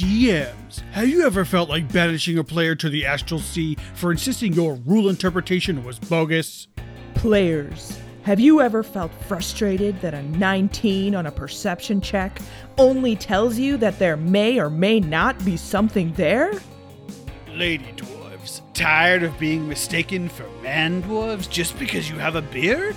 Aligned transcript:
DMs, 0.00 0.80
have 0.92 1.10
you 1.10 1.26
ever 1.26 1.44
felt 1.44 1.68
like 1.68 1.92
banishing 1.92 2.38
a 2.38 2.44
player 2.44 2.74
to 2.74 2.88
the 2.88 3.04
astral 3.04 3.38
sea 3.38 3.76
for 3.92 4.10
insisting 4.10 4.54
your 4.54 4.76
rule 4.86 5.10
interpretation 5.10 5.84
was 5.84 5.98
bogus? 5.98 6.68
Players, 7.12 7.98
have 8.22 8.40
you 8.40 8.62
ever 8.62 8.82
felt 8.82 9.12
frustrated 9.24 10.00
that 10.00 10.14
a 10.14 10.22
19 10.22 11.14
on 11.14 11.26
a 11.26 11.30
perception 11.30 12.00
check 12.00 12.40
only 12.78 13.14
tells 13.14 13.58
you 13.58 13.76
that 13.76 13.98
there 13.98 14.16
may 14.16 14.58
or 14.58 14.70
may 14.70 15.00
not 15.00 15.44
be 15.44 15.58
something 15.58 16.14
there? 16.14 16.54
Lady 17.48 17.92
dwarves, 17.94 18.62
tired 18.72 19.22
of 19.22 19.38
being 19.38 19.68
mistaken 19.68 20.30
for 20.30 20.48
man 20.62 21.02
dwarves 21.02 21.50
just 21.50 21.78
because 21.78 22.08
you 22.08 22.16
have 22.16 22.36
a 22.36 22.42
beard? 22.42 22.96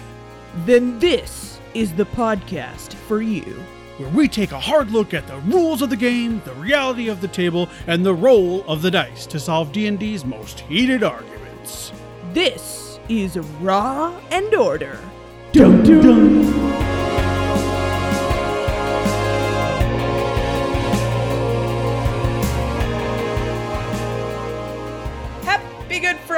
Then 0.65 0.99
this 0.99 1.59
is 1.73 1.91
the 1.95 2.05
podcast 2.05 2.93
for 2.93 3.21
you. 3.21 3.61
Where 4.03 4.11
we 4.11 4.27
take 4.27 4.51
a 4.51 4.59
hard 4.59 4.91
look 4.91 5.13
at 5.13 5.27
the 5.27 5.37
rules 5.37 5.81
of 5.81 5.89
the 5.89 5.95
game, 5.95 6.41
the 6.43 6.53
reality 6.55 7.07
of 7.07 7.21
the 7.21 7.27
table, 7.29 7.69
and 7.87 8.05
the 8.05 8.13
roll 8.13 8.65
of 8.67 8.81
the 8.81 8.91
dice 8.91 9.25
to 9.27 9.39
solve 9.39 9.71
D&D's 9.71 10.25
most 10.25 10.59
heated 10.59 11.03
arguments. 11.03 11.93
This 12.33 12.99
is 13.07 13.37
Raw 13.61 14.13
and 14.29 14.53
Order. 14.53 14.99
Dun, 15.53 15.83
dun. 15.83 16.43
Happy 16.43 16.92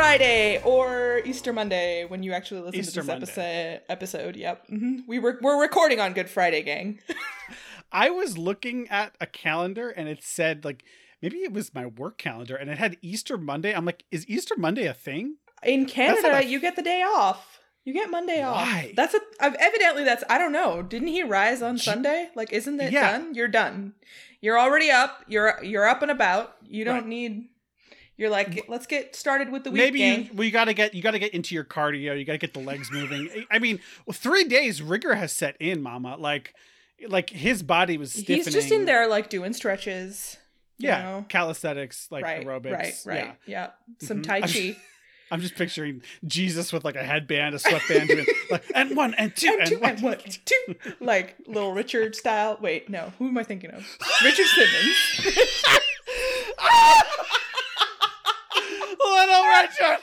Friday 0.09 0.62
or 0.64 1.22
Easter 1.26 1.52
Monday 1.52 2.05
when 2.05 2.22
you 2.22 2.32
actually 2.34 2.62
listen 2.62 2.80
Easter 2.80 3.02
to 3.02 3.08
this 3.08 3.16
episode. 3.16 3.82
Episode, 3.90 4.36
yep. 4.36 4.68
hmm 4.68 4.98
We 5.08 5.18
were 5.18 5.40
we're 5.41 5.59
recording 5.59 6.00
on 6.00 6.13
Good 6.13 6.30
Friday, 6.30 6.62
gang. 6.62 7.00
I 7.91 8.12
was 8.12 8.38
looking 8.38 8.88
at 8.90 9.15
a 9.20 9.26
calendar 9.26 9.90
and 9.90 10.07
it 10.07 10.21
said 10.24 10.63
like 10.63 10.84
maybe 11.24 11.38
it 11.38 11.52
was 11.54 11.74
my 11.74 11.88
work 11.88 12.20
calendar 12.20 12.55
and 12.55 12.70
it 12.70 12.77
had 12.77 12.98
Easter 13.02 13.35
Monday. 13.35 13.74
I'm 13.74 13.84
like, 13.85 14.04
is 14.12 14.27
Easter 14.30 14.54
Monday 14.57 14.85
a 14.85 14.93
thing? 14.93 15.38
In 15.63 15.85
Canada, 15.88 16.37
a- 16.37 16.43
you 16.46 16.60
get 16.60 16.76
the 16.76 16.84
day 16.84 17.02
off. 17.02 17.60
You 17.84 17.91
get 17.93 18.12
Monday 18.12 18.43
off. 18.43 18.58
Why? 18.58 18.93
That's 18.96 19.15
a 19.15 19.20
I've, 19.40 19.55
evidently 19.55 20.04
that's 20.04 20.24
I 20.30 20.37
don't 20.37 20.52
know. 20.52 20.84
Didn't 20.84 21.08
he 21.08 21.24
rise 21.24 21.63
on 21.63 21.80
Sunday? 21.80 22.30
Like, 22.35 22.54
isn't 22.54 22.80
it 22.80 22.93
Yeah. 22.93 23.12
done? 23.18 23.34
You're 23.34 23.48
done. 23.48 23.93
You're 24.40 24.60
already 24.60 24.91
up. 24.91 25.24
You're 25.27 25.63
you're 25.63 25.87
up 25.87 26.04
and 26.04 26.12
about. 26.12 26.55
You 26.68 26.85
don't 26.85 26.96
Right. 26.96 27.08
need. 27.08 27.49
You're 28.18 28.30
like, 28.30 28.66
let's 28.70 28.85
get 28.88 29.16
started 29.16 29.52
with 29.52 29.66
the 29.66 29.71
week, 29.71 29.82
maybe 29.82 29.99
gang. 29.99 30.24
you, 30.26 30.30
well, 30.34 30.46
you 30.46 30.52
gotta 30.52 30.74
get 30.74 30.94
you 30.94 31.02
gotta 31.02 31.20
get 31.20 31.34
into 31.34 31.54
your 31.54 31.66
cardio. 31.66 32.18
You 32.18 32.24
gotta 32.24 32.38
get 32.38 32.54
the 32.54 32.62
legs 32.62 32.90
moving. 32.91 33.46
I 33.52 33.60
mean, 33.60 33.80
three 34.13 34.46
days 34.46 34.82
rigor 34.82 35.16
has 35.16 35.34
set 35.34 35.58
in, 35.60 35.82
Mama. 35.82 36.16
Like, 36.18 36.54
like 37.10 37.30
his 37.30 37.62
body 37.62 37.98
was 37.98 38.12
stiffening. 38.13 38.38
He's 38.46 38.54
just 38.54 38.71
in 38.71 38.86
there 38.86 39.08
like 39.10 39.30
doing 39.30 39.52
stretches. 39.52 40.38
you 40.77 40.88
Yeah, 40.90 41.02
know? 41.04 41.26
calisthenics, 41.27 42.08
like 42.10 42.24
right, 42.24 42.46
aerobics. 42.46 42.71
right, 42.71 42.93
right. 43.05 43.36
Yeah. 43.46 43.70
Yeah, 43.99 44.05
some 44.08 44.21
Mhm. 44.21 44.24
tai 44.24 44.41
chi. 44.41 44.77
I'm 45.32 45.41
just 45.41 45.55
picturing 45.55 46.04
Jesus 46.27 46.71
with 46.71 46.86
like 46.86 46.96
a 46.96 47.04
headband, 47.04 47.55
a 47.55 47.60
sweatband, 47.60 48.10
doing 48.10 48.26
like 48.52 48.63
and 48.76 48.96
one 48.96 49.13
and 49.16 49.36
two 49.36 49.48
and 49.49 49.62
and, 49.62 49.70
two 49.71 49.80
one. 49.80 49.90
and 49.90 50.02
one 50.04 50.18
and 50.24 50.38
two, 50.46 50.76
like 51.02 51.36
little 51.48 51.74
Richard 51.74 52.16
style. 52.16 52.58
Wait, 52.62 52.90
no, 52.90 53.12
who 53.18 53.27
am 53.30 53.38
I 53.38 53.43
thinking 53.43 53.71
of? 53.71 53.86
Richard 54.24 54.46
Simmons. 54.46 55.66
Little 59.16 59.44
Richard. 59.46 59.99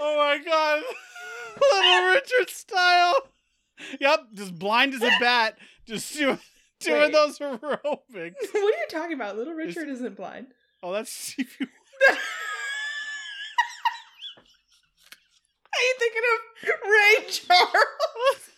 oh 0.00 0.16
my 0.16 0.38
god. 0.44 0.82
Little 1.60 2.08
Richard 2.14 2.50
style. 2.50 3.14
Yep, 4.00 4.20
just 4.34 4.58
blind 4.58 4.94
as 4.94 5.02
a 5.02 5.10
bat, 5.20 5.56
just 5.86 6.16
doing, 6.16 6.38
doing 6.80 7.00
Wait. 7.00 7.12
those 7.12 7.38
aerobics. 7.38 7.60
what 8.52 8.74
are 8.74 8.78
you 8.78 8.86
talking 8.90 9.14
about? 9.14 9.36
Little 9.36 9.54
Richard 9.54 9.88
isn't 9.88 10.16
blind. 10.16 10.48
Oh, 10.82 10.92
that's 10.92 11.10
Stevie. 11.10 11.48
Are 15.74 15.82
you 15.82 15.94
thinking 15.98 16.22
of 16.64 16.68
Ray 16.90 17.30
Charles? 17.30 18.50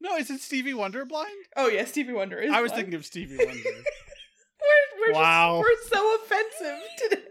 No, 0.00 0.16
is 0.16 0.30
it 0.30 0.40
Stevie 0.40 0.74
Wonder 0.74 1.04
blind? 1.04 1.30
Oh 1.56 1.68
yeah, 1.68 1.84
Stevie 1.84 2.12
Wonder 2.14 2.38
is. 2.38 2.50
I 2.50 2.60
was 2.62 2.70
blind. 2.72 2.84
thinking 2.84 2.94
of 2.98 3.04
Stevie 3.04 3.36
Wonder. 3.36 3.52
we're, 5.06 5.12
Wow. 5.14 5.62
just 5.62 5.92
we're 5.92 5.98
so 5.98 6.14
offensive 6.16 6.82
today. 6.98 7.22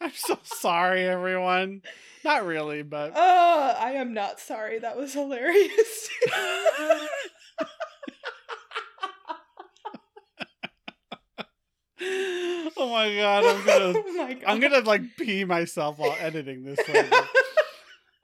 I'm 0.00 0.12
so 0.14 0.38
sorry, 0.44 1.02
everyone. 1.04 1.82
Not 2.24 2.46
really, 2.46 2.82
but 2.82 3.12
Oh, 3.14 3.76
I 3.78 3.92
am 3.92 4.14
not 4.14 4.40
sorry. 4.40 4.78
That 4.78 4.96
was 4.96 5.12
hilarious. 5.12 6.08
oh 12.02 12.88
my 12.90 13.14
god, 13.14 13.44
I'm 13.44 13.66
gonna 13.66 13.98
oh 13.98 14.12
my 14.16 14.34
god. 14.34 14.44
I'm 14.46 14.60
gonna 14.60 14.80
like 14.80 15.02
pee 15.18 15.44
myself 15.44 15.98
while 15.98 16.16
editing 16.18 16.64
this. 16.64 16.78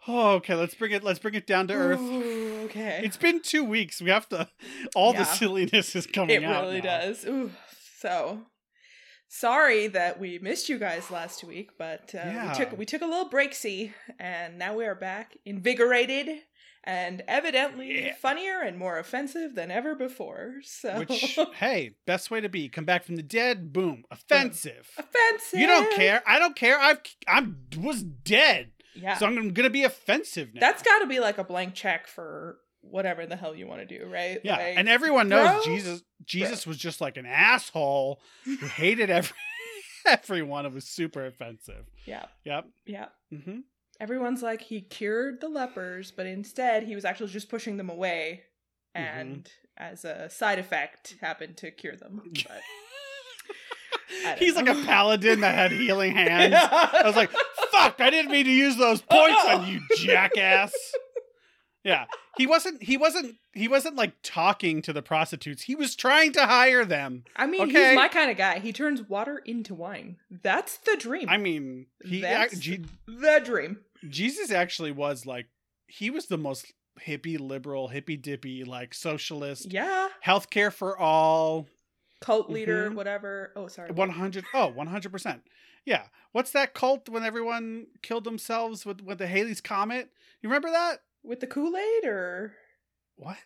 oh, 0.08 0.30
okay, 0.34 0.54
let's 0.54 0.74
bring 0.74 0.92
it. 0.92 1.04
Let's 1.04 1.18
bring 1.18 1.34
it 1.34 1.46
down 1.46 1.68
to 1.68 1.74
earth. 1.74 1.98
Oh, 2.00 2.22
Okay. 2.76 3.00
It's 3.04 3.16
been 3.16 3.40
two 3.40 3.64
weeks. 3.64 4.00
We 4.02 4.10
have 4.10 4.28
to. 4.30 4.48
All 4.94 5.12
the 5.12 5.24
silliness 5.24 5.94
is 5.96 6.06
coming 6.06 6.36
it 6.42 6.44
out. 6.44 6.64
It 6.64 6.66
really 6.66 6.80
now. 6.80 7.00
does. 7.00 7.24
Ooh, 7.26 7.50
so 8.00 8.42
sorry 9.28 9.86
that 9.88 10.18
we 10.20 10.38
missed 10.38 10.68
you 10.68 10.78
guys 10.78 11.10
last 11.10 11.42
week, 11.44 11.70
but 11.78 12.14
uh, 12.14 12.18
Yeah. 12.24 12.48
we 12.52 12.54
took 12.64 12.78
we 12.78 12.84
took 12.86 13.02
a 13.02 13.06
little 13.06 13.28
breaksy, 13.28 13.92
and 14.18 14.58
now 14.58 14.74
we 14.74 14.84
are 14.86 14.94
back, 14.94 15.36
invigorated, 15.44 16.40
and 16.84 17.22
evidently 17.26 18.04
Yeah. 18.06 18.14
funnier 18.14 18.60
and 18.60 18.78
more 18.78 18.98
offensive 18.98 19.54
than 19.54 19.70
ever 19.70 19.94
before. 19.94 20.56
So 20.62 20.98
Which, 21.00 21.38
hey, 21.58 21.94
best 22.06 22.30
way 22.30 22.40
to 22.40 22.48
be. 22.48 22.68
Come 22.68 22.84
back 22.84 23.04
from 23.04 23.16
the 23.16 23.22
dead. 23.22 23.72
Boom. 23.72 24.04
Offensive. 24.10 24.88
offensive. 24.98 25.58
You 25.60 25.66
don't 25.66 25.92
care. 25.94 26.22
I 26.26 26.38
don't 26.38 26.54
care. 26.56 26.78
I've 26.78 27.00
I'm 27.26 27.56
was 27.76 28.02
dead, 28.02 28.70
Yeah, 28.94 29.16
so 29.16 29.26
I'm 29.26 29.52
gonna 29.52 29.70
be 29.70 29.82
offensive 29.84 30.54
now. 30.54 30.60
that's 30.60 30.82
got 30.82 31.00
to 31.00 31.06
be 31.06 31.18
like 31.20 31.38
a 31.38 31.44
blank 31.44 31.74
check 31.74 32.06
for 32.06 32.58
whatever 32.90 33.26
the 33.26 33.36
hell 33.36 33.54
you 33.54 33.66
want 33.66 33.86
to 33.86 33.98
do, 33.98 34.06
right? 34.06 34.38
yeah, 34.44 34.56
Like, 34.56 34.76
and 34.76 34.88
everyone 34.88 35.28
knows 35.28 35.64
bro, 35.64 35.74
Jesus. 35.74 36.02
Jesus 36.24 36.66
was 36.66 36.76
just 36.76 37.00
like 37.00 37.16
an 37.16 37.26
asshole 37.26 38.20
who 38.44 38.56
hated 38.66 39.10
every 39.10 39.36
everyone. 40.06 40.66
It 40.66 40.72
was 40.72 40.84
super 40.84 41.26
offensive. 41.26 41.84
yeah, 42.06 42.26
Yep. 42.44 42.66
yeah. 42.86 43.06
hmm 43.30 43.58
Everyone's 43.98 44.42
like 44.42 44.60
he 44.60 44.82
cured 44.82 45.40
the 45.40 45.48
lepers, 45.48 46.10
but 46.10 46.26
instead 46.26 46.82
he 46.82 46.94
was 46.94 47.04
actually 47.06 47.30
just 47.30 47.48
pushing 47.48 47.76
them 47.78 47.88
away, 47.88 48.42
Mhm. 48.94 49.00
and 49.20 49.50
as 49.78 50.04
a 50.04 50.28
side 50.28 50.58
effect, 50.58 51.16
happened 51.22 51.56
to 51.58 51.70
cure 51.70 51.96
them. 51.96 52.22
But 54.24 54.38
He's 54.38 54.54
like 54.54 54.68
a 54.68 54.74
paladin 54.74 55.40
that 55.40 55.54
had 55.54 55.72
healing 55.72 56.12
hands. 56.16 56.54
I 56.56 57.02
was 57.04 57.16
like, 57.16 57.30
fuck, 57.72 58.00
I 58.00 58.08
didn't 58.10 58.30
mean 58.30 58.44
to 58.44 58.50
use 58.52 58.76
those 58.76 59.00
points 59.02 59.36
Oh, 59.44 59.48
no. 59.48 59.58
on 59.58 59.68
you, 59.68 59.80
jackass. 59.96 60.72
Yeah. 61.86 62.06
He 62.36 62.46
wasn't 62.46 62.82
he 62.82 62.96
wasn't 62.96 63.36
he 63.54 63.68
wasn't 63.68 63.94
like 63.96 64.12
talking 64.22 64.82
to 64.82 64.92
the 64.92 65.02
prostitutes. 65.02 65.62
He 65.62 65.74
was 65.76 65.94
trying 65.94 66.32
to 66.32 66.44
hire 66.46 66.84
them. 66.84 67.24
I 67.36 67.46
mean, 67.46 67.62
Okay. 67.62 67.90
he's 67.90 67.96
my 67.96 68.08
kind 68.08 68.30
of 68.30 68.36
guy. 68.36 68.58
He 68.58 68.72
turns 68.72 69.02
water 69.02 69.38
into 69.46 69.72
wine. 69.74 70.16
That's 70.30 70.78
the 70.78 70.96
dream. 70.98 71.28
I 71.28 71.36
mean, 71.36 71.86
he 72.04 72.20
That's 72.20 72.58
Je- 72.58 72.84
the 73.06 73.40
dream. 73.44 73.78
Jesus 74.08 74.50
actually 74.50 74.90
was 74.92 75.26
like 75.26 75.46
he 75.86 76.10
was 76.10 76.26
the 76.26 76.36
most 76.36 76.72
hippie 77.06 77.38
liberal, 77.38 77.88
hippy 77.88 78.16
dippy, 78.16 78.64
like 78.64 78.92
socialist, 78.92 79.72
Yeah, 79.72 80.08
healthcare 80.24 80.72
for 80.72 80.98
all, 80.98 81.68
cult 82.20 82.50
leader, 82.50 82.90
Mhm. 82.90 82.94
whatever. 82.94 83.52
Oh, 83.54 83.68
sorry. 83.68 83.92
100 83.92 84.44
oh 84.54 84.72
100% 84.72 85.42
yeah 85.84 86.08
what's 86.32 86.50
that 86.50 86.74
cult 86.74 87.08
when 87.08 87.22
everyone 87.22 87.86
killed 88.02 88.24
themselves 88.24 88.84
with 88.84 89.00
with 89.02 89.18
the 89.18 89.26
haley's 89.28 89.60
comet 89.60 90.10
you 90.42 90.48
remember 90.48 90.68
that 90.70 90.98
With 91.26 91.40
the 91.40 91.46
Kool 91.46 91.76
Aid, 91.76 92.04
or 92.06 92.54
what 93.16 93.36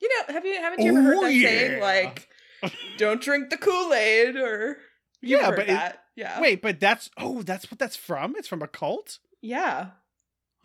you 0.00 0.08
know, 0.08 0.34
have 0.34 0.44
you 0.46 0.54
haven't 0.60 0.80
you 0.82 0.90
ever 0.92 1.02
heard 1.02 1.16
Oh, 1.18 1.22
that 1.22 1.30
saying 1.32 1.80
like, 1.80 2.28
"Don't 2.98 3.20
drink 3.20 3.50
the 3.50 3.56
Kool 3.58 3.92
Aid," 3.92 4.36
or 4.36 4.78
you've 5.20 5.40
Yeah, 5.40 5.46
heard 5.50 5.56
but 5.56 5.68
it- 5.68 5.98
yeah. 6.16 6.40
wait 6.40 6.60
but 6.62 6.78
that's 6.80 7.08
oh 7.16 7.42
that's 7.42 7.70
what 7.70 7.78
that's 7.78 7.96
from 7.96 8.34
it's 8.36 8.48
from 8.48 8.60
a 8.62 8.68
cult 8.68 9.18
Yeah. 9.40 9.90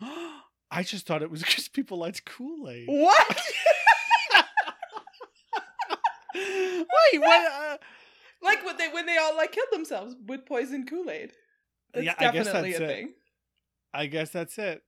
i 0.70 0.82
just 0.82 1.06
thought 1.06 1.22
it 1.22 1.30
was 1.30 1.42
because 1.44 1.68
people 1.68 1.96
liked 1.98 2.24
kool-aid 2.26 2.86
What? 2.86 3.40
wait 6.34 7.18
what 7.20 7.52
uh, 7.52 7.76
like 8.42 8.64
when 8.64 8.76
they 8.76 8.88
when 8.88 9.06
they 9.06 9.16
all 9.16 9.36
like 9.36 9.52
killed 9.52 9.68
themselves 9.72 10.14
with 10.26 10.44
poison 10.46 10.86
Kool 10.86 11.10
Aid. 11.10 11.32
That's 11.94 12.04
Yeah, 12.06 12.14
I 12.18 12.30
guess 12.30 12.44
definitely 12.46 12.70
that's 12.72 12.80
a 12.80 12.84
it. 12.84 12.88
thing. 12.88 13.12
i 13.94 14.06
guess 14.06 14.30
that's 14.30 14.58
it 14.58 14.82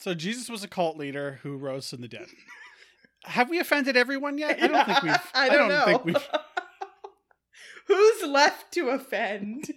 so 0.00 0.14
jesus 0.14 0.48
was 0.48 0.64
a 0.64 0.68
cult 0.68 0.96
leader 0.96 1.38
who 1.42 1.56
rose 1.56 1.88
from 1.90 2.00
the 2.00 2.08
dead 2.08 2.26
have 3.24 3.50
we 3.50 3.58
offended 3.58 3.96
everyone 3.96 4.38
yet 4.38 4.62
i 4.62 4.66
don't 4.66 4.86
think 4.86 5.02
we've 5.02 5.30
I 5.34 5.48
don't, 5.48 5.68
know. 5.68 5.84
think 5.84 6.04
we've 6.04 6.28
Who's 7.86 8.22
left 8.22 8.72
to 8.74 8.90
offend? 8.90 9.68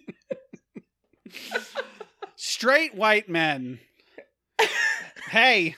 straight 2.35 2.93
white 2.93 3.27
men 3.27 3.79
hey 5.29 5.75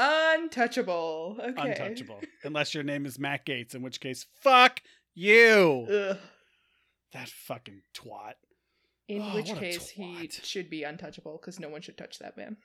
Untouchable. 0.00 1.38
Okay. 1.40 1.70
Untouchable. 1.72 2.20
Unless 2.44 2.72
your 2.72 2.84
name 2.84 3.04
is 3.04 3.18
Matt 3.18 3.44
Gaetz, 3.44 3.74
in 3.74 3.82
which 3.82 3.98
case, 3.98 4.26
fuck 4.40 4.80
you. 5.12 5.88
Ugh. 5.90 6.18
That 7.12 7.28
fucking 7.28 7.82
twat. 7.94 8.34
In 9.08 9.22
Oh, 9.22 9.34
which 9.34 9.52
case 9.54 9.88
he 9.88 10.30
should 10.30 10.70
be 10.70 10.84
untouchable 10.84 11.38
because 11.40 11.58
no 11.58 11.68
one 11.68 11.80
should 11.80 11.98
touch 11.98 12.20
that 12.20 12.36
man. 12.36 12.58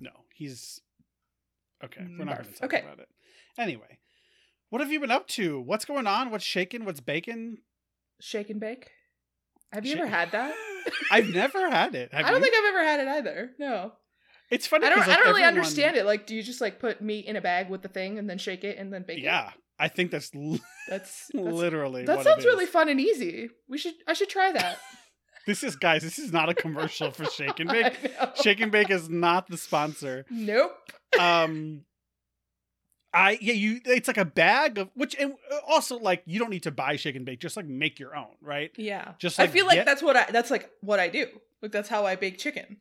No, 0.00 0.10
he's 0.34 0.80
okay. 1.84 2.06
We're 2.18 2.24
not 2.24 2.38
going 2.42 2.52
to 2.52 2.60
talk 2.60 2.64
Okay. 2.72 2.80
about 2.80 2.98
it. 2.98 3.08
Anyway, 3.58 3.98
what 4.70 4.80
have 4.80 4.90
you 4.92 5.00
been 5.00 5.10
up 5.10 5.26
to? 5.28 5.60
What's 5.60 5.84
going 5.84 6.06
on? 6.06 6.30
What's 6.30 6.44
shaking? 6.44 6.84
What's 6.84 7.00
baking? 7.00 7.58
Shake 8.20 8.50
and 8.50 8.60
bake. 8.60 8.90
Have 9.72 9.86
you 9.86 9.96
ever 9.96 10.06
had 10.06 10.32
that? 10.32 10.54
I've 11.10 11.28
never 11.28 11.70
had 11.70 11.94
it. 11.94 12.12
Have 12.12 12.26
I 12.26 12.30
don't 12.30 12.40
you? 12.40 12.44
think 12.50 12.54
I've 12.58 12.74
ever 12.74 12.84
had 12.84 13.00
it 13.00 13.08
either. 13.08 13.50
No, 13.58 13.92
it's 14.50 14.66
funny. 14.66 14.86
I 14.86 14.90
don't. 14.90 14.98
'cause, 14.98 15.08
I 15.08 15.10
like, 15.12 15.18
don't 15.18 15.26
really 15.28 15.42
everyone- 15.42 15.58
understand 15.64 15.96
it. 15.96 16.04
Like, 16.06 16.26
do 16.26 16.34
you 16.34 16.42
just 16.42 16.60
like 16.60 16.78
put 16.78 17.00
meat 17.00 17.24
in 17.26 17.36
a 17.36 17.40
bag 17.40 17.70
with 17.70 17.82
the 17.82 17.88
thing 17.88 18.18
and 18.18 18.28
then 18.28 18.38
shake 18.38 18.64
it 18.64 18.76
and 18.78 18.92
then 18.92 19.02
bake 19.06 19.18
it? 19.18 19.24
Yeah, 19.24 19.50
I 19.78 19.88
think 19.88 20.10
that's 20.10 20.34
li- 20.34 20.60
that's, 20.88 21.26
that's 21.32 21.34
literally 21.34 22.04
that 22.04 22.22
sounds 22.24 22.44
really 22.44 22.66
fun 22.66 22.88
and 22.88 23.00
easy. 23.00 23.48
We 23.68 23.78
should. 23.78 23.94
I 24.06 24.12
should 24.14 24.28
try 24.28 24.52
that. 24.52 24.78
This 25.46 25.62
is 25.64 25.76
guys. 25.76 26.02
This 26.02 26.18
is 26.18 26.32
not 26.32 26.48
a 26.48 26.54
commercial 26.54 27.10
for 27.10 27.24
Shake 27.24 27.58
and 27.60 27.68
Bake. 27.68 27.94
Shake 28.42 28.60
and 28.60 28.70
Bake 28.72 28.90
is 28.90 29.08
not 29.08 29.48
the 29.48 29.56
sponsor. 29.56 30.24
Nope. 30.30 30.72
Um, 31.18 31.84
I 33.12 33.38
yeah 33.40 33.54
you. 33.54 33.80
It's 33.84 34.08
like 34.08 34.16
a 34.18 34.24
bag 34.24 34.78
of 34.78 34.88
which 34.94 35.14
and 35.18 35.34
also 35.66 35.98
like 35.98 36.22
you 36.26 36.38
don't 36.38 36.50
need 36.50 36.62
to 36.62 36.70
buy 36.70 36.96
Shake 36.96 37.16
and 37.16 37.24
Bake. 37.26 37.40
Just 37.40 37.56
like 37.56 37.66
make 37.66 37.98
your 37.98 38.16
own, 38.16 38.34
right? 38.40 38.70
Yeah. 38.76 39.12
Just 39.18 39.38
like, 39.38 39.48
I 39.48 39.52
feel 39.52 39.66
like 39.66 39.74
get- 39.76 39.86
that's 39.86 40.02
what 40.02 40.16
I. 40.16 40.26
That's 40.30 40.50
like 40.50 40.70
what 40.80 41.00
I 41.00 41.08
do. 41.08 41.26
Like 41.60 41.72
that's 41.72 41.88
how 41.88 42.06
I 42.06 42.16
bake 42.16 42.38
chicken. 42.38 42.78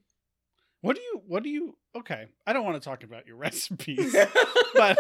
What 0.82 0.96
do 0.96 1.02
you? 1.02 1.22
What 1.28 1.44
do 1.44 1.50
you? 1.50 1.76
Okay, 1.96 2.28
I 2.48 2.54
don't 2.54 2.64
want 2.66 2.82
to 2.82 2.88
talk 2.90 3.04
about 3.04 3.28
your 3.28 3.36
recipes, 3.38 4.16
but 4.74 4.98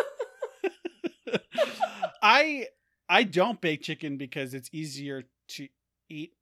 I 2.21 2.67
I 3.09 3.23
don't 3.23 3.59
bake 3.59 3.81
chicken 3.81 4.17
because 4.17 4.53
it's 4.53 4.69
easier 4.71 5.23
to 5.49 5.67
eat 6.09 6.33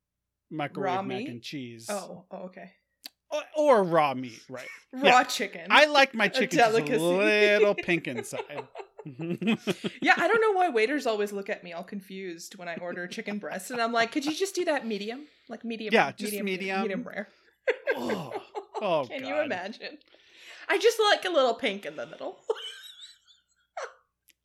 microwave 0.52 0.96
Raw 0.96 1.02
mac 1.02 1.18
meat? 1.20 1.30
and 1.30 1.42
cheese. 1.42 1.88
oh. 1.90 2.26
Oh. 2.32 2.38
Okay. 2.46 2.72
or, 3.32 3.42
or 3.58 3.84
raw 3.84 4.14
meat, 4.14 4.42
right? 4.50 4.68
Raw 4.94 5.04
Yeah. 5.20 5.24
chicken. 5.24 5.68
I 5.70 5.86
like 5.86 6.14
my 6.14 6.28
chicken 6.30 6.58
just 6.58 6.78
a 6.78 6.82
little 6.84 7.76
pink 7.84 8.08
inside. 8.08 8.68
yeah, 9.06 10.14
I 10.18 10.28
don't 10.28 10.42
know 10.42 10.52
why 10.52 10.70
waiters 10.70 11.08
always 11.08 11.32
look 11.32 11.50
at 11.50 11.64
me 11.64 11.72
all 11.74 11.84
confused 11.84 12.56
when 12.58 12.68
I 12.68 12.76
order 12.76 13.08
chicken 13.08 13.38
breast, 13.38 13.72
and 13.72 13.82
I'm 13.82 13.94
like, 13.94 14.12
could 14.12 14.26
you 14.26 14.34
just 14.36 14.56
do 14.56 14.66
that 14.66 14.86
medium, 14.86 15.26
like 15.48 15.64
medium? 15.64 15.94
Yeah, 15.94 16.12
just 16.12 16.34
medium. 16.34 16.82
medium 16.82 17.04
rare. 17.04 17.30
oh, 17.96 18.34
oh 18.82 19.06
Can 19.10 19.26
you 19.26 19.40
imagine? 19.42 19.98
I 20.68 20.78
just 20.78 21.00
like 21.00 21.24
a 21.26 21.30
little 21.30 21.54
pink 21.54 21.86
in 21.86 21.96
the 21.96 22.06
middle. 22.08 22.40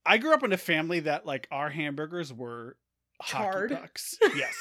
I 0.07 0.19
grew 0.19 0.35
up 0.35 0.43
in 0.45 0.53
a 0.53 0.57
family 0.59 1.01
that 1.01 1.25
like 1.27 1.49
our 1.51 1.71
hamburgers 1.71 2.33
were 2.33 2.77
Charred? 3.25 3.77
Yes. 4.37 4.55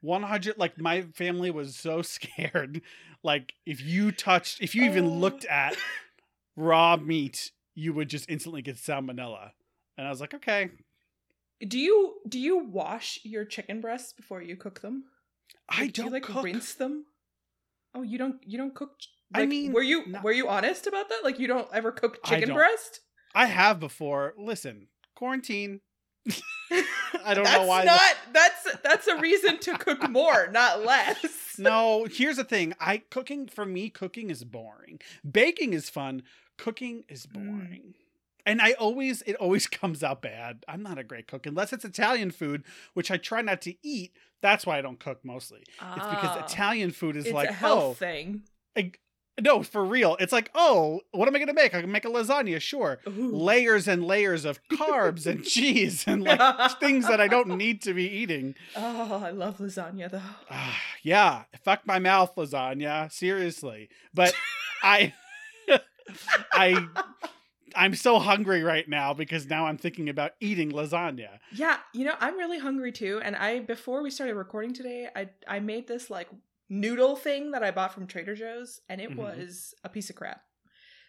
100 0.00 0.58
like 0.58 0.78
my 0.80 1.02
family 1.02 1.50
was 1.50 1.74
so 1.76 2.02
scared 2.16 2.80
like 3.22 3.54
if 3.66 3.80
you 3.80 4.12
touched 4.12 4.60
if 4.62 4.74
you 4.74 4.84
even 4.84 5.06
Oh. 5.06 5.08
looked 5.14 5.44
at 5.46 5.76
raw 6.56 6.96
meat 6.96 7.50
you 7.74 7.92
would 7.92 8.08
just 8.08 8.28
instantly 8.28 8.62
get 8.62 8.76
salmonella 8.76 9.50
and 9.96 10.06
i 10.06 10.10
was 10.10 10.20
like 10.20 10.34
okay 10.34 10.70
Do 11.66 11.78
you 11.78 12.14
do 12.28 12.38
you 12.38 12.58
wash 12.58 13.18
your 13.24 13.44
chicken 13.44 13.80
breasts 13.80 14.12
before 14.12 14.42
you 14.42 14.56
cook 14.56 14.80
them? 14.80 15.04
i 15.68 15.82
Like, 15.82 15.92
do 15.92 16.02
don't 16.02 16.06
you 16.06 16.12
like 16.12 16.22
cook 16.22 16.44
rinse 16.44 16.74
them. 16.74 17.04
Oh, 17.94 18.02
you 18.02 18.18
don't 18.18 18.36
you 18.46 18.58
don't 18.58 18.74
cook. 18.74 18.98
ch- 19.00 19.08
I 19.34 19.46
mean, 19.46 19.72
were 19.72 19.82
you 19.82 20.04
were 20.22 20.32
you 20.32 20.48
honest 20.48 20.86
about 20.86 21.08
that? 21.08 21.20
Like 21.24 21.38
you 21.40 21.48
don't 21.48 21.68
ever 21.72 21.90
cook 21.90 22.18
I 22.24 22.28
chicken 22.28 22.48
don't. 22.50 22.56
breast? 22.56 23.00
i 23.34 23.46
have 23.46 23.78
before 23.80 24.34
listen 24.38 24.88
quarantine 25.14 25.80
I 27.24 27.34
don't 27.34 27.44
know 27.44 27.50
that's 27.50 27.68
why 27.68 27.80
the- 27.80 27.86
Not 27.86 28.16
that's 28.32 28.76
that's 28.82 29.06
a 29.06 29.16
reason 29.18 29.58
to 29.60 29.78
cook 29.78 30.08
more, 30.10 30.48
not 30.52 30.84
less. 30.84 31.54
no 31.58 32.06
here's 32.10 32.36
the 32.36 32.44
thing. 32.44 32.74
I 32.80 32.98
cooking 33.10 33.46
for 33.48 33.64
me 33.64 33.90
cooking 33.90 34.30
is 34.30 34.44
boring. 34.44 35.00
Baking 35.28 35.72
is 35.72 35.88
fun. 35.90 36.22
Cooking 36.56 37.04
is 37.08 37.26
Mm. 37.26 37.32
boring. 37.32 37.94
And 38.46 38.62
i 38.62 38.72
always 38.72 39.22
it 39.22 39.34
always 39.36 39.66
comes 39.80 40.02
out 40.02 40.22
bad. 40.22 40.64
I'm 40.68 40.82
not 40.82 40.98
a 40.98 41.04
great 41.04 41.26
cook 41.26 41.46
unless 41.46 41.72
it's 41.72 41.84
italian 41.84 42.30
food 42.30 42.64
which 42.94 43.10
i 43.10 43.16
try 43.16 43.42
not 43.42 43.60
to 43.62 43.74
eat. 43.82 44.12
That's 44.42 44.66
why 44.66 44.78
i 44.78 44.82
don't 44.82 45.00
cook 45.00 45.24
mostly. 45.24 45.60
It's 45.60 45.70
because 45.78 46.36
Ah, 46.38 46.44
italian 46.44 46.90
food 46.90 47.16
is 47.16 47.30
like 47.32 47.50
health 47.50 47.82
oh 47.84 47.94
thing. 47.94 48.42
I- 48.76 48.92
no 49.40 49.62
for 49.62 49.84
real 49.84 50.16
it's 50.20 50.32
like 50.32 50.50
oh 50.54 51.00
what 51.12 51.28
am 51.28 51.34
i 51.34 51.38
gonna 51.38 51.52
make 51.52 51.74
i 51.74 51.80
can 51.80 51.92
make 51.92 52.04
a 52.04 52.08
lasagna 52.08 52.60
sure 52.60 52.98
Ooh. 53.06 53.34
layers 53.34 53.86
and 53.88 54.04
layers 54.04 54.44
of 54.44 54.60
carbs 54.68 55.26
and 55.26 55.44
cheese 55.54 56.04
and 56.06 56.22
like 56.24 56.40
things 56.80 57.06
that 57.08 57.20
i 57.20 57.28
don't 57.28 57.48
need 57.56 57.82
to 57.82 57.94
be 57.94 58.04
eating 58.08 58.54
Oh, 58.76 59.22
I 59.24 59.30
love 59.30 59.58
lasagna 59.58 60.10
though. 60.10 60.20
Ah, 60.50 60.78
yeah, 61.02 61.44
fuck 61.62 61.86
my 61.86 61.98
mouth, 61.98 62.34
lasagna. 62.36 63.10
Seriously, 63.10 63.88
but 64.14 64.34
I, 64.82 65.14
I, 66.52 66.86
I'm 67.74 67.94
so 67.94 68.18
hungry 68.18 68.62
right 68.62 68.88
now 68.88 69.14
because 69.14 69.46
now 69.46 69.66
I'm 69.66 69.76
thinking 69.78 70.08
about 70.08 70.32
eating 70.40 70.72
lasagna. 70.72 71.38
Yeah, 71.52 71.78
you 71.92 72.04
know, 72.04 72.14
I'm 72.20 72.36
really 72.36 72.58
hungry 72.58 72.92
too. 72.92 73.20
And 73.22 73.36
I 73.36 73.60
before 73.60 74.02
we 74.02 74.10
started 74.10 74.34
recording 74.34 74.74
today, 74.74 75.08
I 75.14 75.30
I 75.46 75.60
made 75.60 75.86
this 75.88 76.10
like 76.10 76.28
noodle 76.68 77.16
thing 77.16 77.50
that 77.52 77.62
I 77.62 77.70
bought 77.70 77.92
from 77.94 78.06
Trader 78.06 78.34
Joe's, 78.34 78.80
and 78.88 79.00
it 79.00 79.10
Mhm. 79.10 79.16
was 79.16 79.74
a 79.84 79.88
piece 79.88 80.10
of 80.10 80.16
crap. 80.16 80.42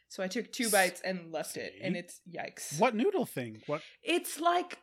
So 0.08 0.24
I 0.24 0.28
took 0.28 0.52
two 0.52 0.70
bites 0.70 1.02
and 1.02 1.32
left 1.32 1.56
it, 1.58 1.74
and 1.82 1.96
it's 1.96 2.22
yikes. 2.28 2.80
What 2.80 2.96
noodle 2.96 3.26
thing? 3.26 3.62
What? 3.68 3.82
It's 4.02 4.40
like 4.40 4.80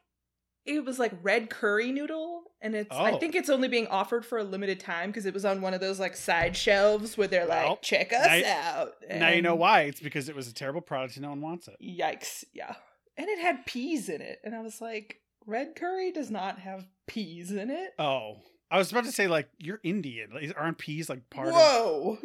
it 0.65 0.85
was 0.85 0.99
like 0.99 1.13
red 1.23 1.49
curry 1.49 1.93
noodle, 1.93 2.43
and 2.61 2.75
it's 2.75 2.91
I 2.91 3.13
Oh. 3.13 3.19
think 3.19 3.37
it's 3.37 3.49
only 3.49 3.69
being 3.69 3.87
offered 3.87 4.27
for 4.27 4.37
a 4.39 4.43
limited 4.45 4.81
time 4.81 5.11
because 5.11 5.25
it 5.25 5.33
was 5.33 5.45
on 5.45 5.61
one 5.61 5.75
of 5.75 5.81
those 5.81 6.01
like 6.01 6.17
side 6.17 6.57
shelves 6.57 7.17
where 7.17 7.29
they're 7.29 7.47
Well, 7.47 7.71
like, 7.71 7.83
check 7.83 8.13
us 8.13 8.43
now- 8.43 8.59
out. 8.83 8.95
now 9.09 9.29
you 9.29 9.43
know 9.43 9.55
why? 9.55 9.83
It's 9.83 10.01
because 10.01 10.29
it 10.29 10.35
was 10.35 10.49
a 10.49 10.53
terrible 10.55 10.81
product 10.81 11.15
and 11.17 11.23
no 11.23 11.29
one 11.31 11.41
wants 11.41 11.69
it. 11.69 11.77
Yikes! 11.81 12.45
Yeah, 12.53 12.75
and 13.17 13.29
it 13.29 13.39
had 13.39 13.65
peas 13.65 14.09
in 14.09 14.21
it, 14.21 14.41
and 14.43 14.57
I 14.57 14.61
was 14.61 14.81
like, 14.81 15.21
red 15.45 15.77
curry 15.77 16.11
does 16.11 16.33
not 16.33 16.59
have 16.59 16.89
peas 17.07 17.53
in 17.53 17.71
it. 17.71 17.95
Oh, 17.99 18.43
I 18.71 18.79
was 18.79 18.91
about 18.91 19.05
to 19.05 19.13
say 19.13 19.29
like 19.29 19.49
you're 19.59 19.81
Indian. 19.83 20.31
Like, 20.35 20.53
aren't 20.59 20.79
peas 20.79 21.09
like 21.09 21.29
part 21.31 21.49
of? 21.49 21.55
Whoa! 21.55 22.19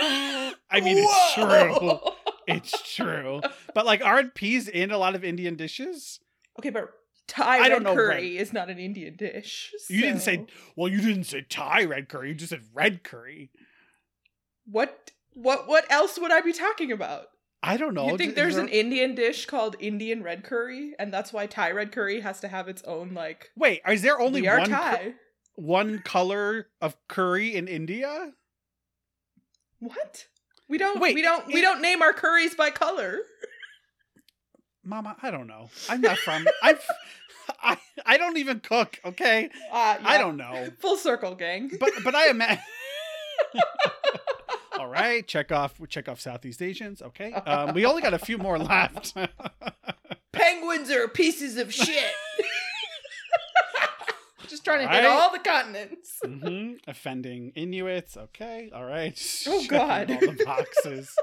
I 0.00 0.80
mean, 0.82 0.98
it's 0.98 1.34
true. 1.34 1.98
It's 2.50 2.94
true. 2.94 3.42
But 3.74 3.84
like, 3.84 4.02
aren't 4.02 4.32
peas 4.34 4.68
in 4.68 4.90
a 4.90 4.96
lot 4.96 5.14
of 5.14 5.22
Indian 5.22 5.54
dishes? 5.54 6.18
Okay, 6.58 6.70
but 6.70 6.88
Thai 7.26 7.56
I 7.56 7.60
red 7.60 7.68
don't 7.68 7.82
know 7.82 7.94
curry 7.94 8.38
is 8.38 8.54
not 8.54 8.70
an 8.70 8.78
Indian 8.78 9.16
dish. 9.16 9.70
You 9.90 10.00
didn't 10.00 10.20
say. 10.20 10.46
Well, 10.74 10.88
you 10.90 11.02
didn't 11.02 11.24
say 11.24 11.42
Thai 11.42 11.84
red 11.84 12.08
curry. 12.08 12.30
You 12.30 12.34
just 12.34 12.48
said 12.50 12.62
red 12.72 13.04
curry. 13.04 13.50
what. 14.64 15.10
What 15.34 15.68
what 15.68 15.84
else 15.92 16.18
would 16.18 16.32
I 16.32 16.40
be 16.40 16.54
talking 16.54 16.90
about? 16.90 17.26
I 17.62 17.76
don't 17.76 17.92
know. 17.92 18.08
you 18.10 18.16
think 18.16 18.34
there's 18.34 18.54
there- 18.54 18.64
an 18.64 18.70
Indian 18.70 19.14
dish 19.14 19.44
called 19.44 19.76
Indian 19.78 20.22
red 20.22 20.42
curry, 20.42 20.94
and 20.98 21.12
that's 21.12 21.32
why 21.34 21.46
Thai 21.46 21.72
red 21.72 21.92
curry 21.92 22.20
has 22.22 22.40
to 22.40 22.48
have 22.48 22.66
its 22.66 22.82
own 22.84 23.12
like. 23.12 23.50
Wait, 23.56 23.82
is 23.86 24.00
there 24.00 24.18
only 24.18 24.40
we 24.40 24.48
are 24.48 24.58
one 24.58 24.70
cur- 24.70 24.74
Thai. 24.74 25.14
One 25.58 25.98
color 26.00 26.68
of 26.80 26.96
curry 27.08 27.54
in 27.54 27.66
India? 27.68 28.32
What? 29.80 30.26
We 30.68 30.78
don't. 30.78 31.00
Wait, 31.00 31.14
we 31.14 31.22
don't. 31.22 31.46
we 31.46 31.60
don't 31.60 31.80
name 31.80 32.02
our 32.02 32.12
curries 32.12 32.54
by 32.54 32.70
color. 32.70 33.18
Mama, 34.84 35.16
I 35.22 35.30
don't 35.30 35.46
know. 35.46 35.70
I'm 35.88 36.00
not 36.00 36.18
from. 36.18 36.46
I'm. 36.62 36.76
I 37.62 37.76
I 38.04 38.18
don't 38.18 38.36
even 38.36 38.60
cook. 38.60 38.98
Okay, 39.04 39.48
Uh, 39.72 39.96
I 40.02 40.18
don't 40.18 40.36
know. 40.36 40.68
Full 40.80 40.96
circle, 40.96 41.34
gang. 41.34 41.70
But 41.80 41.90
but 42.04 42.14
I 42.14 42.28
imagine. 42.30 42.62
All 44.78 44.86
right, 44.88 45.26
check 45.26 45.50
off 45.50 45.80
check 45.88 46.08
off 46.08 46.20
Southeast 46.20 46.62
Asians. 46.62 47.02
Okay, 47.02 47.32
um, 47.46 47.74
we 47.74 47.84
only 47.86 48.02
got 48.02 48.14
a 48.14 48.18
few 48.18 48.38
more 48.38 48.58
left. 48.58 49.14
Penguins 50.32 50.90
are 50.90 51.08
pieces 51.08 51.56
of 51.56 51.72
shit. 51.72 52.12
Just 54.48 54.64
trying 54.64 54.86
to 54.86 54.92
hit 54.92 55.04
all 55.04 55.30
the 55.32 55.38
continents. 55.38 56.18
hmm 56.24 56.72
Offending 56.86 57.52
Inuits. 57.54 58.16
Okay, 58.16 58.70
all 58.74 58.84
right. 58.84 59.18
Oh, 59.46 59.60
Checking 59.62 59.68
God. 59.68 60.10
all 60.10 60.18
the 60.32 60.44
boxes. 60.44 61.14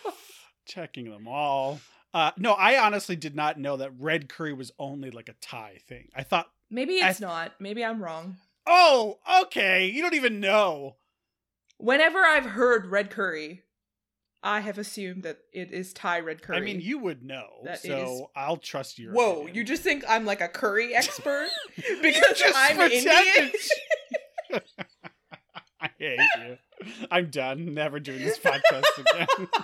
Checking 0.66 1.10
them 1.10 1.26
all. 1.26 1.80
Uh, 2.12 2.30
no, 2.36 2.52
I 2.52 2.78
honestly 2.78 3.16
did 3.16 3.34
not 3.34 3.58
know 3.58 3.76
that 3.78 3.92
red 3.98 4.28
curry 4.28 4.52
was 4.52 4.72
only 4.78 5.10
like 5.10 5.28
a 5.28 5.34
Thai 5.40 5.78
thing. 5.88 6.08
I 6.14 6.22
thought, 6.22 6.48
Maybe 6.70 7.00
I- 7.02 7.10
it's 7.10 7.20
not. 7.20 7.52
Maybe 7.60 7.84
I'm 7.84 8.02
wrong. 8.02 8.36
oh, 8.66 9.18
okay, 9.42 9.86
you 9.86 10.02
don't 10.02 10.14
even 10.14 10.40
know. 10.40 10.96
Whenever 11.78 12.18
I've 12.18 12.44
heard 12.44 12.86
red 12.86 13.10
curry, 13.10 13.62
I 14.42 14.60
have 14.60 14.78
assumed 14.78 15.24
that 15.24 15.38
it 15.52 15.72
is 15.72 15.92
Thai 15.92 16.20
red 16.20 16.42
curry. 16.42 16.56
I 16.58 16.60
mean, 16.60 16.80
you 16.80 16.98
would 16.98 17.22
know, 17.24 17.46
That 17.64 17.80
so 17.82 17.98
is- 18.14 18.22
I'll 18.36 18.56
trust 18.56 18.98
your. 18.98 19.12
Whoa, 19.12 19.32
opinion. 19.42 19.54
you 19.56 19.64
just 19.64 19.82
think 19.82 20.04
I'm 20.08 20.24
like 20.24 20.40
a 20.40 20.48
curry 20.48 20.94
expert 20.96 21.48
because 22.02 22.38
just 22.38 22.54
I'm 22.56 22.80
Indian? 22.80 23.02
pretended. 23.04 23.54
I 25.80 25.90
hate 25.98 26.18
you. 26.38 26.58
I'm 27.10 27.30
done. 27.30 27.74
Never 27.74 27.98
doing 28.00 28.18
this 28.20 28.38
podcast 28.38 28.84
again. 28.98 29.48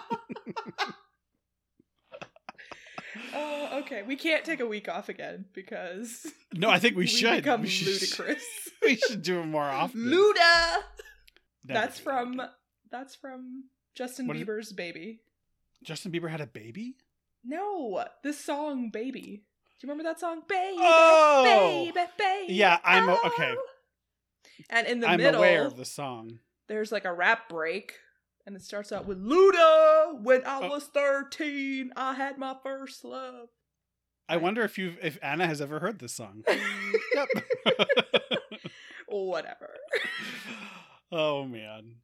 Oh, 3.36 3.80
okay. 3.80 4.02
We 4.02 4.16
can't 4.16 4.44
take 4.44 4.60
a 4.60 4.66
week 4.66 4.88
off 4.88 5.08
again 5.08 5.46
because 5.54 6.26
No, 6.52 6.68
I 6.70 6.78
think 6.78 6.96
we, 6.96 7.06
should. 7.06 7.36
become 7.42 7.62
we 7.62 7.68
should, 7.68 7.88
ludicrous. 7.88 8.42
we 8.82 8.96
should 8.96 9.22
do 9.22 9.40
it 9.40 9.46
more 9.46 9.62
often. 9.64 10.00
Luda. 10.02 10.82
Never 11.64 11.80
That's 11.80 11.98
do 11.98 12.02
from 12.04 12.36
that. 12.36 12.50
that's 12.90 13.14
from 13.14 13.64
Justin 13.94 14.26
What? 14.26 14.36
Bieber's 14.36 14.72
Baby. 14.72 15.20
Justin 15.82 16.12
Bieber 16.12 16.30
had 16.30 16.40
a 16.40 16.46
baby. 16.46 16.96
No, 17.44 18.04
this 18.22 18.42
song 18.42 18.90
Baby. 18.90 19.20
Do 19.80 19.86
you 19.86 19.90
remember 19.92 20.04
that 20.04 20.20
song? 20.20 20.42
Baby, 20.48 20.76
Oh! 20.80 21.42
baby, 21.92 22.06
baby. 22.18 22.54
Yeah, 22.54 22.78
I'm 22.84 23.08
o- 23.08 23.18
oh! 23.22 23.26
okay. 23.28 23.54
oh. 23.56 23.66
And 24.70 24.86
in 24.86 25.00
the 25.00 25.08
I'm 25.08 25.18
middle, 25.18 25.40
aware 25.42 25.66
of 25.66 25.76
the 25.76 25.84
song. 25.84 26.38
there's 26.68 26.90
like 26.92 27.04
a 27.04 27.12
rap 27.12 27.48
break, 27.48 27.94
and 28.46 28.54
it 28.56 28.62
starts 28.62 28.92
out 28.92 29.04
with 29.04 29.22
Luda. 29.22 30.20
When 30.22 30.44
I 30.46 30.60
Oh. 30.62 30.68
was 30.70 30.84
13, 30.86 31.92
I 31.96 32.14
had 32.14 32.38
my 32.38 32.56
first 32.62 33.04
love. 33.04 33.48
I 34.28 34.36
wonder 34.38 34.62
if 34.62 34.78
you 34.78 34.94
if 35.02 35.18
Anna 35.22 35.46
has 35.46 35.60
ever 35.60 35.80
heard 35.80 35.98
this 35.98 36.14
song. 36.14 36.44
yep. 37.14 37.28
Whatever. 39.08 39.74
oh 41.12 41.44
man. 41.44 41.96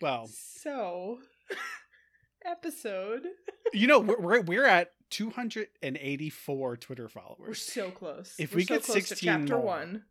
Well, 0.00 0.28
So, 0.32 1.18
episode. 2.44 3.26
you 3.72 3.86
know 3.86 4.00
we're 4.00 4.40
we're, 4.42 4.64
at 4.64 4.92
284 5.10 6.76
Twitter 6.76 7.08
followers. 7.08 7.38
We're 7.38 7.54
so 7.54 7.90
close. 7.90 8.34
If 8.38 8.52
We're 8.52 8.56
we 8.58 8.64
so 8.64 8.74
get 8.74 8.84
close 8.84 8.96
to 8.96 9.06
16 9.16 9.26
chapter 9.28 9.56
more. 9.56 9.64
one. 9.64 10.04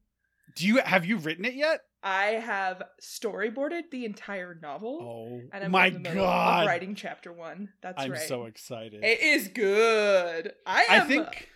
Do 0.55 0.65
you 0.65 0.77
have 0.81 1.05
you 1.05 1.17
written 1.17 1.45
it 1.45 1.53
yet? 1.53 1.81
I 2.03 2.25
have 2.25 2.81
storyboarded 3.01 3.91
the 3.91 4.05
entire 4.05 4.57
novel. 4.61 4.99
Oh 5.01 5.41
And 5.53 5.63
I'm 5.65 5.71
my 5.71 5.89
god! 5.89 6.65
writing 6.67 6.95
chapter 6.95 7.31
one. 7.33 7.69
That's 7.81 7.97
right. 8.07 8.19
I'm 8.21 8.27
so 8.27 8.45
excited. 8.45 9.03
It 9.03 9.19
is 9.21 9.49
good. 9.49 10.53
I 10.65 10.85
I 10.89 10.95
am. 10.97 11.07
think 11.07 11.49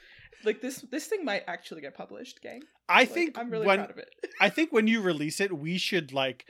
like 0.43 0.61
this. 0.61 0.77
This 0.91 1.07
thing 1.07 1.23
might 1.25 1.43
actually 1.47 1.81
get 1.81 1.95
published, 1.95 2.41
gang. 2.41 2.61
I 2.89 3.01
Like, 3.01 3.09
think 3.09 3.37
I'm 3.39 3.49
really 3.49 3.65
when 3.65 3.79
proud 3.79 3.91
of 3.91 3.97
it. 3.97 4.09
I 4.39 4.49
think 4.55 4.71
when 4.71 4.87
you 4.87 5.01
release 5.01 5.39
it, 5.39 5.57
we 5.57 5.77
should 5.77 6.11
like 6.13 6.45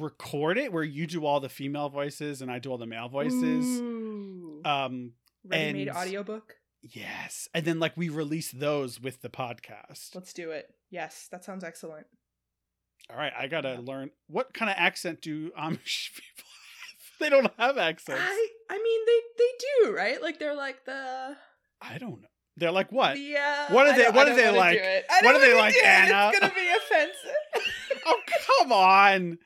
record 0.00 0.58
it 0.58 0.72
where 0.72 0.82
you 0.84 1.06
do 1.06 1.24
all 1.26 1.40
the 1.40 1.48
female 1.48 1.88
voices 1.88 2.42
and 2.42 2.50
I 2.50 2.58
do 2.58 2.70
all 2.70 2.78
the 2.78 2.86
male 2.86 3.08
voices. 3.08 3.80
Ooh. 3.80 4.60
Um 4.64 5.12
Ready-made 5.44 5.88
and- 5.88 5.96
audiobook. 5.96 6.54
yes. 6.82 7.48
And 7.54 7.64
then 7.64 7.78
like 7.80 7.96
we 7.96 8.08
release 8.08 8.50
those 8.52 9.00
with 9.00 9.22
the 9.22 9.28
podcast. 9.28 10.14
Let's 10.14 10.32
do 10.32 10.50
it. 10.50 10.66
Yes, 10.90 11.28
that 11.30 11.44
sounds 11.44 11.64
excellent. 11.64 12.06
All 13.10 13.16
right, 13.16 13.32
I 13.38 13.46
got 13.46 13.62
to 13.62 13.70
Yeah. 13.70 13.80
learn 13.82 14.10
what 14.26 14.52
kind 14.52 14.70
of 14.70 14.76
accent 14.78 15.22
do 15.22 15.50
Amish 15.58 16.12
people 16.14 16.44
have? 16.44 17.18
They 17.20 17.28
don't 17.30 17.50
have 17.58 17.78
accents. 17.78 18.20
I. 18.22 18.48
I 18.70 18.76
mean, 18.76 19.00
they 19.06 19.20
they 19.38 19.52
do 19.86 19.96
right. 19.96 20.22
Like 20.22 20.38
they're 20.38 20.54
like 20.54 20.84
the. 20.84 21.36
I 21.80 21.96
don't 21.98 22.20
know. 22.20 22.28
They're 22.58 22.70
like 22.72 22.90
what? 22.92 23.14
the 23.14 23.36
uh, 23.36 23.66
What 23.72 23.86
are 23.86 23.96
they- 23.96 24.10
what 24.10 24.28
are 24.28 24.34
they 24.36 24.50
like? 24.50 24.78
do 24.78 24.84
it. 24.84 25.04
I 25.10 25.20
What 25.24 25.34
are 25.36 25.40
they 25.40 25.54
like. 25.56 25.74
Anna? 25.82 26.30
It's 26.32 26.38
gonna 26.40 26.52
be 26.54 26.68
offensive. 26.76 28.02
oh, 28.06 28.20
come 28.58 28.72
on. 28.72 29.38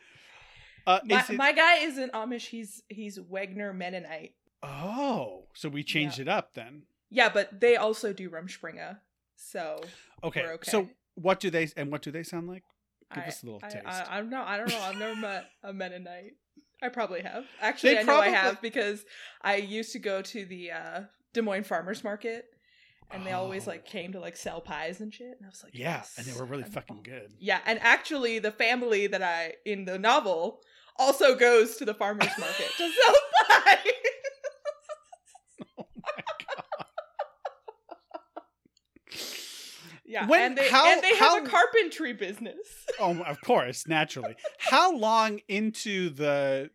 Uh, 0.86 1.00
my, 1.04 1.24
it- 1.28 1.36
my 1.36 1.52
guy 1.52 1.78
isn't 1.78 2.12
Amish. 2.12 2.48
He's 2.48 2.82
he's 2.88 3.18
Wenger 3.20 3.72
Mennonite. 3.72 4.34
Oh, 4.62 5.44
so 5.54 5.68
we 5.68 5.82
changed 5.82 6.18
it 6.18 6.28
up 6.28 6.54
then. 6.54 6.82
Yeah, 7.10 7.28
but 7.28 7.60
they 7.60 7.76
also 7.76 8.12
do 8.12 8.30
Rumspringa. 8.30 8.98
So 9.36 9.80
Okay. 10.24 10.42
We're 10.42 10.52
okay. 10.54 10.70
So 10.70 10.88
what 11.14 11.40
do 11.40 11.50
they 11.50 11.68
and 11.76 11.90
what 11.90 12.02
do 12.02 12.10
they 12.10 12.22
sound 12.22 12.48
like? 12.48 12.62
Give 13.14 13.24
I, 13.24 13.26
us 13.26 13.42
a 13.42 13.46
little 13.46 13.60
I, 13.62 13.68
taste. 13.68 13.86
I, 13.86 14.06
I 14.10 14.16
don't 14.18 14.30
know. 14.30 14.42
I 14.42 14.56
don't 14.56 14.68
know. 14.70 14.80
I've 14.80 14.96
never 14.98 15.16
met 15.16 15.50
a 15.62 15.72
Mennonite. 15.72 16.32
I 16.82 16.88
probably 16.88 17.20
have. 17.22 17.44
Actually, 17.60 17.94
They 17.94 18.00
I 18.00 18.02
know 18.04 18.18
I 18.18 18.28
have 18.28 18.60
because 18.62 19.04
I 19.42 19.56
used 19.56 19.92
to 19.92 19.98
go 19.98 20.22
to 20.22 20.44
the 20.46 20.72
uh, 20.72 21.00
Des 21.32 21.42
Moines 21.42 21.64
Farmers 21.64 22.02
Market, 22.02 22.46
and 23.10 23.26
they 23.26 23.32
always 23.32 23.66
Oh. 23.68 23.72
like 23.72 23.84
came 23.84 24.12
to 24.12 24.20
like 24.20 24.36
sell 24.36 24.60
pies 24.60 25.00
and 25.00 25.12
shit. 25.12 25.36
And 25.38 25.44
I 25.44 25.48
was 25.48 25.62
like, 25.62 25.74
yeah, 25.74 25.96
yes, 25.98 26.14
and 26.16 26.26
they 26.26 26.38
were 26.38 26.46
really 26.46 26.64
I'm 26.64 26.70
fucking 26.70 27.02
good. 27.02 27.32
Yeah, 27.38 27.60
and 27.66 27.78
actually, 27.82 28.38
the 28.38 28.50
family 28.52 29.06
that 29.08 29.22
I 29.22 29.54
in 29.66 29.84
the 29.84 29.98
novel 29.98 30.62
also 30.98 31.34
goes 31.34 31.76
to 31.76 31.84
the 31.84 31.94
farmers 31.94 32.30
market 32.38 32.70
to 32.76 32.90
sell 32.90 33.14
pies. 33.48 33.78
Oh 35.78 35.84
my 36.02 36.22
god. 36.38 36.86
yeah, 40.04 40.26
When- 40.26 40.40
and 40.42 40.58
they 40.58 40.68
how- 40.68 40.92
and 40.92 41.02
they 41.02 41.16
how- 41.16 41.36
have 41.36 41.46
a 41.46 41.48
carpentry 41.48 42.12
business. 42.12 42.56
Oh, 43.00 43.18
of 43.22 43.40
course, 43.40 43.88
naturally. 43.88 44.34
How 44.58 44.94
long 44.94 45.40
into 45.48 46.10
the 46.10 46.70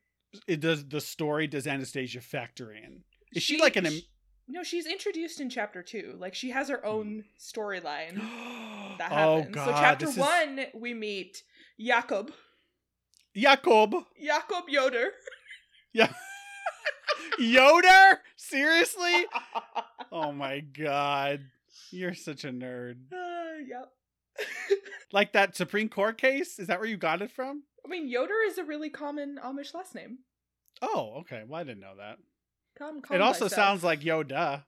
it 0.48 0.60
does 0.60 0.84
the 0.86 1.00
story 1.00 1.48
does 1.48 1.68
Anastasia 1.68 2.22
factor 2.22 2.74
in? 2.74 3.04
Is 3.34 3.44
she, 3.44 3.60
like 3.62 3.76
an 3.76 3.86
am- 3.86 4.02
No, 4.48 4.64
she's 4.64 4.88
introduced 4.88 5.40
in 5.40 5.50
chapter 5.50 5.84
two. 5.84 6.16
Like 6.18 6.34
she 6.34 6.50
has 6.50 6.70
her 6.70 6.84
own 6.86 7.24
hmm. 7.24 7.60
storyline 7.60 8.16
that 8.98 9.12
oh 9.12 9.38
happens. 9.38 9.56
god! 9.56 9.66
so 9.66 9.72
chapter 9.74 10.06
this 10.08 10.16
is- 10.16 10.20
one, 10.22 10.66
we 10.74 10.94
meet 10.96 11.44
Jakob, 11.80 12.32
Jakob 13.38 13.94
Jakob 14.22 14.64
Yoder. 14.68 15.12
Yeah. 15.94 16.12
Yoder? 17.40 18.22
Seriously? 18.36 19.26
Oh 20.12 20.32
my 20.32 20.60
god. 20.62 21.42
You're 21.92 22.16
such 22.16 22.44
a 22.44 22.50
nerd. 22.50 22.98
Uh, 23.14 23.60
yep. 23.68 23.92
Like 25.14 25.32
that 25.34 25.56
Supreme 25.56 25.88
Court 25.88 26.18
case? 26.18 26.60
Is 26.60 26.68
that 26.68 26.80
where 26.80 26.90
you 26.90 26.98
got 26.98 27.22
it 27.22 27.32
from? 27.32 27.64
I 27.86 27.88
mean, 27.88 28.10
Yoder 28.10 28.42
is 28.46 28.58
a 28.58 28.64
really 28.66 28.90
common 28.90 29.40
Amish 29.44 29.74
last 29.74 29.96
name. 29.96 30.18
Oh, 30.82 31.20
okay. 31.22 31.44
Well, 31.48 31.62
I 31.62 31.64
didn't 31.64 31.80
know 31.80 31.96
that. 31.98 32.18
It 33.16 33.22
also 33.22 33.48
stuff. 33.48 33.56
sounds 33.56 33.84
like 33.86 34.02
Yoda, 34.02 34.66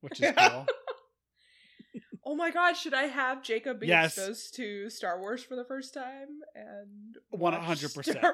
which 0.00 0.20
is 0.20 0.32
cool. 0.36 0.66
Oh 2.24 2.34
my 2.36 2.50
god, 2.50 2.74
should 2.74 2.94
I 2.94 3.04
have 3.04 3.42
Jacob 3.42 3.80
be 3.80 3.88
Yes. 3.88 4.16
exposed 4.16 4.54
to 4.56 4.88
Star 4.90 5.18
Wars 5.18 5.42
for 5.42 5.56
the 5.56 5.64
first 5.64 5.92
time 5.94 6.40
and 6.54 7.16
hundred 7.62 7.92
percent. 7.94 8.24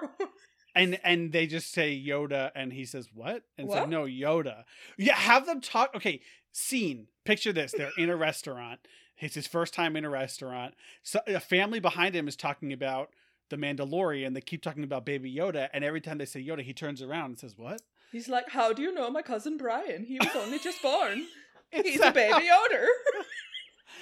And 0.74 1.00
and 1.02 1.32
they 1.32 1.46
just 1.46 1.72
say 1.72 1.98
Yoda 1.98 2.50
and 2.54 2.72
he 2.72 2.84
says 2.84 3.08
what? 3.14 3.42
And 3.56 3.66
What? 3.68 3.88
no, 3.88 4.04
Yoda. 4.04 4.64
Yeah, 4.98 5.14
have 5.16 5.46
them 5.46 5.60
talk 5.60 5.94
okay, 5.96 6.20
scene. 6.52 7.08
Picture 7.24 7.52
this. 7.52 7.72
They're 7.72 7.92
in 7.96 8.10
a 8.10 8.16
restaurant. 8.28 8.80
It's 9.18 9.34
his 9.34 9.46
first 9.46 9.74
time 9.74 9.96
in 9.96 10.04
a 10.04 10.10
restaurant. 10.10 10.74
So 11.02 11.20
a 11.26 11.40
family 11.40 11.80
behind 11.80 12.14
him 12.14 12.28
is 12.28 12.36
talking 12.36 12.72
about 12.72 13.10
the 13.48 13.56
Mandalorian. 13.56 14.34
They 14.34 14.40
keep 14.42 14.62
talking 14.62 14.84
about 14.84 15.04
Baby 15.06 15.34
Yoda, 15.34 15.68
and 15.72 15.82
every 15.82 16.00
time 16.02 16.18
they 16.18 16.26
say 16.26 16.44
Yoda, 16.44 16.60
he 16.62 16.72
turns 16.74 17.00
around 17.02 17.24
and 17.30 17.38
says, 17.38 17.56
"What?" 17.56 17.80
He's 18.12 18.28
like, 18.28 18.50
How 18.50 18.72
do 18.72 18.82
you 18.82 18.92
know 18.92 19.10
my 19.10 19.22
cousin 19.22 19.56
Brian? 19.56 20.04
He 20.04 20.18
was 20.18 20.28
only 20.36 20.58
just 20.58 20.80
born. 20.82 21.26
He's 21.72 22.00
a 22.00 22.12
baby 22.12 22.44
Yoder. 22.46 22.86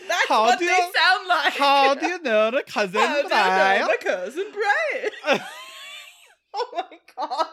That's 0.08 0.28
How 0.28 0.42
what 0.44 0.58
do 0.58 0.66
they 0.66 0.72
you- 0.72 0.92
sound 0.94 1.28
like. 1.28 1.52
How 1.54 1.94
do 1.94 2.06
you 2.06 2.22
know 2.22 2.50
the 2.50 2.62
cousin 2.62 3.00
How 3.00 3.06
do 3.12 3.16
you 3.18 3.22
know 3.24 3.28
Brian? 3.28 3.86
my 3.86 3.96
cousin 4.00 4.44
Brian? 4.52 5.40
oh 6.54 6.68
my 6.72 6.98
god. 7.16 7.46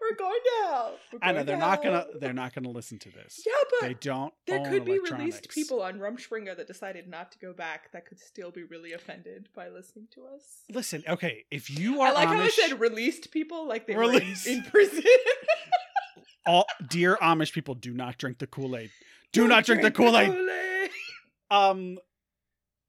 We're 0.00 0.16
going 0.16 0.38
down. 0.62 0.92
We're 1.12 1.18
I 1.22 1.32
know 1.32 1.42
they're 1.44 1.56
not 1.58 1.82
down. 1.82 1.92
gonna 1.92 2.06
they're 2.18 2.32
not 2.32 2.54
gonna 2.54 2.70
listen 2.70 2.98
to 3.00 3.10
this. 3.10 3.42
Yeah, 3.46 3.52
but 3.80 3.86
They 3.88 3.94
don't. 3.94 4.32
there 4.46 4.64
could 4.70 4.84
be 4.86 4.98
released 4.98 5.50
people 5.50 5.82
on 5.82 5.98
Rumspringa 5.98 6.56
that 6.56 6.66
decided 6.66 7.06
not 7.08 7.32
to 7.32 7.38
go 7.38 7.52
back 7.52 7.92
that 7.92 8.06
could 8.06 8.18
still 8.18 8.50
be 8.50 8.62
really 8.62 8.92
offended 8.94 9.48
by 9.54 9.68
listening 9.68 10.06
to 10.14 10.22
us. 10.34 10.62
Listen, 10.70 11.02
okay, 11.06 11.44
if 11.50 11.68
you 11.68 12.00
are 12.00 12.08
I 12.08 12.12
like 12.12 12.28
Amish, 12.28 12.36
how 12.36 12.42
I 12.44 12.48
said 12.68 12.80
released 12.80 13.30
people 13.30 13.68
like 13.68 13.86
they 13.86 13.94
Released. 13.96 14.46
were 14.46 14.52
in, 14.52 14.58
in 14.58 14.64
prison. 14.64 15.02
all 16.46 16.64
dear 16.88 17.16
Amish 17.16 17.52
people, 17.52 17.74
do 17.74 17.92
not 17.92 18.16
drink 18.16 18.38
the 18.38 18.46
Kool 18.46 18.76
Aid. 18.76 18.90
Do 19.32 19.46
not 19.46 19.64
drink, 19.66 19.82
the 19.82 19.90
Kool 19.90 20.16
Aid. 20.16 20.30
Um, 21.50 21.98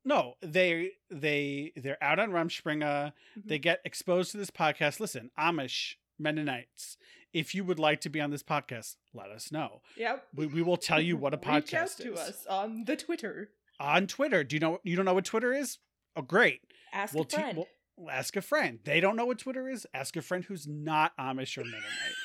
no, 0.06 0.36
they 0.42 0.92
they 1.12 1.72
they're 1.76 2.02
out 2.02 2.20
on 2.20 2.32
Rumspringa. 2.32 2.82
Mm-hmm. 2.82 3.42
They 3.48 3.60
get 3.60 3.82
exposed 3.86 4.32
to 4.32 4.38
this 4.38 4.50
podcast. 4.52 5.00
Listen, 5.00 5.30
Amish 5.38 5.96
Mennonites, 6.18 6.98
if 7.34 7.54
you 7.54 7.64
would 7.64 7.80
like 7.80 8.02
to 8.02 8.10
be 8.10 8.20
on 8.22 8.32
this 8.32 8.44
podcast, 8.44 8.96
let 9.14 9.30
us 9.30 9.52
know. 9.52 9.82
Yep. 9.98 10.26
We, 10.36 10.48
we 10.48 10.62
will 10.62 10.78
tell 10.78 11.02
you 11.02 11.18
what 11.18 11.34
a 11.34 11.38
Reach 11.38 11.48
out 11.48 11.66
podcast 11.66 11.98
to 11.98 12.14
is 12.14 12.20
us 12.20 12.46
on 12.50 12.86
the 12.86 12.96
Twitter. 12.96 13.52
on 13.80 14.08
Twitter. 14.08 14.44
Do 14.44 14.56
you 14.56 14.60
know 14.60 14.80
you 14.84 14.96
don't 14.96 15.06
know 15.06 15.14
what 15.14 15.26
Twitter 15.26 15.54
is? 15.54 15.78
Oh, 16.16 16.22
great. 16.22 16.62
Ask 16.94 17.14
We'll 17.14 17.24
a 17.24 17.28
friend. 17.28 17.58
we'll- 17.58 17.68
we'll 17.98 18.12
ask 18.12 18.36
a 18.38 18.42
friend. 18.42 18.80
They 18.86 19.00
don't 19.02 19.16
know 19.18 19.26
what 19.26 19.40
Twitter 19.40 19.68
is. 19.70 19.86
Ask 19.94 20.16
a 20.16 20.22
friend 20.22 20.44
who's 20.46 20.66
not 20.68 21.12
Amish 21.18 21.58
or 21.58 21.66
Mennonite. 21.66 22.16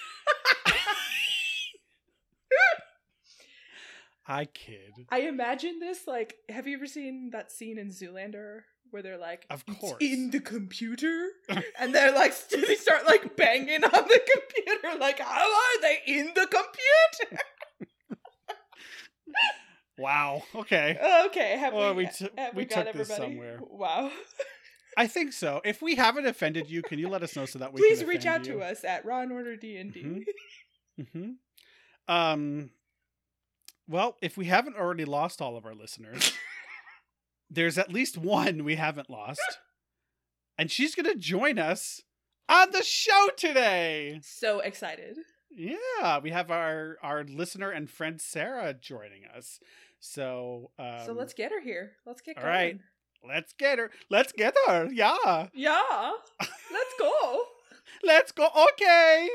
I 4.27 4.47
kid. 4.47 5.07
I 5.11 5.21
imagine 5.21 5.79
this 5.81 6.07
like 6.07 6.37
have 6.49 6.67
you 6.67 6.77
ever 6.77 6.87
seen 6.87 7.31
that 7.33 7.53
scene 7.53 7.79
in 7.79 7.89
Zoolander 7.91 8.61
where 8.91 9.03
they're 9.03 9.19
like 9.19 9.47
Of 9.51 9.65
"It's 9.69 9.79
course. 9.81 9.97
in 10.01 10.31
the 10.31 10.41
computer 10.41 11.29
and 11.79 11.95
they're 11.95 12.13
like 12.13 12.33
they 12.49 12.75
start 12.77 13.07
like 13.07 13.37
banging 13.37 13.85
on 13.85 13.91
the 13.91 14.21
computer 14.35 14.99
like 14.99 15.19
how 15.21 15.43
are 15.45 15.81
they 15.83 15.99
in 16.07 16.27
the 16.35 16.47
computer? 16.47 17.43
Wow. 19.97 20.43
Okay. 20.55 20.99
Okay, 21.27 21.57
have 21.57 21.73
Well, 21.73 21.95
we, 21.95 22.05
we 22.05 22.11
t- 22.11 22.29
have 22.37 22.55
we 22.55 22.63
we, 22.63 22.65
got 22.65 22.87
took 22.87 22.95
this 22.97 23.09
somewhere. 23.17 23.61
Wow. 23.63 24.11
I 24.97 25.07
think 25.07 25.33
so. 25.33 25.61
If 25.65 25.83
we 25.83 25.95
haven't 25.95 26.27
offended 26.27 26.69
you, 26.69 26.83
can 26.83 26.99
you 26.99 27.09
let 27.09 27.23
us 27.23 27.37
know 27.37 27.47
so 27.47 27.59
that 27.61 27.73
we 27.73 27.81
Please 27.81 28.03
reach 28.05 28.27
out 28.27 28.41
offend 28.41 28.59
to 28.59 28.63
us 28.63 28.85
at 28.85 29.05
Raw 29.05 29.21
and 29.21 29.31
Order 29.33 29.55
D 29.57 29.77
and 29.77 29.93
D. 29.93 30.25
Mhm. 31.01 31.07
hmm 31.13 31.31
Um, 32.09 32.71
Well, 33.89 34.17
if 34.23 34.37
we 34.37 34.47
haven't 34.47 34.77
already 34.77 35.05
lost 35.05 35.43
all 35.43 35.57
of 35.57 35.67
our 35.67 35.75
listeners, 35.75 36.33
there's 37.51 37.79
at 37.79 37.93
least 37.93 38.17
one 38.17 38.65
we 38.65 38.77
haven't 38.77 39.11
lost. 39.11 39.59
And 40.57 40.71
she's 40.71 40.95
going 40.95 41.13
to 41.13 41.19
join 41.19 41.59
us 41.59 42.01
on 42.49 42.71
the 42.71 42.83
show 42.83 43.29
today. 43.37 44.21
So 44.23 44.61
excited. 44.61 45.19
Yeah, 45.51 46.19
we 46.19 46.31
have 46.31 46.51
our 46.51 46.97
our 47.03 47.25
listener 47.25 47.71
and 47.71 47.89
friend 47.89 48.21
Sarah 48.21 48.75
joining 48.75 49.25
us. 49.37 49.61
So, 50.01 50.71
um, 50.79 51.01
so 51.07 51.13
let's 51.13 51.33
get 51.33 51.51
her 51.53 51.61
here. 51.61 51.93
Let's 52.07 52.21
get 52.21 52.37
all 52.37 52.43
going. 52.43 52.55
right. 52.55 52.79
let's 53.27 53.53
get 53.53 53.79
her. 53.79 53.91
Let's 54.11 54.33
get 54.33 54.55
her. 54.67 54.89
Yeah. 54.93 55.49
Yeah. 55.55 56.13
Let's 56.41 56.95
go. 56.99 57.43
Let's 58.03 58.33
go. 58.33 58.49
Okay. 58.73 59.29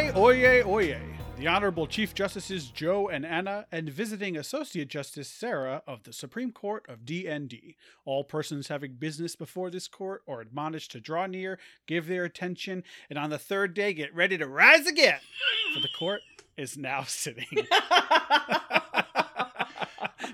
Oyez, 0.00 0.14
oyez, 0.14 0.64
oyez. 0.64 1.02
The 1.36 1.46
Honorable 1.46 1.86
Chief 1.86 2.14
Justices 2.14 2.68
Joe 2.70 3.08
and 3.10 3.26
Anna 3.26 3.66
and 3.70 3.90
visiting 3.90 4.34
Associate 4.34 4.88
Justice 4.88 5.28
Sarah 5.28 5.82
of 5.86 6.04
the 6.04 6.12
Supreme 6.14 6.52
Court 6.52 6.86
of 6.88 7.00
DND. 7.00 7.74
All 8.06 8.24
persons 8.24 8.68
having 8.68 8.94
business 8.94 9.36
before 9.36 9.68
this 9.68 9.88
court 9.88 10.22
are 10.26 10.40
admonished 10.40 10.90
to 10.92 11.00
draw 11.00 11.26
near, 11.26 11.58
give 11.86 12.06
their 12.06 12.24
attention, 12.24 12.82
and 13.10 13.18
on 13.18 13.28
the 13.28 13.38
third 13.38 13.74
day 13.74 13.92
get 13.92 14.14
ready 14.14 14.38
to 14.38 14.46
rise 14.48 14.86
again. 14.86 15.20
For 15.74 15.80
the 15.80 15.88
court 15.98 16.22
is 16.56 16.78
now 16.78 17.02
sitting. 17.06 17.44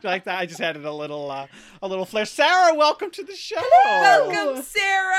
like 0.05 0.23
that, 0.25 0.39
I 0.39 0.47
just 0.47 0.61
added 0.61 0.85
a 0.85 0.93
little, 0.93 1.29
uh, 1.29 1.49
a 1.83 1.89
little 1.89 2.05
flair. 2.05 2.25
Sarah, 2.25 2.73
welcome 2.77 3.11
to 3.11 3.25
the 3.25 3.35
show. 3.35 3.57
Hello. 3.59 4.29
Welcome, 4.29 4.63
Sarah. 4.63 5.17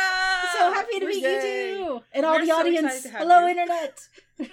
So 0.53 0.71
happy 0.73 0.99
to 1.01 1.05
meet 1.07 1.21
yay. 1.21 1.71
you 1.71 1.85
too, 1.85 2.01
and 2.13 2.25
all 2.25 2.35
We're 2.35 2.41
the 2.41 2.47
so 2.47 2.59
audience. 2.59 2.85
excited 2.85 3.03
to 3.03 3.09
have 3.09 3.21
Hello, 3.21 3.41
you. 3.41 3.49
internet. 3.49 3.99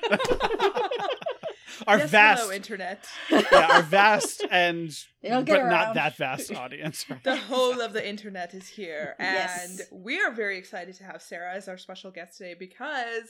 Our 1.88 1.98
yes, 1.98 2.10
vast, 2.10 2.42
hello, 2.42 2.52
internet. 2.54 3.04
yeah, 3.30 3.68
our 3.72 3.82
vast 3.82 4.44
and 4.50 4.96
but 5.22 5.44
get 5.44 5.66
not 5.68 5.94
that 5.94 6.16
vast 6.16 6.54
audience. 6.54 7.04
Right? 7.10 7.22
The 7.24 7.36
whole 7.36 7.80
of 7.80 7.92
the 7.92 8.06
internet 8.08 8.54
is 8.54 8.68
here, 8.68 9.16
and 9.18 9.34
Yes. 9.78 9.82
we 9.90 10.20
are 10.20 10.30
very 10.30 10.56
excited 10.56 10.94
to 10.96 11.04
have 11.04 11.20
Sarah 11.20 11.52
as 11.54 11.68
our 11.68 11.76
special 11.76 12.10
guest 12.12 12.38
today 12.38 12.54
because 12.56 13.24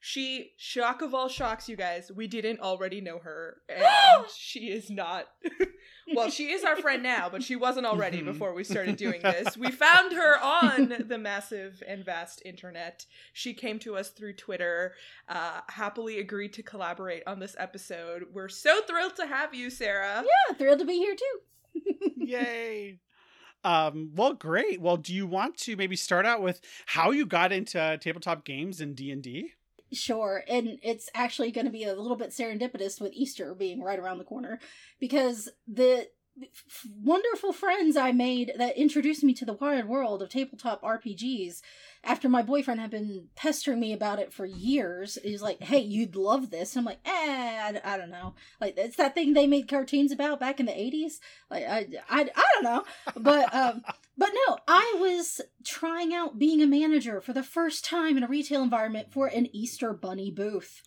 she, 0.00 0.52
shock 0.56 1.02
of 1.02 1.12
all 1.12 1.28
shocks, 1.28 1.68
you 1.68 1.76
guys, 1.76 2.10
we 2.14 2.28
didn't 2.28 2.60
already 2.60 3.00
know 3.00 3.18
her, 3.18 3.56
and 3.68 3.84
she 4.36 4.70
is 4.70 4.90
not. 4.90 5.26
Well, 6.14 6.30
she 6.30 6.50
is 6.52 6.64
our 6.64 6.76
friend 6.76 7.02
now, 7.02 7.28
but 7.28 7.42
she 7.42 7.56
wasn't 7.56 7.86
already 7.86 8.20
Mhm. 8.20 8.26
before 8.26 8.54
we 8.54 8.64
started 8.64 8.96
doing 9.04 9.20
this. 9.22 9.56
We 9.56 9.70
found 9.70 10.12
her 10.12 10.38
on 10.40 11.04
the 11.06 11.18
massive 11.18 11.82
and 11.86 12.04
vast 12.04 12.42
internet. 12.44 13.06
She 13.32 13.54
came 13.54 13.78
to 13.80 13.96
us 13.96 14.10
through 14.10 14.34
Twitter, 14.34 14.94
uh, 15.28 15.60
happily 15.68 16.18
agreed 16.18 16.52
to 16.54 16.62
collaborate 16.62 17.22
on 17.26 17.38
this 17.40 17.54
episode. 17.58 18.26
We're 18.32 18.48
so 18.48 18.82
thrilled 18.82 19.16
to 19.16 19.26
have 19.26 19.54
you, 19.54 19.70
Sarah. 19.70 20.24
Yeah, 20.24 20.54
thrilled 20.56 20.78
to 20.80 20.84
be 20.84 20.96
here 20.98 21.14
too. 21.16 22.10
Yay. 22.16 23.00
Um, 23.64 24.12
well, 24.14 24.34
great. 24.34 24.80
Well, 24.80 24.96
do 24.96 25.12
you 25.12 25.26
want 25.26 25.56
to 25.58 25.76
maybe 25.76 25.96
start 25.96 26.24
out 26.26 26.42
with 26.42 26.60
how 26.86 27.10
you 27.10 27.26
got 27.26 27.52
into 27.52 27.98
tabletop 28.00 28.44
games 28.44 28.80
and 28.80 28.94
D 28.94 29.10
and 29.10 29.22
D? 29.22 29.52
Sure, 29.92 30.44
and 30.48 30.78
it's 30.82 31.08
actually 31.14 31.50
going 31.50 31.64
to 31.64 31.72
be 31.72 31.84
a 31.84 31.94
little 31.94 32.16
bit 32.16 32.30
serendipitous 32.30 33.00
with 33.00 33.12
Easter 33.14 33.54
being 33.54 33.82
right 33.82 33.98
around 33.98 34.18
the 34.18 34.24
corner 34.24 34.60
because 35.00 35.48
the 35.66 36.08
f- 36.42 36.86
wonderful 37.02 37.52
friends 37.54 37.96
I 37.96 38.12
made 38.12 38.52
that 38.58 38.76
introduced 38.76 39.24
me 39.24 39.32
to 39.34 39.46
the 39.46 39.54
wide 39.54 39.88
world 39.88 40.22
of 40.22 40.28
tabletop 40.28 40.82
RPGs 40.82 41.62
after 42.04 42.28
my 42.28 42.42
boyfriend 42.42 42.80
had 42.80 42.90
been 42.90 43.28
pestering 43.34 43.80
me 43.80 43.92
about 43.92 44.18
it 44.18 44.32
for 44.32 44.46
years. 44.46 45.18
He's 45.22 45.42
like, 45.42 45.62
"Hey, 45.62 45.80
you'd 45.80 46.16
love 46.16 46.50
this." 46.50 46.74
And 46.74 46.80
I'm 46.80 46.86
like, 46.86 47.00
"Eh, 47.04 47.10
I, 47.12 47.80
I 47.84 47.96
don't 47.98 48.10
know." 48.10 48.34
Like 48.60 48.74
it's 48.76 48.96
that 48.96 49.14
thing 49.14 49.32
they 49.34 49.46
made 49.46 49.68
cartoons 49.68 50.12
about 50.12 50.40
back 50.40 50.60
in 50.60 50.66
the 50.66 50.72
80s. 50.72 51.18
Like 51.50 51.64
I 51.64 51.86
I, 52.08 52.30
I 52.34 52.46
don't 52.54 52.64
know. 52.64 52.84
But 53.16 53.54
um 53.54 53.82
but 54.16 54.30
no, 54.46 54.58
I 54.66 54.96
was 54.98 55.40
trying 55.64 56.14
out 56.14 56.38
being 56.38 56.62
a 56.62 56.66
manager 56.66 57.20
for 57.20 57.32
the 57.32 57.42
first 57.42 57.84
time 57.84 58.16
in 58.16 58.22
a 58.22 58.28
retail 58.28 58.62
environment 58.62 59.12
for 59.12 59.26
an 59.26 59.48
Easter 59.54 59.92
bunny 59.92 60.30
booth. 60.30 60.82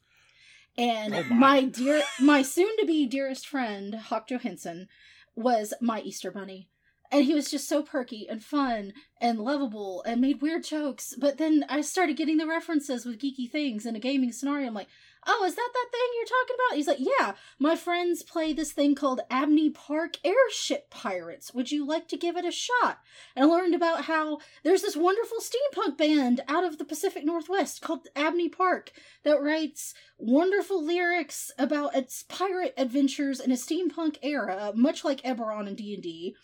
And 0.77 1.13
Oh 1.13 1.23
my. 1.29 1.35
my 1.35 1.63
dear 1.65 2.01
my 2.19 2.41
soon 2.41 2.75
to 2.79 2.85
be 2.85 3.05
dearest 3.05 3.47
friend, 3.47 3.93
Hawk 3.95 4.27
Johansson, 4.29 4.87
was 5.35 5.73
my 5.81 6.01
Easter 6.01 6.31
bunny. 6.31 6.69
And 7.11 7.25
he 7.25 7.33
was 7.33 7.51
just 7.51 7.67
so 7.67 7.83
perky 7.83 8.27
and 8.29 8.41
fun 8.41 8.93
and 9.19 9.39
lovable 9.39 10.01
and 10.03 10.21
made 10.21 10.41
weird 10.41 10.63
jokes. 10.63 11.13
But 11.17 11.37
then 11.37 11.65
I 11.67 11.81
started 11.81 12.15
getting 12.15 12.37
the 12.37 12.47
references 12.47 13.05
with 13.05 13.19
geeky 13.19 13.51
things 13.51 13.85
in 13.85 13.97
a 13.97 13.99
gaming 13.99 14.31
scenario. 14.31 14.67
I'm 14.67 14.73
like, 14.73 14.87
oh, 15.27 15.43
is 15.45 15.55
that 15.55 15.69
that 15.73 15.87
thing 15.91 16.09
you're 16.15 16.25
talking 16.25 16.55
about? 16.55 16.75
He's 16.77 16.87
like, 16.87 16.97
yeah, 17.19 17.33
my 17.59 17.75
friends 17.75 18.23
play 18.23 18.53
this 18.53 18.71
thing 18.71 18.95
called 18.95 19.21
Abney 19.29 19.69
Park 19.69 20.17
Airship 20.23 20.89
Pirates. 20.89 21.53
Would 21.53 21.71
you 21.71 21.85
like 21.85 22.07
to 22.07 22.17
give 22.17 22.37
it 22.37 22.45
a 22.45 22.51
shot? 22.51 22.99
And 23.35 23.45
I 23.45 23.47
learned 23.47 23.75
about 23.75 24.05
how 24.05 24.39
there's 24.63 24.81
this 24.81 24.95
wonderful 24.95 25.37
steampunk 25.39 25.97
band 25.97 26.41
out 26.47 26.63
of 26.63 26.77
the 26.77 26.85
Pacific 26.85 27.25
Northwest 27.25 27.81
called 27.81 28.07
Abney 28.15 28.49
Park 28.49 28.91
that 29.23 29.41
writes 29.41 29.93
wonderful 30.17 30.83
lyrics 30.83 31.51
about 31.59 31.95
its 31.95 32.23
pirate 32.23 32.73
adventures 32.77 33.39
in 33.39 33.51
a 33.51 33.55
steampunk 33.55 34.17
era, 34.23 34.71
much 34.75 35.03
like 35.03 35.21
Eberron 35.23 35.67
and 35.67 35.77
D&D 35.77 36.35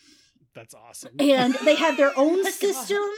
That's 0.58 0.74
awesome. 0.74 1.12
and 1.20 1.54
they 1.63 1.76
had 1.76 1.96
their 1.98 2.12
own 2.17 2.39
Oh 2.39 2.43
my 2.43 2.43
God. 2.43 2.54
system. 2.54 3.10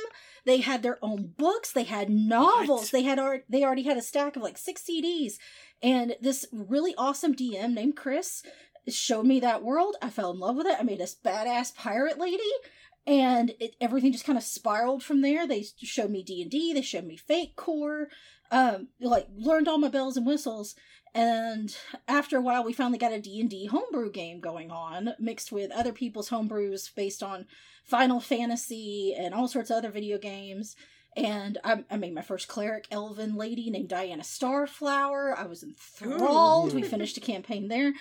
They 0.45 0.57
had 0.57 0.83
their 0.83 0.97
own 1.03 1.33
books. 1.37 1.71
They 1.71 1.83
had 1.83 2.09
novels. 2.09 2.81
What? 2.83 2.91
they 2.91 3.03
had 3.03 3.17
art 3.19 3.45
they 3.49 3.63
already 3.63 3.83
had 3.83 3.97
a 3.97 4.01
stack 4.01 4.35
of 4.35 4.41
like 4.43 4.57
six 4.57 4.83
cds 4.83 5.33
and 5.81 6.15
this 6.21 6.45
really 6.51 6.93
awesome 6.97 7.33
dm 7.35 7.73
named 7.73 7.95
chris 7.95 8.43
showed 8.87 9.25
me 9.25 9.39
that 9.41 9.63
world. 9.63 9.95
I 10.01 10.09
fell 10.09 10.31
in 10.31 10.39
love 10.39 10.55
with 10.55 10.65
it. 10.67 10.77
I 10.79 10.83
made 10.83 10.99
this 10.99 11.15
badass 11.15 11.75
pirate 11.75 12.17
lady. 12.17 12.51
And 13.07 13.53
it, 13.59 13.75
everything 13.81 14.11
just 14.11 14.25
kind 14.25 14.37
of 14.37 14.43
spiraled 14.43 15.03
from 15.03 15.21
there. 15.21 15.47
They 15.47 15.65
showed 15.81 16.11
me 16.11 16.23
d&d 16.23 16.73
they 16.73 16.81
showed 16.81 17.05
me 17.05 17.17
fate 17.17 17.55
core. 17.55 18.07
Um 18.51 18.87
like 18.99 19.27
learned 19.37 19.67
all 19.67 19.77
my 19.77 19.89
bells 19.89 20.17
and 20.17 20.25
whistles 20.25 20.75
and 21.13 21.75
after 22.07 22.37
a 22.37 22.41
while 22.41 22.63
we 22.63 22.73
finally 22.73 22.97
got 22.97 23.11
a 23.11 23.19
d&d 23.19 23.67
homebrew 23.67 24.11
game 24.11 24.39
going 24.39 24.71
on 24.71 25.09
mixed 25.19 25.51
with 25.51 25.71
other 25.71 25.91
people's 25.91 26.29
homebrews 26.29 26.93
based 26.95 27.23
on 27.23 27.45
final 27.83 28.19
fantasy 28.19 29.15
and 29.17 29.33
all 29.33 29.47
sorts 29.47 29.69
of 29.69 29.77
other 29.77 29.91
video 29.91 30.17
games. 30.17 30.75
And 31.17 31.57
I, 31.63 31.83
I 31.89 31.97
made 31.97 32.13
my 32.13 32.21
first 32.21 32.47
cleric 32.47 32.87
elven 32.91 33.35
lady 33.35 33.69
named 33.71 33.89
diana 33.89 34.21
starflower. 34.21 35.35
I 35.35 35.47
was 35.47 35.63
enthralled. 35.63 36.73
We 36.73 36.83
finished 36.83 37.17
a 37.17 37.21
campaign 37.21 37.67
there. 37.67 37.93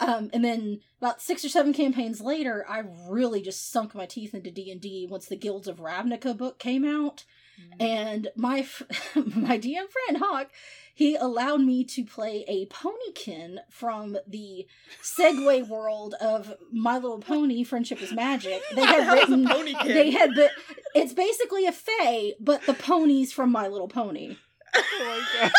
Um, 0.00 0.30
and 0.32 0.44
then 0.44 0.80
about 1.00 1.22
six 1.22 1.44
or 1.44 1.48
seven 1.48 1.72
campaigns 1.72 2.20
later 2.20 2.66
i 2.68 2.82
really 3.08 3.40
just 3.40 3.72
sunk 3.72 3.94
my 3.94 4.04
teeth 4.04 4.34
into 4.34 4.50
d&d 4.50 5.06
once 5.10 5.24
the 5.24 5.36
guilds 5.36 5.66
of 5.66 5.78
ravnica 5.78 6.36
book 6.36 6.58
came 6.58 6.84
out. 6.84 7.24
And 7.80 8.28
my 8.36 8.58
f- 8.60 8.82
my 9.14 9.58
DM 9.58 9.88
friend 9.88 10.18
Hawk, 10.18 10.50
he 10.96 11.14
allowed 11.14 11.60
me 11.60 11.84
to 11.84 12.04
play 12.04 12.42
a 12.48 12.64
ponykin 12.66 13.58
from 13.70 14.16
the 14.26 14.66
Segway 15.02 15.68
world 15.68 16.14
of 16.22 16.54
My 16.72 16.94
Little 16.94 17.20
Pony: 17.20 17.64
Friendship 17.64 18.00
is 18.00 18.12
Magic. 18.14 18.62
They 18.74 18.86
had 18.86 19.12
written. 19.12 19.46
pony? 19.46 19.74
They 19.84 20.10
had 20.10 20.34
the. 20.34 20.50
It's 20.94 21.12
basically 21.12 21.66
a 21.66 21.72
fae, 21.72 22.32
but 22.40 22.62
the 22.62 22.72
ponies 22.72 23.30
from 23.30 23.52
My 23.52 23.68
Little 23.68 23.88
Pony. 23.88 24.36
oh 24.74 24.82
my 25.00 25.40
god. 25.42 25.52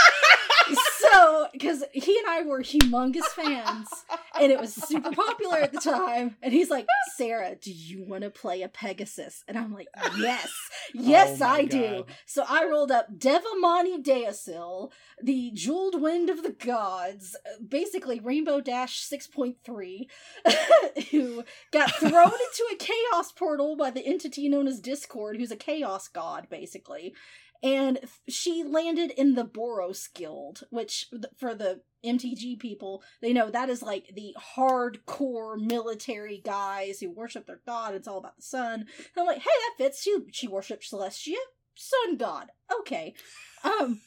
So, 0.97 1.47
because 1.53 1.83
he 1.93 2.17
and 2.17 2.27
I 2.27 2.41
were 2.41 2.61
humongous 2.63 3.27
fans, 3.27 3.87
and 4.39 4.51
it 4.51 4.59
was 4.59 4.73
super 4.73 5.11
popular 5.11 5.57
at 5.57 5.73
the 5.73 5.79
time. 5.79 6.35
And 6.41 6.53
he's 6.53 6.69
like, 6.69 6.85
Sarah, 7.15 7.55
do 7.55 7.71
you 7.71 8.03
want 8.03 8.23
to 8.23 8.29
play 8.29 8.61
a 8.61 8.69
Pegasus? 8.69 9.43
And 9.47 9.57
I'm 9.57 9.73
like, 9.73 9.87
yes, 10.17 10.51
yes, 10.93 11.41
Oh 11.41 11.45
I 11.45 11.65
do. 11.65 12.05
So 12.25 12.43
I 12.47 12.65
rolled 12.65 12.91
up 12.91 13.17
Devamani 13.17 14.03
Deosil, 14.03 14.91
the 15.21 15.51
jeweled 15.53 16.01
wind 16.01 16.29
of 16.29 16.43
the 16.43 16.51
gods, 16.51 17.35
basically 17.65 18.19
Rainbow 18.19 18.61
Dash 18.61 19.07
6.3, 19.07 20.07
who 21.11 21.43
got 21.71 21.93
thrown 21.95 22.11
into 22.11 22.67
a 22.71 22.75
chaos 22.75 23.31
portal 23.31 23.75
by 23.75 23.91
the 23.91 24.05
entity 24.05 24.49
known 24.49 24.67
as 24.67 24.79
Discord, 24.79 25.37
who's 25.37 25.51
a 25.51 25.55
chaos 25.55 26.07
god, 26.07 26.47
basically 26.49 27.13
and 27.63 27.99
she 28.27 28.63
landed 28.63 29.11
in 29.11 29.35
the 29.35 29.45
Boros 29.45 30.13
Guild, 30.13 30.63
which 30.69 31.07
for 31.37 31.55
the 31.55 31.81
MTG 32.05 32.59
people, 32.59 33.03
they 33.21 33.33
know 33.33 33.49
that 33.49 33.69
is 33.69 33.81
like 33.81 34.11
the 34.15 34.35
hardcore 34.55 35.59
military 35.59 36.41
guys 36.43 36.99
who 36.99 37.09
worship 37.09 37.47
their 37.47 37.61
god. 37.65 37.95
It's 37.95 38.07
all 38.07 38.19
about 38.19 38.37
the 38.37 38.43
sun. 38.43 38.81
And 38.81 38.87
I'm 39.17 39.25
like, 39.25 39.39
hey, 39.39 39.43
that 39.45 39.73
fits. 39.77 40.01
She 40.01 40.17
she 40.31 40.47
worships 40.47 40.91
Celestia, 40.91 41.35
sun 41.75 42.17
god. 42.17 42.51
Okay, 42.79 43.15
um. 43.63 44.01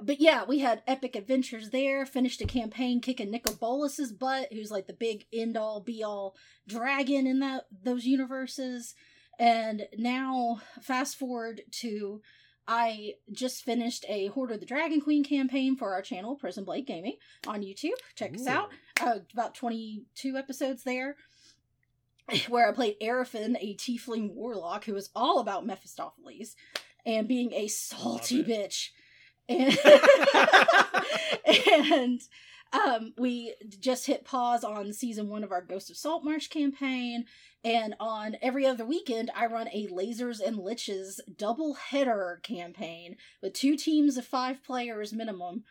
but 0.00 0.20
yeah, 0.20 0.44
we 0.44 0.60
had 0.60 0.82
epic 0.86 1.16
adventures 1.16 1.70
there. 1.70 2.06
Finished 2.06 2.40
a 2.40 2.46
campaign 2.46 3.00
kicking 3.00 3.30
Nicol 3.30 3.54
Bolas's 3.54 4.12
butt, 4.12 4.52
who's 4.52 4.70
like 4.70 4.86
the 4.86 4.92
big 4.92 5.24
end 5.32 5.56
all 5.56 5.80
be 5.80 6.04
all 6.04 6.36
dragon 6.66 7.26
in 7.26 7.40
that 7.40 7.64
those 7.82 8.04
universes. 8.04 8.94
And 9.40 9.86
now, 9.96 10.60
fast 10.82 11.16
forward 11.16 11.62
to 11.80 12.20
I 12.70 13.14
just 13.32 13.64
finished 13.64 14.04
a 14.08 14.26
Hoard 14.26 14.50
of 14.50 14.60
the 14.60 14.66
Dragon 14.66 15.00
Queen 15.00 15.24
campaign 15.24 15.74
for 15.74 15.94
our 15.94 16.02
channel, 16.02 16.36
Prison 16.36 16.64
Blade 16.64 16.86
Gaming, 16.86 17.16
on 17.46 17.62
YouTube. 17.62 17.96
Check 18.14 18.34
us 18.34 18.46
out. 18.46 18.68
Uh, 19.00 19.20
about 19.32 19.54
22 19.54 20.36
episodes 20.36 20.84
there, 20.84 21.16
where 22.48 22.68
I 22.68 22.72
played 22.72 23.00
Arafin, 23.02 23.56
a 23.58 23.74
tiefling 23.74 24.34
warlock 24.34 24.84
who 24.84 24.94
is 24.96 25.08
all 25.16 25.40
about 25.40 25.64
Mephistopheles 25.64 26.54
and 27.06 27.26
being 27.26 27.54
a 27.54 27.68
salty 27.68 28.44
bitch. 28.44 28.90
And, 29.48 29.78
and 31.90 32.20
um, 32.72 33.14
we 33.16 33.54
just 33.80 34.06
hit 34.06 34.26
pause 34.26 34.62
on 34.62 34.92
season 34.92 35.28
one 35.30 35.42
of 35.42 35.52
our 35.52 35.62
Ghost 35.62 35.88
of 35.88 35.96
Saltmarsh 35.96 36.48
campaign. 36.48 37.24
And 37.64 37.94
on 37.98 38.36
every 38.40 38.66
other 38.66 38.84
weekend, 38.84 39.30
I 39.34 39.46
run 39.46 39.68
a 39.72 39.88
Lasers 39.88 40.40
and 40.40 40.58
Liches 40.58 41.20
double 41.36 41.74
header 41.74 42.40
campaign 42.42 43.16
with 43.42 43.52
two 43.52 43.76
teams 43.76 44.16
of 44.16 44.24
five 44.26 44.62
players 44.62 45.12
minimum. 45.12 45.64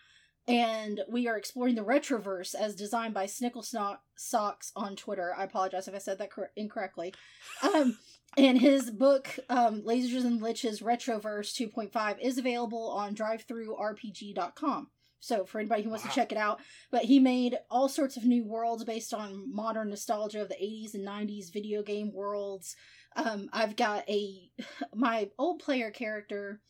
And 0.50 1.02
we 1.10 1.28
are 1.28 1.38
exploring 1.38 1.76
the 1.76 1.84
Retroverse 1.84 2.56
as 2.56 2.76
designed 2.76 3.14
by 3.14 3.26
Snickle 3.26 3.66
Sno- 3.66 3.98
Socks 4.16 4.72
on 4.76 4.96
Twitter. 4.96 5.34
I 5.38 5.44
apologize 5.44 5.88
if 5.88 5.96
I 5.96 5.98
said 5.98 6.20
that 6.20 6.32
cor- 6.32 6.52
incorrectly. 6.56 7.14
Um, 7.62 7.98
and 8.38 8.58
his 8.60 8.90
book, 8.90 9.40
um, 9.50 9.82
Lasers 9.82 10.24
and 10.26 10.42
Liches 10.42 10.82
Retroverse 10.82 11.54
2.5, 11.54 12.20
is 12.22 12.38
available 12.38 12.90
on 12.92 13.14
drivethrurpg.com. 13.14 14.88
So 15.20 15.46
for 15.46 15.60
anybody 15.60 15.84
who 15.84 15.90
wants 15.90 16.06
Wow. 16.06 16.12
to 16.12 16.16
check 16.16 16.32
it 16.32 16.38
out, 16.38 16.60
but 16.92 17.04
he 17.04 17.20
made 17.20 17.58
all 17.70 17.90
sorts 17.90 18.18
of 18.18 18.24
new 18.26 18.46
worlds 18.46 18.84
based 18.84 19.14
on 19.14 19.52
modern 19.54 19.90
nostalgia 19.90 20.42
of 20.42 20.50
the 20.50 20.56
80s 20.56 20.94
and 20.94 21.06
90s 21.06 21.52
video 21.52 21.82
game 21.84 22.12
worlds. 22.14 22.76
Um, 23.16 23.50
I've 23.52 23.76
got 23.76 24.08
a 24.10 24.52
my 24.94 25.30
old 25.38 25.60
player 25.60 25.92
character 25.92 26.62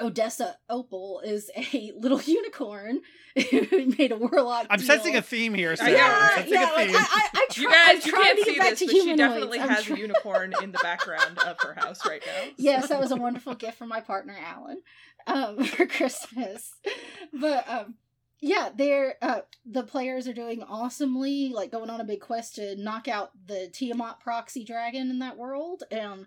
Odessa 0.00 0.56
Opal 0.68 1.20
is 1.24 1.50
a 1.56 1.92
little 1.98 2.20
unicorn 2.20 3.00
who 3.50 3.86
made 3.98 4.12
a 4.12 4.16
warlock. 4.16 4.66
I'm 4.70 4.78
deal. 4.78 4.86
sensing 4.86 5.16
a 5.16 5.22
theme 5.22 5.54
here, 5.54 5.76
Sarah. 5.76 5.90
Yeah, 5.92 6.04
I'm 6.04 6.20
Yeah, 6.20 6.34
sensing 6.36 6.52
yeah, 6.54 6.70
a 6.72 6.74
like. 6.74 6.88
I, 6.90 6.98
I, 6.98 7.28
I 7.34 7.46
try, 7.50 7.62
You 7.62 7.70
guys, 7.70 7.88
I'm 7.88 8.06
you 8.06 8.12
can't 8.12 8.38
to 8.38 8.44
see 8.44 8.50
get 8.54 8.58
back 8.58 8.70
this, 8.70 8.78
to 8.80 8.86
but 8.86 8.92
she 8.94 9.16
definitely 9.16 9.60
I'm 9.60 9.68
has 9.68 9.84
try- 9.84 9.96
a 9.96 10.00
unicorn 10.00 10.54
in 10.62 10.72
the 10.72 10.78
background 10.82 11.38
of 11.46 11.56
her 11.62 11.74
house 11.74 12.06
right 12.06 12.22
now. 12.26 12.48
yes, 12.56 12.88
that 12.88 13.00
was 13.00 13.12
a 13.12 13.16
wonderful 13.16 13.54
gift 13.54 13.78
from 13.78 13.88
my 13.88 14.00
partner 14.00 14.36
Alan 14.40 14.82
um, 15.26 15.64
for 15.64 15.86
Christmas. 15.86 16.72
But 17.32 17.68
um, 17.68 17.94
yeah, 18.40 18.70
they're 18.74 19.14
uh, 19.22 19.40
the 19.64 19.84
players 19.84 20.28
are 20.28 20.34
doing 20.34 20.62
awesomely, 20.62 21.48
like 21.54 21.70
going 21.72 21.88
on 21.90 22.00
a 22.00 22.04
big 22.04 22.20
quest 22.20 22.56
to 22.56 22.76
knock 22.76 23.08
out 23.08 23.30
the 23.46 23.68
Tiamat 23.72 24.20
proxy 24.20 24.64
dragon 24.64 25.08
in 25.10 25.20
that 25.20 25.36
world, 25.38 25.82
and 25.90 26.26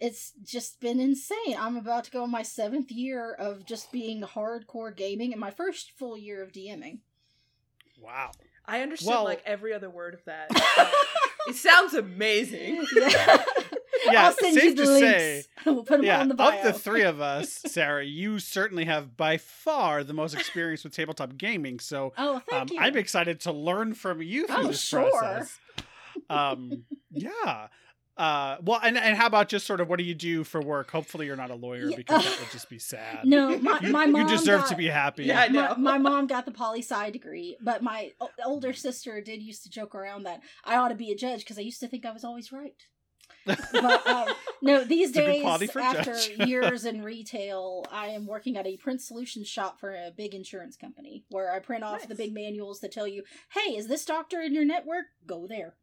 it's 0.00 0.32
just 0.42 0.80
been 0.80 0.98
insane. 1.00 1.56
I'm 1.58 1.76
about 1.76 2.04
to 2.04 2.10
go 2.10 2.22
on 2.22 2.30
my 2.30 2.42
seventh 2.42 2.90
year 2.90 3.32
of 3.34 3.64
just 3.66 3.92
being 3.92 4.22
hardcore 4.22 4.96
gaming, 4.96 5.32
and 5.32 5.40
my 5.40 5.50
first 5.50 5.92
full 5.98 6.16
year 6.16 6.42
of 6.42 6.52
DMing. 6.52 7.00
wow. 8.00 8.30
I 8.66 8.82
understood 8.82 9.08
Well- 9.08 9.24
like 9.24 9.42
every 9.46 9.72
other 9.74 9.90
word 9.90 10.14
of 10.14 10.24
that. 10.24 10.50
It 11.48 11.56
sounds 11.56 11.94
amazing. 11.94 12.86
Yeah, 12.96 14.12
Yeah, 14.12 14.26
I'll 14.26 14.32
send 14.32 14.56
you 14.56 14.74
the 14.74 14.84
to 14.84 14.90
links. 14.90 15.08
say, 15.08 15.44
we'll 15.66 15.84
put 15.84 15.98
them 15.98 16.04
yeah, 16.06 16.20
on 16.20 16.28
the 16.28 16.34
bio. 16.34 16.56
of 16.58 16.64
the 16.64 16.72
three 16.72 17.02
of 17.02 17.20
us, 17.20 17.52
Sarah, 17.66 18.04
you 18.04 18.38
certainly 18.38 18.84
have 18.86 19.16
by 19.16 19.36
far 19.36 20.02
the 20.04 20.12
most 20.14 20.34
experience 20.34 20.84
with 20.84 20.94
tabletop 20.94 21.36
gaming. 21.36 21.78
So 21.80 22.12
oh, 22.16 22.40
thank 22.48 22.62
um, 22.62 22.68
you. 22.76 22.78
I'm 22.80 22.96
excited 22.96 23.40
to 23.40 23.52
learn 23.52 23.94
from 23.94 24.22
you 24.22 24.46
through 24.46 24.56
Oh, 24.56 24.66
this 24.68 24.80
sure. 24.82 25.10
process. 25.10 25.58
Um, 26.30 26.84
yeah. 27.10 27.66
Uh, 28.20 28.58
well, 28.62 28.78
and, 28.82 28.98
and 28.98 29.16
how 29.16 29.26
about 29.26 29.48
just 29.48 29.66
sort 29.66 29.80
of 29.80 29.88
what 29.88 29.98
do 29.98 30.04
you 30.04 30.14
do 30.14 30.44
for 30.44 30.60
work? 30.60 30.90
Hopefully, 30.90 31.24
you're 31.24 31.36
not 31.36 31.50
a 31.50 31.54
lawyer 31.54 31.88
Yeah. 31.88 31.96
because 31.96 32.22
that 32.24 32.38
would 32.40 32.50
just 32.50 32.68
be 32.68 32.78
sad. 32.78 33.24
no, 33.24 33.58
my, 33.60 33.78
you, 33.80 33.90
my 33.90 34.04
you 34.04 34.12
mom 34.12 34.26
deserve 34.28 34.60
got- 34.60 34.68
to 34.68 34.76
be 34.76 34.88
happy. 34.88 35.24
Yeah, 35.24 35.48
My, 35.48 35.74
my 35.76 35.98
mom 35.98 36.26
got 36.34 36.44
the 36.44 36.50
poli 36.52 36.80
sci 36.82 37.10
degree, 37.10 37.56
but 37.62 37.82
my 37.82 38.12
o- 38.20 38.28
older 38.44 38.74
sister 38.74 39.20
did 39.22 39.40
used 39.42 39.62
to 39.62 39.70
joke 39.70 39.94
around 39.94 40.24
that 40.24 40.42
I 40.64 40.76
ought 40.76 40.88
to 40.88 40.94
be 40.94 41.10
a 41.10 41.16
judge 41.16 41.40
because 41.40 41.58
I 41.58 41.62
used 41.62 41.80
to 41.80 41.88
think 41.88 42.04
I 42.04 42.10
was 42.12 42.22
always 42.24 42.52
right. 42.52 42.74
But 43.46 44.06
um, 44.06 44.28
no, 44.62 44.84
these 44.84 45.08
It's 45.10 45.16
a 45.18 45.20
good 45.22 45.26
days, 45.26 45.42
quality 45.42 45.66
for 45.68 45.78
a 45.78 45.84
after 45.84 46.14
years 46.44 46.84
in 46.84 47.02
retail, 47.02 47.86
I 47.90 48.08
am 48.08 48.26
working 48.26 48.58
at 48.58 48.66
a 48.66 48.76
print 48.76 49.00
solutions 49.00 49.48
shop 49.48 49.80
for 49.80 49.92
a 49.92 50.10
big 50.14 50.34
insurance 50.34 50.76
company 50.76 51.24
where 51.30 51.50
I 51.50 51.58
print 51.58 51.82
off 51.84 52.06
the 52.06 52.14
big 52.14 52.34
manuals 52.34 52.80
that 52.80 52.92
tell 52.92 53.08
you, 53.08 53.22
"Hey, 53.54 53.76
is 53.76 53.86
this 53.88 54.04
doctor 54.04 54.40
in 54.42 54.52
your 54.52 54.66
network? 54.66 55.06
Go 55.26 55.46
there." 55.46 55.76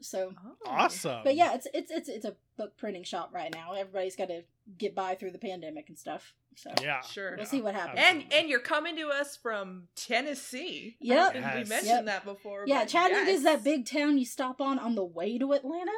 So, 0.00 0.32
Oh. 0.66 0.70
awesome. 0.70 1.22
but 1.24 1.34
yeah, 1.36 1.54
it's 1.54 1.66
it's 1.72 1.90
it's 1.90 2.08
it's 2.08 2.24
a 2.24 2.36
book 2.58 2.76
printing 2.76 3.02
shop 3.04 3.30
right 3.32 3.52
now. 3.52 3.72
Everybody's 3.72 4.14
got 4.16 4.28
to 4.28 4.42
get 4.78 4.94
by 4.94 5.14
through 5.14 5.30
the 5.30 5.38
pandemic 5.38 5.88
and 5.88 5.98
stuff. 5.98 6.34
So 6.54 6.70
yeah, 6.82 7.00
Sure. 7.00 7.34
we'll 7.36 7.46
see 7.46 7.60
what 7.62 7.74
happens. 7.74 7.98
And 8.02 8.24
and 8.32 8.48
you're 8.48 8.60
coming 8.60 8.96
to 8.96 9.08
us 9.08 9.36
from 9.36 9.88
Tennessee. 9.96 10.96
I 11.02 11.04
Yep. 11.04 11.34
Yes. 11.34 11.54
we 11.54 11.64
mentioned 11.68 11.86
Yep. 11.88 12.04
that 12.06 12.24
before. 12.24 12.64
Yeah, 12.66 12.80
but 12.80 12.88
Chattanooga 12.88 13.30
is 13.30 13.42
that 13.44 13.64
big 13.64 13.86
town 13.86 14.18
you 14.18 14.24
stop 14.26 14.60
on 14.60 14.78
on 14.78 14.94
the 14.94 15.04
way 15.04 15.38
to 15.38 15.52
Atlanta, 15.52 15.92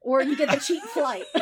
or 0.00 0.22
you 0.22 0.36
get 0.36 0.50
the 0.50 0.56
cheap 0.58 0.82
flight. 0.94 1.24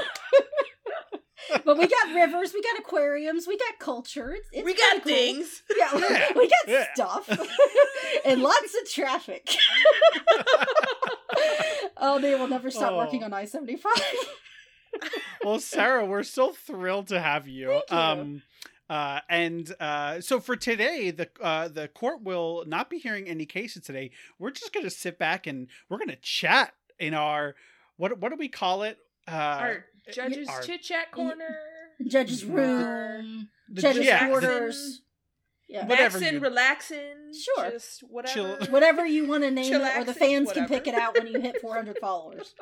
but 1.65 1.79
we 1.79 1.87
got 1.87 2.15
rivers, 2.15 2.53
we 2.53 2.61
got 2.63 2.79
aquariums, 2.79 3.47
we 3.47 3.57
got 3.57 3.79
culture. 3.79 4.33
It's, 4.35 4.49
it's 4.53 4.65
we 4.67 4.75
got 4.75 5.03
cool. 5.03 5.13
things. 5.13 5.63
Yeah, 5.77 5.95
we- 5.95 6.41
we 6.43 6.49
got 6.49 6.69
yeah. 6.69 6.87
stuff 6.95 7.29
and 8.27 8.43
lots 8.43 8.75
of 8.83 8.91
traffic. 8.91 9.49
Oh, 12.01 12.21
they 12.21 12.35
will 12.35 12.49
never 12.49 12.71
stop 12.71 12.93
Oh. 12.93 12.97
working 12.99 13.23
on 13.25 13.33
I 13.33 13.45
seventy 13.45 13.77
five. 13.77 14.03
well, 15.45 15.61
Sarah, 15.61 16.05
we're 16.05 16.23
so 16.23 16.53
thrilled 16.67 17.09
to 17.09 17.21
have 17.21 17.47
you. 17.49 17.81
Thank 17.89 17.91
you. 17.91 17.97
Um, 17.97 18.43
uh, 18.91 19.21
and 19.29 19.75
uh, 19.81 20.21
so 20.21 20.41
for 20.41 20.57
today, 20.57 21.11
the 21.11 21.29
uh, 21.43 21.69
the 21.69 21.89
court 21.89 22.23
will 22.23 22.65
not 22.67 22.89
be 22.89 22.99
hearing 22.99 23.29
any 23.29 23.45
cases 23.45 23.83
today. 23.83 24.11
We're 24.39 24.51
just 24.51 24.73
going 24.73 24.85
to 24.85 24.91
sit 24.91 25.19
back 25.19 25.47
and 25.47 25.69
we're 25.89 25.99
going 25.99 26.09
to 26.09 26.17
chat 26.17 26.73
in 26.99 27.13
our 27.15 27.55
what 27.97 28.19
what 28.19 28.31
do 28.31 28.37
we 28.37 28.49
call 28.49 28.83
it? 28.85 28.99
Uh, 29.27 29.33
Our 29.33 29.85
judges 30.13 30.49
our- 30.49 30.63
chit 30.63 30.83
chat 30.83 31.13
corner. 31.13 31.59
Judge's 32.07 32.45
Mhm. 32.45 32.55
room, 32.55 33.49
the- 33.69 33.83
judge's 33.83 34.07
yeah, 34.07 34.25
the- 34.25 34.31
quarters. 34.31 35.03
Yeah. 35.69 35.87
Whatever 35.87 36.19
Maxing, 36.19 36.33
you- 36.33 36.41
relaxing. 36.41 37.33
Sure. 37.39 37.71
Just 37.71 38.01
whatever. 38.01 38.35
Chill- 38.35 38.67
Whatever 38.73 39.05
you 39.07 39.27
want 39.29 39.43
to 39.45 39.51
name 39.51 39.73
it, 39.73 39.77
or 39.77 40.05
the 40.05 40.13
Chillaxing, 40.13 40.17
fans 40.17 40.53
can 40.53 40.67
pick 40.67 40.87
it 40.87 40.95
out 40.95 41.15
when 41.17 41.27
you 41.27 41.41
hit 41.41 41.61
400 41.61 41.99
followers. 42.01 42.55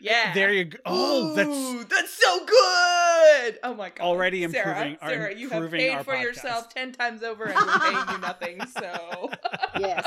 Yeah. 0.00 0.32
There 0.34 0.52
you 0.52 0.64
go. 0.66 0.78
Oh, 0.86 1.34
that's 1.34 1.48
Ooh, 1.48 1.84
that's 1.84 2.12
so 2.12 2.38
good. 2.46 3.58
Oh 3.62 3.74
my 3.76 3.90
god. 3.90 4.04
Already 4.04 4.46
Sarah, 4.48 4.70
improving 4.70 4.98
our- 5.02 5.08
Sarah, 5.10 5.34
you 5.34 5.48
have 5.48 5.62
improving 5.64 5.80
paid 5.80 5.94
our 5.94 6.04
for 6.04 6.14
podcast. 6.14 6.22
yourself 6.22 6.68
ten 6.74 6.92
times 6.92 7.22
over, 7.22 7.44
and 7.44 7.54
we're 7.56 7.78
paying 7.78 8.08
you 8.10 8.18
nothing. 8.20 8.60
So. 8.66 9.30
Yes. 9.78 10.06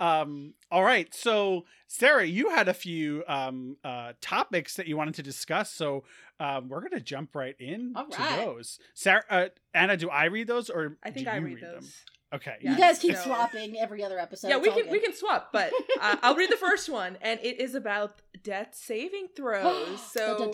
Um 0.00 0.54
all 0.70 0.82
right 0.84 1.14
so 1.14 1.64
sarah 1.86 2.24
you 2.24 2.50
had 2.50 2.68
a 2.68 2.74
few 2.74 3.22
um 3.28 3.76
uh 3.84 4.12
topics 4.20 4.76
that 4.76 4.86
you 4.86 4.96
wanted 4.96 5.14
to 5.14 5.22
discuss 5.22 5.70
so 5.72 6.04
um 6.40 6.68
we're 6.68 6.80
gonna 6.80 7.00
jump 7.00 7.34
right 7.34 7.56
in 7.58 7.92
All 7.96 8.06
to 8.06 8.18
right. 8.20 8.44
those 8.44 8.78
sarah 8.94 9.22
uh, 9.30 9.46
anna 9.74 9.96
do 9.96 10.10
i 10.10 10.24
read 10.26 10.46
those 10.46 10.68
or 10.70 10.96
I 11.02 11.10
think 11.10 11.26
do 11.26 11.32
I 11.32 11.36
you 11.38 11.44
read 11.44 11.60
those. 11.62 11.72
them 11.82 11.90
okay 12.34 12.56
Yeah, 12.60 12.72
you 12.72 12.76
guys 12.78 12.98
keep 12.98 13.16
so- 13.16 13.24
swapping 13.24 13.78
every 13.78 14.02
other 14.04 14.18
episode. 14.18 14.48
yeah, 14.48 14.56
we 14.58 14.68
all 14.68 14.80
can 14.80 14.90
we 14.90 14.98
can 15.00 15.14
swap, 15.14 15.50
but 15.52 15.72
uh, 16.02 16.16
I'll 16.22 16.34
read 16.34 16.50
the 16.50 16.56
first 16.56 16.88
one, 16.88 17.16
and 17.22 17.38
it 17.40 17.60
is 17.60 17.74
about 17.76 18.20
death 18.42 18.70
saving 18.74 19.28
throws. 19.36 20.00
So. 20.12 20.52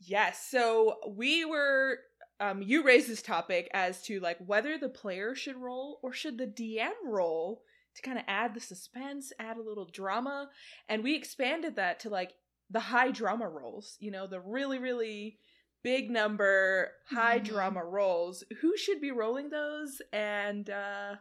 Yes. 0.00 0.46
So 0.50 0.96
we 1.08 1.44
were 1.44 1.98
um 2.40 2.62
you 2.62 2.82
raised 2.82 3.08
this 3.08 3.22
topic 3.22 3.68
as 3.72 4.02
to 4.02 4.20
like 4.20 4.38
whether 4.44 4.76
the 4.76 4.88
player 4.90 5.34
should 5.34 5.56
roll 5.56 5.98
or 6.02 6.12
should 6.12 6.36
the 6.36 6.46
DM 6.46 6.90
roll 7.06 7.62
to 7.96 8.02
kind 8.02 8.18
of 8.18 8.24
add 8.28 8.54
the 8.54 8.60
suspense, 8.60 9.32
add 9.38 9.56
a 9.56 9.62
little 9.62 9.86
drama, 9.86 10.48
and 10.88 11.02
we 11.02 11.14
expanded 11.16 11.76
that 11.76 12.00
to 12.00 12.08
like 12.10 12.32
the 12.70 12.80
high 12.80 13.10
drama 13.10 13.48
rolls, 13.48 13.96
you 14.00 14.10
know, 14.10 14.26
the 14.26 14.40
really 14.40 14.78
really 14.78 15.38
big 15.82 16.10
number 16.10 16.90
high 17.10 17.38
Mhm. 17.38 17.44
drama 17.44 17.84
rolls. 17.84 18.42
Who 18.60 18.76
should 18.76 19.00
be 19.00 19.10
rolling 19.12 19.50
those 19.50 20.02
and 20.12 20.68
uh 20.68 21.16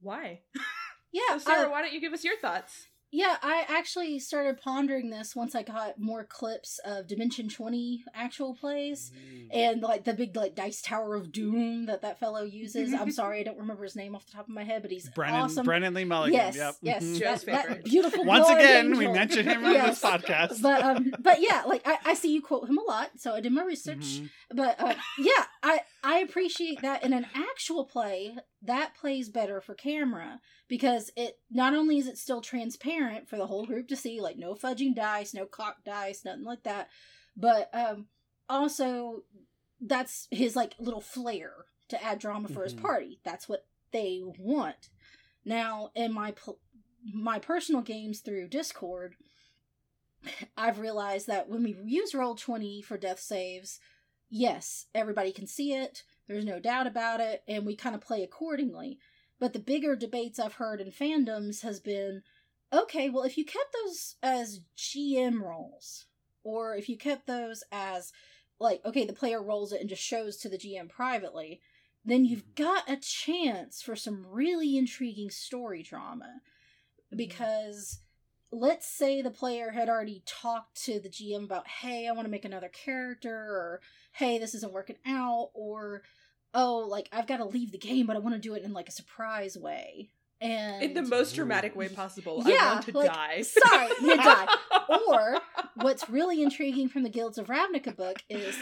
why? 0.00 0.42
yeah, 1.12 1.38
So 1.38 1.38
Sarah, 1.38 1.66
uh, 1.68 1.70
why 1.70 1.82
don't 1.82 1.92
you 1.92 2.00
give 2.00 2.12
us 2.12 2.24
your 2.24 2.36
thoughts? 2.38 2.86
Yeah. 3.10 3.36
I 3.42 3.64
actually 3.68 4.18
started 4.18 4.60
pondering 4.60 5.10
this 5.10 5.34
once 5.36 5.54
I 5.54 5.62
got 5.62 5.98
more 5.98 6.24
clips 6.24 6.78
of 6.84 7.06
Dimension 7.06 7.48
Twenty 7.48 8.04
actual 8.14 8.54
plays 8.54 9.10
Mm. 9.18 9.48
and 9.52 9.82
like 9.82 10.04
the 10.04 10.12
big 10.14 10.36
like 10.36 10.54
dice 10.54 10.82
tower 10.82 11.14
of 11.14 11.32
doom 11.32 11.86
that 11.86 12.02
that 12.02 12.18
fellow 12.20 12.42
uses. 12.42 12.92
I'm 12.92 13.10
sorry, 13.20 13.40
I 13.40 13.42
don't 13.44 13.58
remember 13.58 13.84
his 13.84 13.96
name 13.96 14.14
off 14.14 14.26
the 14.26 14.32
top 14.32 14.42
of 14.48 14.54
my 14.54 14.64
head, 14.64 14.82
but 14.82 14.90
he's 14.90 15.08
brennan 15.10 15.40
awesome. 15.42 15.64
brennan 15.64 15.94
lee 15.94 16.04
mulligan 16.04 16.34
yes, 16.34 16.56
yep 16.56 16.74
yes. 16.82 17.02
Joe's 17.18 17.44
that, 17.44 17.66
that 17.68 17.84
beautiful. 17.84 18.24
once 18.24 18.44
glowing 18.46 18.60
again 18.64 18.98
we 18.98 19.06
mentioned 19.08 19.48
him 19.48 19.64
on 19.64 19.72
Yes. 19.72 20.00
this 20.00 20.10
podcast 20.10 20.62
But 20.62 20.82
um, 20.82 21.12
but 21.18 21.40
yeah, 21.40 21.62
like 21.66 21.82
I, 21.86 21.98
I 22.04 22.14
see 22.14 22.32
you 22.32 22.42
quote 22.42 22.68
him 22.68 22.78
a 22.78 22.82
lot, 22.82 23.10
so 23.16 23.34
I 23.34 23.40
did 23.40 23.52
my 23.52 23.64
research. 23.64 23.98
Mhm. 24.20 24.30
But 24.54 24.80
uh, 24.80 24.94
yeah, 25.18 25.44
I 25.62 25.80
I 26.02 26.18
appreciate 26.20 26.80
that 26.82 27.02
in 27.04 27.12
an 27.12 27.26
actual 27.34 27.84
play, 27.84 28.36
that 28.62 28.94
plays 28.94 29.28
better 29.28 29.60
for 29.60 29.74
camera 29.74 30.40
because 30.68 31.10
it 31.16 31.38
not 31.50 31.74
only 31.74 31.98
is 31.98 32.06
it 32.06 32.18
still 32.18 32.40
transparent 32.40 33.28
for 33.28 33.36
the 33.36 33.46
whole 33.46 33.66
group 33.66 33.88
to 33.88 33.96
see, 33.96 34.20
like 34.20 34.36
no 34.36 34.54
fudging 34.54 34.94
dice, 34.94 35.34
no 35.34 35.44
cocked 35.46 35.84
dice, 35.84 36.24
nothing 36.24 36.44
like 36.44 36.62
that, 36.62 36.88
but 37.36 37.68
um 37.74 38.06
also 38.48 39.24
that's 39.80 40.28
his 40.30 40.54
like 40.56 40.74
little 40.78 41.00
flair 41.00 41.52
to 41.88 42.02
add 42.02 42.18
drama 42.18 42.48
for 42.48 42.64
his 42.64 42.74
Mhm. 42.74 42.82
party. 42.82 43.20
That's 43.24 43.48
what 43.48 43.66
they 43.92 44.22
want. 44.38 44.90
Now, 45.44 45.90
in 45.94 46.12
my 46.12 46.32
pl- 46.32 46.60
my 47.12 47.38
personal 47.38 47.80
games 47.80 48.20
through 48.20 48.48
Discord, 48.48 49.16
I've 50.56 50.78
realized 50.80 51.26
that 51.28 51.48
when 51.48 51.62
we 51.62 51.76
use 51.84 52.14
roll 52.14 52.34
20 52.34 52.82
for 52.82 52.98
death 52.98 53.20
saves, 53.20 53.80
yes, 54.30 54.86
everybody 54.94 55.32
can 55.32 55.46
see 55.46 55.72
it. 55.72 56.04
There's 56.26 56.44
no 56.44 56.60
doubt 56.60 56.86
about 56.86 57.20
it, 57.20 57.42
and 57.48 57.64
we 57.64 57.74
kind 57.74 57.94
of 57.94 58.00
play 58.00 58.22
accordingly. 58.22 58.98
But 59.40 59.52
the 59.52 59.58
bigger 59.58 59.96
debates 59.96 60.38
I've 60.38 60.54
heard 60.54 60.80
in 60.80 60.90
fandoms 60.90 61.62
has 61.62 61.80
been 61.80 62.22
okay, 62.72 63.08
well, 63.08 63.24
if 63.24 63.38
you 63.38 63.44
kept 63.44 63.74
those 63.84 64.16
as 64.22 64.60
GM 64.76 65.40
rolls, 65.40 66.06
or 66.44 66.76
if 66.76 66.88
you 66.88 66.98
kept 66.98 67.26
those 67.26 67.62
as, 67.72 68.12
like, 68.60 68.82
okay, 68.84 69.06
the 69.06 69.12
player 69.12 69.42
rolls 69.42 69.72
it 69.72 69.80
and 69.80 69.88
just 69.88 70.02
shows 70.02 70.36
to 70.36 70.48
the 70.48 70.58
GM 70.58 70.88
privately, 70.88 71.60
then 72.04 72.24
you've 72.24 72.44
mm-hmm. 72.44 72.64
got 72.64 72.90
a 72.90 72.96
chance 72.96 73.82
for 73.82 73.96
some 73.96 74.26
really 74.26 74.76
intriguing 74.76 75.30
story 75.30 75.82
drama. 75.82 76.26
Mm-hmm. 76.26 77.16
Because 77.16 78.00
let's 78.50 78.86
say 78.86 79.20
the 79.20 79.30
player 79.30 79.70
had 79.70 79.88
already 79.88 80.22
talked 80.26 80.82
to 80.84 81.00
the 81.00 81.08
GM 81.08 81.44
about, 81.44 81.68
hey, 81.68 82.08
I 82.08 82.12
want 82.12 82.26
to 82.26 82.30
make 82.30 82.44
another 82.44 82.68
character, 82.68 83.34
or 83.34 83.80
hey, 84.12 84.38
this 84.38 84.54
isn't 84.54 84.72
working 84.72 84.96
out, 85.06 85.50
or 85.54 86.02
oh, 86.54 86.86
like 86.88 87.08
I've 87.12 87.26
got 87.26 87.38
to 87.38 87.44
leave 87.44 87.72
the 87.72 87.78
game, 87.78 88.06
but 88.06 88.16
I 88.16 88.20
want 88.20 88.34
to 88.34 88.40
do 88.40 88.54
it 88.54 88.62
in 88.62 88.72
like 88.72 88.88
a 88.88 88.92
surprise 88.92 89.56
way. 89.56 90.10
And 90.40 90.82
In 90.82 90.94
the 90.94 91.02
most 91.02 91.34
dramatic 91.34 91.74
way 91.74 91.88
possible. 91.88 92.42
Yeah, 92.46 92.58
I 92.60 92.72
want 92.74 92.86
to 92.86 92.96
like, 92.96 93.12
die. 93.12 93.42
sorry, 93.42 93.88
you 94.00 94.16
die. 94.22 94.46
or 95.08 95.38
what's 95.76 96.08
really 96.08 96.42
intriguing 96.42 96.88
from 96.88 97.02
the 97.02 97.10
Guilds 97.10 97.38
of 97.38 97.48
Ravnica 97.48 97.96
book 97.96 98.22
is 98.30 98.56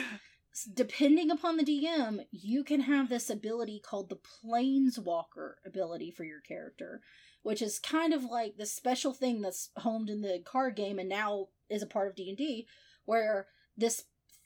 depending 0.72 1.30
upon 1.30 1.58
the 1.58 1.64
DM, 1.64 2.24
you 2.30 2.64
can 2.64 2.80
have 2.80 3.08
this 3.08 3.28
ability 3.28 3.80
called 3.84 4.08
the 4.08 4.16
Planeswalker 4.16 5.54
ability 5.66 6.10
for 6.10 6.24
your 6.24 6.40
character, 6.40 7.02
which 7.46 7.62
is 7.62 7.78
kind 7.78 8.12
of 8.12 8.24
like 8.24 8.56
the 8.56 8.66
special 8.66 9.12
thing 9.12 9.40
that's 9.40 9.70
homed 9.76 10.10
in 10.10 10.20
the 10.20 10.42
card 10.44 10.74
game 10.74 10.98
and 10.98 11.08
now 11.08 11.46
is 11.70 11.80
a 11.80 11.86
part 11.86 12.08
of 12.08 12.16
D&D 12.16 12.66
where 13.04 13.46
this 13.76 14.02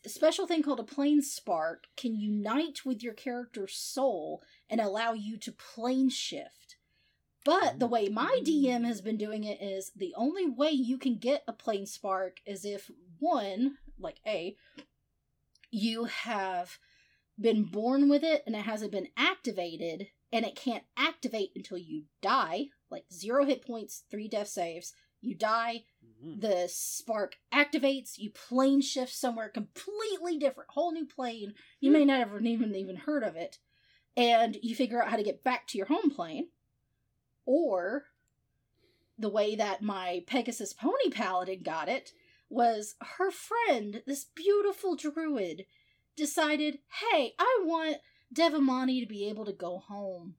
special 0.06 0.46
thing 0.46 0.62
called 0.62 0.80
a 0.80 0.84
plane 0.84 1.22
spark 1.22 1.84
can 1.96 2.14
unite 2.14 2.80
with 2.84 3.02
your 3.02 3.14
character's 3.14 3.74
soul 3.74 4.42
and 4.68 4.82
allow 4.82 5.14
you 5.14 5.38
to 5.38 5.50
plane 5.50 6.10
shift. 6.10 6.76
But 7.42 7.78
the 7.78 7.86
way 7.86 8.10
my 8.10 8.42
DM 8.44 8.84
has 8.84 9.00
been 9.00 9.16
doing 9.16 9.44
it 9.44 9.62
is 9.62 9.92
the 9.96 10.12
only 10.14 10.46
way 10.46 10.68
you 10.68 10.98
can 10.98 11.16
get 11.16 11.42
a 11.48 11.54
plane 11.54 11.86
spark 11.86 12.36
is 12.44 12.66
if 12.66 12.90
one, 13.18 13.78
like 13.98 14.20
A, 14.26 14.58
you 15.70 16.04
have 16.04 16.76
been 17.40 17.64
born 17.64 18.10
with 18.10 18.22
it 18.22 18.42
and 18.44 18.54
it 18.54 18.66
hasn't 18.66 18.92
been 18.92 19.08
activated 19.16 20.08
and 20.30 20.44
it 20.44 20.54
can't 20.54 20.84
activate 20.98 21.52
until 21.56 21.78
you 21.78 22.04
die, 22.20 22.66
like 22.90 23.04
zero 23.12 23.44
hit 23.44 23.62
points, 23.64 24.04
three 24.10 24.28
death 24.28 24.48
saves, 24.48 24.94
you 25.20 25.34
die, 25.34 25.84
Mhm. 26.04 26.40
the 26.40 26.68
spark 26.68 27.36
activates, 27.52 28.18
you 28.18 28.30
plane 28.30 28.80
shift 28.80 29.12
somewhere 29.12 29.48
completely 29.48 30.38
different, 30.38 30.70
whole 30.70 30.92
new 30.92 31.06
plane. 31.06 31.54
You 31.78 31.90
may 31.90 32.04
not 32.04 32.18
have 32.18 32.44
even 32.44 32.74
even 32.74 32.96
heard 32.96 33.22
of 33.22 33.36
it, 33.36 33.58
and 34.16 34.58
you 34.62 34.74
figure 34.74 35.02
out 35.02 35.10
how 35.10 35.16
to 35.16 35.22
get 35.22 35.44
back 35.44 35.66
to 35.68 35.78
your 35.78 35.86
home 35.86 36.10
plane. 36.10 36.50
Or 37.44 38.06
the 39.18 39.28
way 39.28 39.54
that 39.54 39.82
my 39.82 40.24
Pegasus 40.26 40.72
Pony 40.72 41.10
Paladin 41.10 41.62
got 41.62 41.88
it 41.88 42.12
was 42.48 42.96
her 43.00 43.30
friend, 43.30 44.02
this 44.06 44.24
beautiful 44.24 44.96
druid, 44.96 45.66
decided, 46.16 46.80
hey, 47.00 47.34
I 47.38 47.62
want 47.64 47.98
Devamani 48.34 49.00
to 49.00 49.06
be 49.06 49.28
able 49.28 49.44
to 49.44 49.52
go 49.52 49.78
home. 49.78 50.36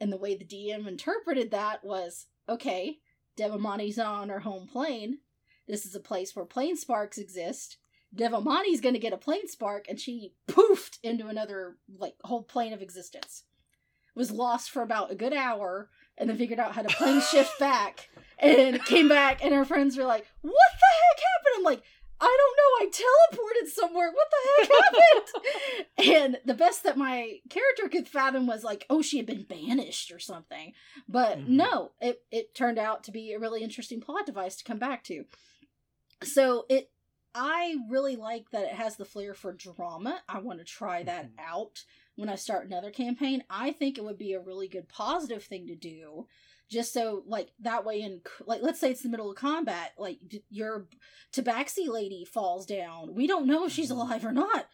And 0.00 0.12
the 0.12 0.16
way 0.18 0.36
the 0.36 0.44
DM 0.44 0.86
interpreted 0.86 1.50
that 1.50 1.84
was, 1.84 2.26
okay, 2.48 2.98
Devamani's 3.38 3.98
on 3.98 4.28
her 4.28 4.40
home 4.40 4.66
plane. 4.66 5.18
This 5.66 5.86
is 5.86 5.94
a 5.94 6.00
place 6.00 6.34
where 6.34 6.44
plane 6.44 6.76
sparks 6.76 7.18
exist. 7.18 7.78
Devamani's 8.14 8.80
gonna 8.80 8.98
get 8.98 9.12
a 9.12 9.18
plane 9.18 9.48
spark, 9.48 9.86
and 9.88 9.98
she 9.98 10.34
poofed 10.48 10.98
into 11.02 11.26
another 11.26 11.76
like 11.98 12.14
whole 12.22 12.42
plane 12.42 12.72
of 12.72 12.82
existence. 12.82 13.44
Was 14.14 14.30
lost 14.30 14.70
for 14.70 14.82
about 14.82 15.10
a 15.10 15.16
good 15.16 15.32
hour, 15.32 15.90
and 16.16 16.30
then 16.30 16.36
figured 16.36 16.60
out 16.60 16.72
how 16.72 16.82
to 16.82 16.96
plane 16.96 17.20
shift 17.20 17.58
back, 17.58 18.08
and 18.38 18.84
came 18.84 19.08
back, 19.08 19.44
and 19.44 19.52
her 19.52 19.64
friends 19.64 19.96
were 19.96 20.04
like, 20.04 20.26
"What 20.42 20.52
the 20.52 20.86
heck 20.86 21.24
happened?" 21.24 21.54
I'm 21.56 21.64
like, 21.64 21.82
"I 22.20 22.36
don't 22.38 22.56
know. 22.56 22.86
I 22.86 22.90
teleported 22.90 23.68
somewhere. 23.68 24.12
What 24.12 24.28
the 24.30 24.66
heck 24.66 24.82
happened?" 24.82 25.86
and 26.12 26.40
the 26.44 26.54
best 26.54 26.82
that 26.84 26.96
my 26.96 27.40
character 27.50 27.88
could 27.88 28.08
fathom 28.08 28.46
was 28.46 28.64
like, 28.64 28.86
"Oh, 28.88 29.02
she 29.02 29.16
had 29.18 29.26
been 29.26 29.44
banished 29.44 30.10
or 30.12 30.18
something." 30.18 30.72
But 31.08 31.38
Mhm. 31.38 31.48
no, 31.48 31.92
it 32.00 32.24
it 32.30 32.54
turned 32.54 32.78
out 32.78 33.04
to 33.04 33.10
be 33.12 33.32
a 33.32 33.38
really 33.38 33.62
interesting 33.62 34.00
plot 34.00 34.26
device 34.26 34.56
to 34.56 34.64
come 34.64 34.78
back 34.78 35.04
to. 35.04 35.24
So 36.22 36.66
it 36.68 36.90
I 37.36 37.76
really 37.88 38.14
like 38.14 38.50
that 38.50 38.66
it 38.66 38.74
has 38.74 38.96
the 38.96 39.04
flair 39.04 39.34
for 39.34 39.52
drama. 39.52 40.22
I 40.28 40.38
want 40.38 40.60
to 40.60 40.64
try 40.64 41.02
that 41.02 41.32
Mhm. 41.34 41.38
out 41.40 41.84
when 42.14 42.28
I 42.28 42.36
start 42.36 42.66
another 42.66 42.92
campaign. 42.92 43.42
I 43.50 43.72
think 43.72 43.98
it 43.98 44.04
would 44.04 44.18
be 44.18 44.34
a 44.34 44.40
really 44.40 44.68
good 44.68 44.88
positive 44.88 45.42
thing 45.42 45.66
to 45.66 45.74
do. 45.74 46.28
Just 46.74 46.92
so, 46.92 47.22
like, 47.26 47.52
that 47.60 47.84
way, 47.84 48.00
in 48.02 48.20
like, 48.46 48.60
let's 48.62 48.80
say 48.80 48.90
it's 48.90 49.02
the 49.02 49.08
middle 49.08 49.30
of 49.30 49.36
combat, 49.36 49.92
like, 49.96 50.18
your 50.50 50.86
tabaxi 51.32 51.88
lady 51.88 52.24
falls 52.24 52.66
down. 52.66 53.14
We 53.14 53.26
don't 53.26 53.46
know 53.46 53.64
if 53.66 53.72
she's 53.72 53.90
Mhm. 53.90 53.96
alive 53.96 54.24
or 54.24 54.32
not. 54.32 54.66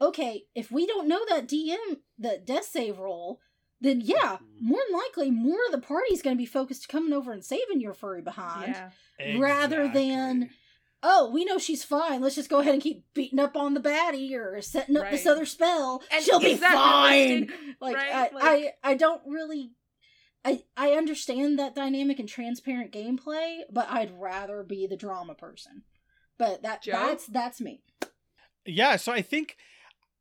Okay, 0.00 0.44
if 0.54 0.70
we 0.72 0.86
don't 0.86 1.06
know 1.08 1.24
that 1.28 1.46
DM, 1.46 2.00
the 2.18 2.38
death 2.44 2.64
save 2.64 2.98
roll, 2.98 3.40
then 3.80 4.00
yeah, 4.00 4.38
Mhm. 4.38 4.60
more 4.60 4.80
than 4.88 4.98
likely, 4.98 5.30
more 5.30 5.64
of 5.66 5.72
the 5.72 5.78
party's 5.86 6.22
going 6.22 6.36
to 6.36 6.40
be 6.42 6.46
focused 6.46 6.88
coming 6.88 7.12
over 7.12 7.30
and 7.32 7.44
saving 7.44 7.80
your 7.80 7.94
furry 7.94 8.20
behind 8.22 8.74
Yeah. 9.20 9.38
rather 9.38 9.86
than 9.88 10.50
oh 11.06 11.28
we 11.30 11.44
know 11.44 11.58
she's 11.58 11.84
fine 11.84 12.22
let's 12.22 12.34
just 12.34 12.48
go 12.48 12.60
ahead 12.60 12.72
and 12.72 12.82
keep 12.82 13.04
beating 13.12 13.38
up 13.38 13.56
on 13.58 13.74
the 13.74 13.80
baddie 13.80 14.32
or 14.34 14.60
setting 14.62 14.96
up 14.96 15.10
this 15.10 15.26
other 15.26 15.44
spell 15.44 16.02
And 16.10 16.24
she'll 16.24 16.40
be 16.40 16.56
fine 16.56 17.42
realistic? 17.42 17.76
like, 17.80 17.96
Right? 17.96 18.14
I, 18.14 18.20
Like- 18.32 18.74
I 18.84 18.90
i 18.92 18.94
don't 18.94 19.20
really 19.26 19.72
I, 20.44 20.62
I 20.76 20.90
understand 20.90 21.58
that 21.58 21.74
dynamic 21.74 22.18
and 22.18 22.28
transparent 22.28 22.92
gameplay, 22.92 23.60
but 23.70 23.88
I'd 23.90 24.18
rather 24.18 24.62
be 24.62 24.86
the 24.86 24.96
drama 24.96 25.34
person. 25.34 25.82
But 26.38 26.62
that 26.62 26.82
Joe? 26.82 26.92
that's 26.92 27.26
that's 27.26 27.60
me. 27.60 27.82
Yeah, 28.66 28.96
so 28.96 29.12
I 29.12 29.22
think 29.22 29.56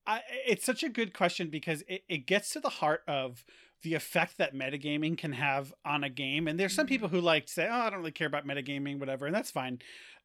I, 0.05 0.21
it's 0.47 0.65
such 0.65 0.83
a 0.83 0.89
good 0.89 1.13
question 1.13 1.49
because 1.49 1.83
it, 1.88 2.03
it 2.09 2.25
gets 2.27 2.51
to 2.51 2.59
the 2.59 2.69
heart 2.69 3.03
of 3.07 3.43
the 3.83 3.93
effect 3.95 4.38
that 4.38 4.53
metagaming 4.55 5.17
can 5.17 5.33
have 5.33 5.73
on 5.86 6.03
a 6.03 6.09
game. 6.09 6.47
And 6.47 6.59
there's 6.59 6.73
some 6.73 6.86
Mhm. 6.86 6.89
people 6.89 7.09
who 7.09 7.19
like 7.21 7.47
to 7.47 7.53
say, 7.53 7.67
oh, 7.69 7.73
I 7.73 7.89
don't 7.89 7.99
really 7.99 8.12
care 8.12 8.27
about 8.27 8.45
metagaming, 8.47 8.99
whatever, 8.99 9.25
and 9.25 9.36
that's 9.36 9.51
fine. 9.51 9.79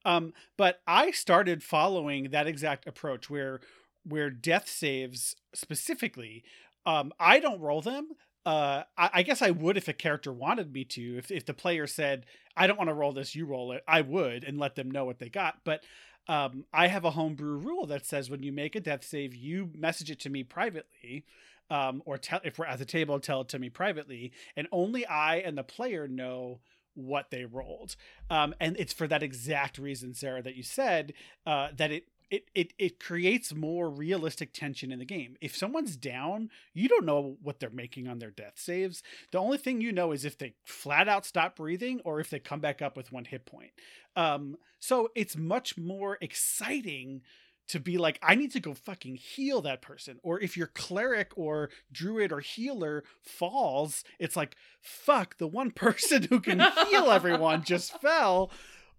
Um, 0.05 0.33
but 0.57 0.81
I 0.87 1.11
started 1.11 1.63
following 1.63 2.31
that 2.31 2.47
exact 2.47 2.87
approach 2.87 3.29
where 3.31 3.61
where 4.05 4.31
death 4.31 4.69
saves 4.69 5.37
specifically, 5.55 6.43
um, 6.87 7.13
I 7.21 7.41
don't 7.41 7.61
roll 7.61 7.83
them. 7.83 8.09
Uh, 8.49 8.83
I, 8.97 9.11
I 9.13 9.23
guess 9.25 9.43
I 9.43 9.51
would 9.51 9.77
if 9.77 9.89
a 9.89 9.93
character 9.93 10.33
wanted 10.33 10.73
me 10.73 10.83
to. 10.85 11.19
If 11.19 11.31
if 11.31 11.45
the 11.45 11.53
player 11.53 11.87
said, 11.87 12.25
I 12.57 12.67
don't 12.67 12.79
want 12.79 12.89
to 12.89 12.95
roll 12.95 13.13
this, 13.13 13.35
you 13.35 13.45
roll 13.45 13.73
it, 13.73 13.85
I 13.87 14.01
would 14.01 14.43
and 14.43 14.59
let 14.59 14.75
them 14.75 14.91
know 14.91 15.05
what 15.05 15.19
they 15.19 15.29
got. 15.29 15.59
But 15.65 15.85
um, 16.29 16.65
I 16.73 16.87
have 16.87 17.05
a 17.05 17.11
homebrew 17.11 17.59
rule 17.59 17.85
that 17.89 18.07
says 18.07 18.31
when 18.31 18.43
you 18.43 18.51
make 18.51 18.75
a 18.75 18.81
death 18.81 19.05
save, 19.05 19.35
you 19.35 19.71
message 19.75 20.11
it 20.11 20.21
to 20.21 20.31
me 20.31 20.45
privately, 20.45 21.27
um, 21.69 22.01
or 22.07 22.17
tell 22.17 22.41
if 22.43 22.59
we're 22.59 22.65
at 22.65 22.79
the 22.79 22.87
table, 22.87 23.21
tell 23.21 23.43
it 23.43 23.51
to 23.51 23.59
me 23.59 23.69
privately, 23.69 24.33
and 24.57 24.67
only 24.73 25.05
I 25.05 25.37
and 25.37 25.59
the 25.59 25.63
player 25.63 26.09
know 26.09 26.61
what 26.95 27.31
they 27.31 27.45
rolled. 27.45 27.97
Um, 28.31 28.55
and 28.59 28.79
it's 28.79 28.95
for 28.95 29.07
that 29.09 29.23
exact 29.23 29.77
reason, 29.77 30.15
Sarah, 30.15 30.41
that 30.41 30.57
you 30.57 30.63
said 30.63 31.13
uh, 31.45 31.69
that 31.77 31.91
it. 31.91 32.09
It, 32.31 32.45
it, 32.55 32.73
it 32.79 33.01
creates 33.01 33.55
more 33.55 33.89
realistic 33.89 34.53
tension 34.53 34.93
in 34.93 34.99
the 34.99 35.05
game. 35.05 35.37
If 35.41 35.57
someone's 35.57 35.97
down, 35.97 36.51
you 36.75 36.89
don't 36.89 37.07
know 37.07 37.37
what 37.43 37.59
they're 37.59 37.71
making 37.71 38.07
on 38.07 38.19
their 38.19 38.31
death 38.31 38.55
saves. 38.57 39.03
The 39.33 39.39
only 39.39 39.59
thing 39.59 39.81
you 39.81 39.93
know 39.93 40.13
is 40.13 40.25
if 40.25 40.37
they 40.37 40.55
flat 40.65 41.09
out 41.09 41.25
stop 41.25 41.57
breathing 41.57 42.01
or 42.05 42.21
if 42.21 42.29
they 42.29 42.39
come 42.39 42.61
back 42.61 42.83
up 42.83 42.97
with 42.97 43.13
one 43.13 43.25
hit 43.25 43.47
point. 43.47 43.71
Um, 44.15 44.57
so 44.79 45.09
it's 45.15 45.37
much 45.37 45.79
more 45.79 46.19
exciting 46.21 47.23
to 47.69 47.79
be 47.79 47.99
like, 47.99 48.19
I 48.23 48.35
need 48.35 48.53
to 48.53 48.61
go 48.61 48.75
fucking 48.75 49.17
heal 49.17 49.61
that 49.63 49.83
person. 49.83 50.19
Or 50.23 50.41
if 50.41 50.57
your 50.57 50.69
cleric 50.69 51.33
or 51.37 51.71
druid 51.93 52.33
or 52.33 52.41
healer 52.41 53.05
falls, 53.23 54.05
it's 54.19 54.37
like, 54.37 54.57
fuck, 54.81 55.37
the 55.39 55.47
one 55.47 55.71
person 55.75 56.25
who 56.25 56.41
can 56.41 56.61
heal 56.89 57.11
everyone 57.11 57.63
just 57.63 57.99
fell. 58.01 58.51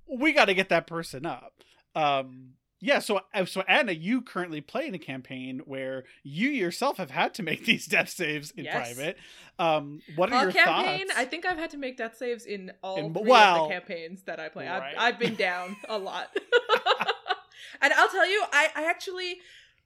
We 0.08 0.34
got 0.34 0.46
to 0.46 0.54
get 0.54 0.70
that 0.70 0.88
person 0.88 1.26
up. 1.26 1.54
Um, 1.96 2.54
yeah, 2.80 3.00
so 3.00 3.22
uh, 3.34 3.46
so 3.46 3.62
Anna, 3.68 3.92
you 3.92 4.22
currently 4.22 4.62
play 4.62 4.88
in 4.88 4.96
a 4.96 5.00
campaign 5.00 5.62
where 5.66 6.06
you 6.24 6.50
yourself 6.50 6.98
have 6.98 7.12
had 7.12 7.34
to 7.36 7.44
make 7.44 7.66
these 7.66 7.86
death 7.86 8.10
saves 8.10 8.52
in 8.52 8.66
Yes. 8.66 8.76
private. 8.94 9.18
Um, 9.58 10.02
what 10.16 10.32
are 10.32 10.36
All 10.36 10.44
your 10.44 10.52
campaign, 10.54 11.08
thoughts? 11.08 11.20
I 11.20 11.26
think 11.26 11.46
I've 11.46 11.58
had 11.58 11.72
to 11.72 11.78
make 11.78 11.98
death 11.98 12.16
saves 12.18 12.46
in 12.46 12.72
all 12.82 12.98
In- 12.98 13.14
three 13.14 13.24
well, 13.24 13.64
of 13.64 13.70
the 13.70 13.74
campaigns 13.74 14.24
that 14.24 14.40
I 14.40 14.48
play. 14.50 14.68
right. 14.68 14.94
I've, 14.98 15.16
I've 15.16 15.20
been 15.20 15.36
down 15.36 15.76
a 15.90 15.98
lot. 16.10 16.30
and 17.82 17.94
I'll 17.94 18.10
tell 18.10 18.30
you, 18.30 18.44
I, 18.52 18.70
I 18.76 18.86
actually 18.90 19.38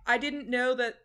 I 0.06 0.18
didn't 0.18 0.50
know 0.50 0.76
that 0.76 0.96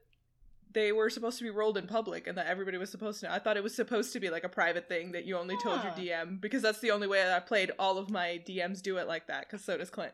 they 0.74 0.92
were 0.92 1.09
supposed 1.09 1.38
to 1.38 1.44
be 1.44 1.51
rolled 1.51 1.79
in 1.79 1.87
public 1.87 2.27
and 2.27 2.37
that 2.37 2.46
everybody 2.46 2.77
was 2.77 2.90
supposed 2.90 3.20
to 3.20 3.27
know. 3.27 3.33
I 3.33 3.38
thought 3.38 3.57
it 3.57 3.62
was 3.62 3.74
supposed 3.74 4.12
to 4.12 4.20
be 4.20 4.29
like 4.29 4.44
a 4.44 4.48
private 4.51 4.87
thing 4.88 5.12
that 5.12 5.24
you 5.24 5.37
only 5.38 5.57
told 5.62 5.83
your 5.83 5.92
Ah. 5.92 5.98
DM 5.98 6.40
because 6.40 6.61
that's 6.62 6.81
the 6.81 6.90
only 6.90 7.07
way 7.07 7.18
that 7.22 7.33
I 7.35 7.40
played. 7.40 7.70
All 7.79 7.96
of 7.96 8.11
my 8.11 8.42
DMs 8.46 8.83
do 8.83 8.98
it 8.98 9.09
like 9.09 9.29
that 9.29 9.46
because 9.48 9.64
so 9.64 9.79
does 9.79 9.88
Clint. 9.88 10.12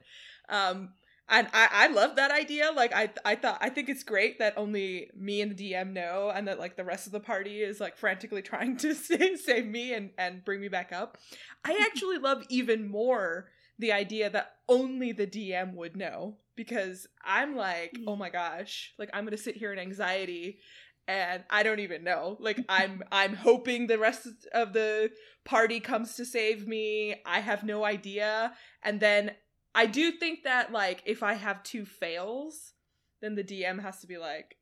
Um, 0.49 0.91
and 1.29 1.49
I, 1.55 1.69
I 1.73 1.87
love 1.89 2.17
that 2.17 2.31
idea. 2.31 2.71
Like 2.75 2.93
I 2.95 3.11
I 3.25 3.35
thought 3.35 3.59
I 3.61 3.71
think 3.71 3.89
it's 3.89 4.03
great 4.03 4.39
that 4.39 4.55
only 4.57 5.11
me 5.17 5.41
and 5.41 5.57
the 5.57 5.73
DM 5.73 5.93
know 5.93 6.31
and 6.35 6.49
that 6.49 6.59
like 6.59 6.77
the 6.77 6.85
rest 6.85 7.07
of 7.07 7.13
the 7.13 7.21
party 7.21 7.63
is 7.63 7.81
like 7.81 7.97
frantically 7.97 8.43
trying 8.43 8.77
to 8.79 8.95
save, 8.95 9.39
save 9.39 9.67
me 9.67 9.95
and 9.95 10.11
and 10.19 10.45
bring 10.45 10.61
me 10.61 10.69
back 10.69 10.93
up. 10.93 11.19
I 11.65 11.79
actually 11.87 12.19
love 12.19 12.45
even 12.49 12.89
more 12.89 13.49
the 13.79 13.93
idea 13.93 14.31
that 14.31 14.53
only 14.69 15.13
the 15.13 15.27
DM 15.27 15.75
would 15.75 15.97
know 15.97 16.37
because 16.57 17.09
I'm 17.25 17.57
like, 17.57 17.99
oh 18.07 18.15
mm. 18.15 18.19
my 18.19 18.31
gosh, 18.31 18.93
like 18.99 19.11
I'm 19.13 19.25
gonna 19.25 19.37
sit 19.37 19.57
here 19.57 19.73
in 19.73 19.79
anxiety 19.79 20.59
and 21.07 21.43
I 21.51 21.63
don't 21.63 21.81
even 21.81 22.05
know. 22.05 22.37
Like 22.39 22.61
I'm 22.69 23.03
I'm 23.11 23.35
hoping 23.35 23.87
the 23.87 23.99
rest 23.99 24.27
of 24.53 24.73
the 24.73 25.11
party 25.45 25.81
comes 25.81 26.15
to 26.17 26.25
save 26.25 26.67
me. 26.67 27.17
I 27.27 27.41
have 27.41 27.65
no 27.65 27.85
idea. 27.85 28.53
And 28.83 29.01
then 29.01 29.33
I 29.75 29.87
do 29.87 30.13
think 30.13 30.45
that 30.45 30.73
like 30.73 31.03
if 31.07 31.23
I 31.23 31.35
have 31.35 31.63
two 31.63 31.85
fails, 31.85 32.73
then 33.21 33.35
the 33.35 33.45
DM 33.45 33.81
has 33.83 34.01
to 34.01 34.07
be 34.07 34.19
like, 34.19 34.57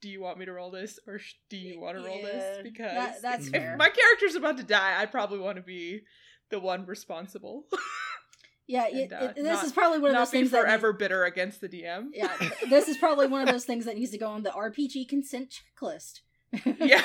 "Do 0.00 0.08
you 0.08 0.20
want 0.20 0.38
me 0.38 0.44
to 0.46 0.52
roll 0.52 0.70
this, 0.70 0.98
or 1.06 1.18
sh- 1.18 1.34
do 1.50 1.56
you 1.56 1.78
want 1.80 1.98
to 1.98 2.04
roll 2.04 2.22
this?" 2.22 2.58
Because 2.62 2.94
that- 2.94 3.22
that's 3.22 3.46
if 3.46 3.52
fair. 3.52 3.76
my 3.76 3.88
character's 3.88 4.34
about 4.36 4.56
to 4.58 4.62
die, 4.64 5.00
I 5.00 5.06
probably 5.06 5.38
want 5.38 5.56
to 5.56 5.62
be 5.62 6.02
the 6.50 6.58
one 6.60 6.86
responsible, 6.86 7.66
Yeah, 8.66 8.84
And, 8.92 9.12
uh, 9.12 9.16
it- 9.16 9.34
this 9.36 9.44
not- 9.44 9.64
is 9.64 9.72
probably 9.72 9.98
one 9.98 10.10
of 10.12 10.16
those 10.16 10.30
be 10.30 10.38
things 10.38 10.50
that 10.52 10.62
forever 10.62 10.92
bitter 10.94 11.24
against 11.24 11.60
the 11.60 11.68
DM. 11.68 12.08
yeah, 12.14 12.32
this 12.70 12.88
is 12.88 12.96
probably 12.96 13.26
one 13.26 13.42
of 13.42 13.48
those 13.52 13.64
things 13.66 13.84
that 13.84 13.96
needs 13.96 14.12
to 14.12 14.18
go 14.18 14.28
on 14.28 14.42
the 14.44 14.50
RPG 14.50 15.08
consent 15.08 15.60
checklist. 15.80 16.20
yeah. 16.80 17.02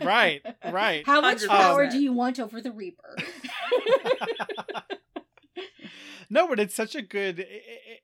right, 0.04 0.42
right. 0.70 1.04
How 1.04 1.20
much 1.20 1.38
100%. 1.38 1.48
power 1.48 1.88
do 1.88 1.98
you 1.98 2.12
want 2.12 2.38
over 2.38 2.60
the 2.60 2.70
Reaper? 2.70 3.16
No, 6.30 6.48
but 6.48 6.60
it's 6.60 6.74
such 6.74 6.94
a 6.94 7.02
good. 7.02 7.40
i- 7.40 7.42
i- 7.42 7.80
i- 7.92 8.00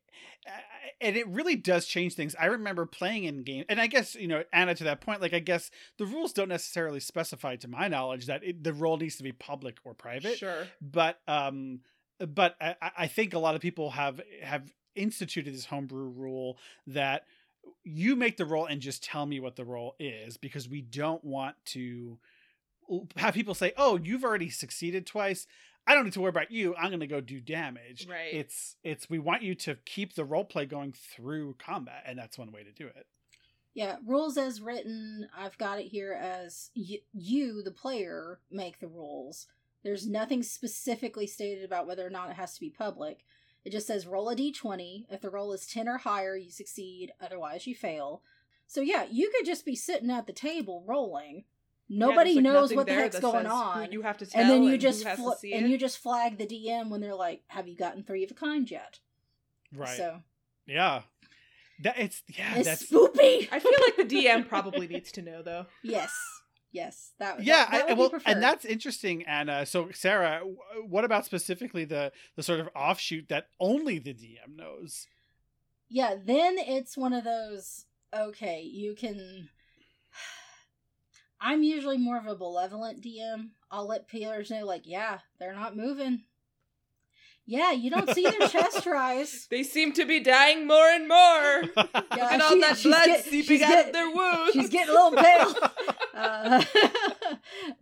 And 1.01 1.17
it 1.17 1.27
really 1.27 1.57
does 1.57 1.87
change 1.87 2.15
things. 2.15 2.35
I 2.39 2.47
remember 2.47 2.87
playing 2.87 3.25
in 3.25 3.43
game, 3.43 3.65
and 3.69 3.81
I 3.81 3.87
guess 3.89 4.15
you 4.15 4.29
know, 4.29 4.45
Anna, 4.53 4.75
to 4.77 4.85
that 4.85 5.01
point, 5.01 5.21
like 5.21 5.35
I 5.35 5.39
guess 5.41 5.71
the 5.99 6.07
rules 6.07 6.33
don't 6.33 6.49
necessarily 6.49 7.01
specify, 7.01 7.57
to 7.57 7.69
my 7.69 7.89
knowledge, 7.89 8.27
that 8.27 8.45
it, 8.45 8.63
the 8.63 8.73
roll 8.73 8.97
needs 8.97 9.17
to 9.17 9.23
be 9.25 9.33
public 9.33 9.79
or 9.85 9.95
private. 9.95 10.39
Sure. 10.39 10.69
But 10.81 11.21
um, 11.27 11.81
but 12.19 12.57
I, 12.61 12.77
I- 12.81 12.91
I 12.99 13.07
think 13.09 13.35
a 13.35 13.39
lot 13.41 13.55
of 13.57 13.61
people 13.61 13.91
have 13.91 14.21
have 14.43 14.73
instituted 14.95 15.53
this 15.55 15.67
homebrew 15.67 16.09
rule 16.09 16.59
that 16.87 17.25
you 17.85 18.15
make 18.15 18.37
the 18.37 18.45
roll 18.45 18.67
and 18.67 18.81
just 18.81 19.03
tell 19.03 19.25
me 19.27 19.41
what 19.41 19.57
the 19.57 19.65
roll 19.65 19.95
is 19.99 20.37
because 20.37 20.69
we 20.69 20.83
don't 20.83 21.25
want 21.25 21.57
to 21.67 22.19
have 23.17 23.35
people 23.35 23.55
say, 23.55 23.73
"Oh, 23.77 23.97
you've 23.97 24.25
already 24.25 24.51
succeeded 24.51 25.07
twice. 25.07 25.47
I 25.87 25.95
don't 25.95 26.05
need 26.05 26.13
to 26.15 26.21
worry 26.21 26.31
about 26.31 26.51
you. 26.51 26.75
I'm 26.77 26.91
going 26.91 27.01
to 27.01 27.07
go 27.07 27.21
do 27.21 27.41
damage." 27.41 28.07
Right. 28.09 28.33
It's 28.33 28.77
it's 28.83 29.11
we 29.11 29.19
want 29.19 29.43
you 29.43 29.55
to 29.57 29.77
keep 29.85 30.15
the 30.15 30.25
role 30.25 30.45
play 30.45 30.67
going 30.67 30.93
through 30.93 31.57
combat, 31.59 32.05
and 32.07 32.19
that's 32.19 32.39
one 32.39 32.53
way 32.53 32.63
to 32.63 32.73
do 32.73 32.87
it. 32.87 33.07
Yeah, 33.75 33.97
rules 34.07 34.37
as 34.37 34.61
written, 34.61 35.29
I've 35.37 35.57
got 35.57 35.79
it 35.79 35.87
here 35.87 36.13
as 36.13 36.71
y- 36.77 37.01
you, 37.15 37.63
the 37.63 37.71
player, 37.71 38.39
make 38.51 38.81
the 38.81 38.87
rules. 38.87 39.47
There's 39.83 40.07
nothing 40.07 40.43
specifically 40.43 41.27
stated 41.27 41.65
about 41.65 41.87
whether 41.87 42.07
or 42.07 42.11
not 42.11 42.31
it 42.31 42.37
has 42.37 42.55
to 42.55 42.61
be 42.61 42.71
public. 42.71 43.25
It 43.65 43.71
just 43.71 43.87
says 43.87 44.07
roll 44.07 44.29
a 44.29 44.37
d20. 44.37 45.07
If 45.11 45.23
the 45.23 45.31
roll 45.31 45.53
is 45.53 45.67
10 45.67 45.89
or 45.89 45.99
higher, 45.99 46.37
you 46.37 46.51
succeed, 46.51 47.13
otherwise, 47.21 47.67
you 47.67 47.75
fail. 47.75 48.23
So, 48.67 48.81
yeah, 48.81 49.07
you 49.11 49.31
could 49.35 49.47
just 49.47 49.65
be 49.65 49.77
sitting 49.77 50.11
at 50.11 50.27
the 50.27 50.33
table 50.33 50.85
rolling. 50.87 51.45
Nobody 51.89 52.31
Yeah, 52.31 52.37
like, 52.37 52.45
knows 52.45 52.75
what 52.75 52.87
the 52.87 52.95
heck's 52.95 53.19
going 53.21 53.47
on. 53.47 53.93
You 53.93 54.03
have 54.03 54.19
to 54.19 54.27
tell, 54.27 54.41
and 54.41 54.51
then 54.51 54.63
you 54.63 54.71
who 54.71 54.79
just 54.79 55.07
fl- 55.07 55.33
and 55.53 55.71
you 55.71 55.77
just 55.77 55.99
flag 55.99 56.39
the 56.39 56.47
DM 56.47 56.89
when 56.89 57.01
they're 57.01 57.15
like, 57.15 57.43
"Have 57.49 57.69
you 57.69 57.77
gotten 57.77 58.03
three 58.03 58.25
of 58.25 58.31
a 58.31 58.35
kind 58.35 58.71
yet?" 58.71 59.01
Right. 59.75 59.97
So 59.97 60.23
yeah. 60.67 61.03
That 61.83 61.99
it's 61.99 62.23
yeah. 62.29 62.57
it's 62.57 62.69
that's 62.69 62.91
spoopy. 62.91 63.49
I 63.53 63.59
feel 63.59 63.73
like 63.83 63.97
the 63.97 64.05
DM 64.05 64.49
probably 64.49 64.89
needs 64.89 65.13
to 65.13 65.23
know 65.23 65.43
though. 65.43 65.67
yes, 65.83 66.13
yes, 66.71 67.13
that 67.19 67.37
would 67.37 67.47
yeah 67.47 67.67
that, 67.71 67.71
that 67.71 67.91
I, 67.91 67.93
would 67.95 68.13
well 68.13 68.21
be 68.21 68.25
and 68.27 68.43
that's 68.43 68.65
interesting 68.65 69.25
anna 69.25 69.67
so 69.67 69.91
sarah 69.93 70.43
what 70.87 71.05
about 71.05 71.25
specifically 71.25 71.85
the 71.85 72.13
the 72.37 72.43
sort 72.43 72.61
of 72.61 72.69
offshoot 72.77 73.29
that 73.29 73.49
only 73.59 73.99
the 73.99 74.15
dm 74.15 74.57
knows 74.57 75.09
yeah. 75.93 76.15
Then 76.25 76.57
it's 76.59 76.97
one 76.97 77.13
of 77.13 77.23
those. 77.23 77.85
Okay, 78.15 78.63
you 78.63 78.95
can. 78.95 79.51
I'm 81.45 81.63
usually 81.65 81.99
more 81.99 82.17
of 82.19 82.27
a 82.27 82.37
benevolent 82.37 83.03
DM. 83.03 83.49
I'll 83.71 83.89
let 83.89 84.09
players 84.09 84.51
know, 84.51 84.65
like, 84.65 84.83
yeah, 84.85 85.19
they're 85.41 85.55
not 85.55 85.77
moving. 85.77 86.23
Yeah, 87.45 87.73
you 87.73 87.91
don't 87.91 88.09
see 88.15 88.23
their 88.23 88.47
chest 88.49 88.87
rise. 88.87 89.49
They 89.51 89.65
seem 89.65 89.93
to 89.95 90.05
be 90.05 90.21
dying 90.21 90.67
more 90.69 90.87
and 90.89 91.09
more. 91.09 91.17
Yeah, 91.17 91.65
Look 91.93 92.21
at 92.21 92.41
all 92.41 92.61
that 92.61 92.81
blood 92.83 93.07
get- 93.07 93.25
seeping 93.25 93.63
out 93.65 93.69
get- 93.71 93.87
of 93.89 93.93
their 93.93 94.11
wounds. 94.15 94.53
She's 94.53 94.71
getting 94.71 94.95
a 94.95 94.99
little 95.05 95.23
pale. 95.23 95.55
Uh, 96.15 96.63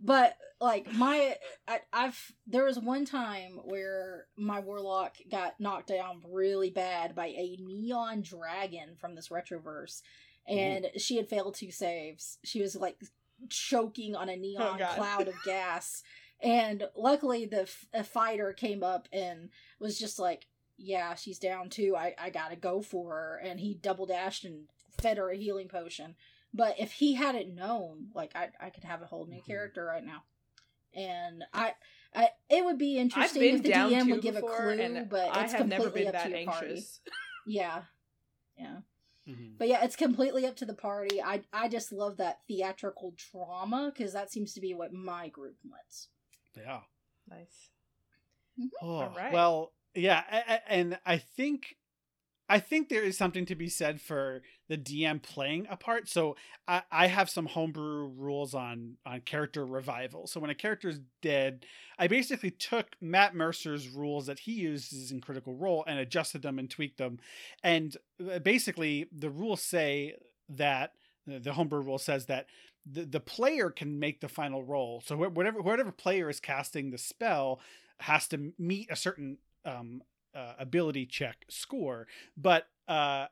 but 0.01 0.35
like 0.61 0.91
my, 0.93 1.35
I, 1.67 1.79
I've 1.91 2.33
there 2.47 2.63
was 2.63 2.79
one 2.79 3.03
time 3.05 3.59
where 3.65 4.25
my 4.37 4.61
warlock 4.61 5.15
got 5.29 5.59
knocked 5.59 5.89
down 5.89 6.21
really 6.31 6.69
bad 6.69 7.13
by 7.13 7.27
a 7.27 7.57
neon 7.59 8.21
dragon 8.21 8.95
from 8.99 9.15
this 9.15 9.27
retroverse, 9.27 10.01
and 10.47 10.87
she 10.97 11.17
had 11.17 11.27
failed 11.27 11.55
two 11.55 11.71
saves. 11.71 12.37
She 12.45 12.61
was 12.61 12.75
like 12.75 12.97
choking 13.49 14.15
on 14.15 14.29
a 14.29 14.35
neon 14.35 14.77
God. 14.79 14.95
cloud 14.95 15.27
of 15.27 15.35
gas, 15.45 16.03
and 16.41 16.87
luckily 16.95 17.45
the 17.45 17.61
f- 17.63 17.85
a 17.93 18.03
fighter 18.03 18.53
came 18.53 18.83
up 18.83 19.07
and 19.11 19.49
was 19.79 19.97
just 19.99 20.19
like. 20.19 20.47
Yeah, 20.83 21.13
she's 21.13 21.37
down 21.37 21.69
too. 21.69 21.95
I, 21.95 22.15
I 22.17 22.31
gotta 22.31 22.55
go 22.55 22.81
for 22.81 23.11
her. 23.11 23.41
And 23.43 23.59
he 23.59 23.75
double 23.75 24.07
dashed 24.07 24.45
and 24.45 24.63
fed 24.99 25.19
her 25.19 25.29
a 25.29 25.37
healing 25.37 25.67
potion. 25.67 26.15
But 26.55 26.79
if 26.79 26.93
he 26.93 27.13
hadn't 27.13 27.53
known, 27.53 28.07
like 28.15 28.35
I, 28.35 28.49
I 28.59 28.71
could 28.71 28.85
have 28.85 29.03
a 29.03 29.05
whole 29.05 29.27
new 29.27 29.41
Mhm. 29.41 29.45
character 29.45 29.85
right 29.85 30.03
now, 30.03 30.23
and 30.95 31.43
I, 31.53 31.73
I, 32.15 32.29
it 32.49 32.65
would 32.65 32.79
be 32.79 32.97
interesting 32.97 33.43
if 33.43 33.61
the 33.61 33.69
DM 33.73 34.09
would 34.09 34.21
give 34.23 34.37
a 34.37 34.41
clue, 34.41 35.05
but 35.07 35.29
I 35.35 35.43
it's 35.43 35.53
have 35.53 35.67
never 35.67 35.83
completely 35.83 36.01
been 36.05 36.07
up 36.07 36.13
that 36.23 36.31
to 36.31 36.37
your 36.39 36.45
party. 36.51 36.67
anxious. 36.71 36.99
Yeah, 37.45 37.83
yeah, 38.57 38.77
Mhm. 39.27 39.57
but 39.57 39.67
yeah, 39.67 39.83
it's 39.83 39.95
completely 39.95 40.45
up 40.47 40.55
to 40.57 40.65
the 40.65 40.73
party. 40.73 41.21
I, 41.21 41.41
I 41.53 41.67
just 41.69 41.91
love 41.91 42.17
that 42.17 42.39
theatrical 42.47 43.13
drama 43.31 43.91
because 43.95 44.13
that 44.13 44.31
seems 44.31 44.53
to 44.53 44.61
be 44.61 44.73
what 44.73 44.91
my 44.93 45.27
group 45.29 45.57
wants. 45.63 46.09
yeah 46.57 46.81
Nice. 47.29 47.69
oh, 48.81 48.87
All 49.01 49.13
right. 49.15 49.31
well 49.31 49.73
yeah 49.93 50.23
a- 50.31 50.53
a- 50.53 50.71
and 50.71 50.99
i 51.05 51.17
think 51.17 51.77
i 52.51 52.59
think 52.59 52.89
there 52.89 53.03
is 53.03 53.17
something 53.17 53.45
to 53.45 53.55
be 53.55 53.69
said 53.69 54.01
for 54.01 54.41
the 54.67 54.77
dm 54.77 55.21
playing 55.21 55.65
a 55.69 55.77
part. 55.77 56.07
So 56.07 56.35
i, 56.67 56.83
I 56.91 57.07
have 57.07 57.29
some 57.29 57.45
homebrew 57.45 58.07
rules 58.15 58.53
on 58.53 58.97
on 59.05 59.21
character 59.21 59.65
revival. 59.65 60.27
So 60.27 60.39
when 60.39 60.49
a 60.49 60.55
character 60.55 60.89
is 60.89 60.99
dead 61.21 61.65
i 61.97 62.07
basically 62.07 62.51
took 62.51 62.87
matt 63.01 63.33
mercer's 63.33 63.87
rules 63.87 64.27
that 64.27 64.39
he 64.39 64.51
uses 64.51 65.11
in 65.11 65.21
critical 65.21 65.55
role 65.55 65.83
and 65.87 65.97
adjusted 65.97 66.41
them 66.41 66.59
and 66.59 66.69
tweaked 66.69 66.97
them. 66.97 67.19
And 67.63 67.95
uh, 68.29 68.39
basically 68.39 69.07
the 69.11 69.29
rules 69.29 69.61
say 69.61 70.15
that 70.49 70.93
the 71.25 71.53
homebrew 71.53 71.81
rule 71.81 71.97
says 71.97 72.25
that 72.25 72.47
the, 72.85 73.05
the 73.05 73.19
player 73.19 73.69
can 73.69 73.99
make 73.99 74.19
the 74.19 74.27
final 74.27 74.63
roll 74.63 75.01
so 75.05 75.15
whatever 75.15 75.61
whatever 75.61 75.91
player 75.91 76.29
is 76.29 76.39
casting 76.39 76.91
the 76.91 76.97
spell 76.97 77.61
has 77.99 78.27
to 78.27 78.51
meet 78.57 78.89
a 78.91 78.95
certain 78.95 79.37
um, 79.63 80.01
uh, 80.35 80.53
ability 80.59 81.05
check 81.05 81.45
score, 81.49 82.07
but 82.37 82.67
uh, 82.87 83.27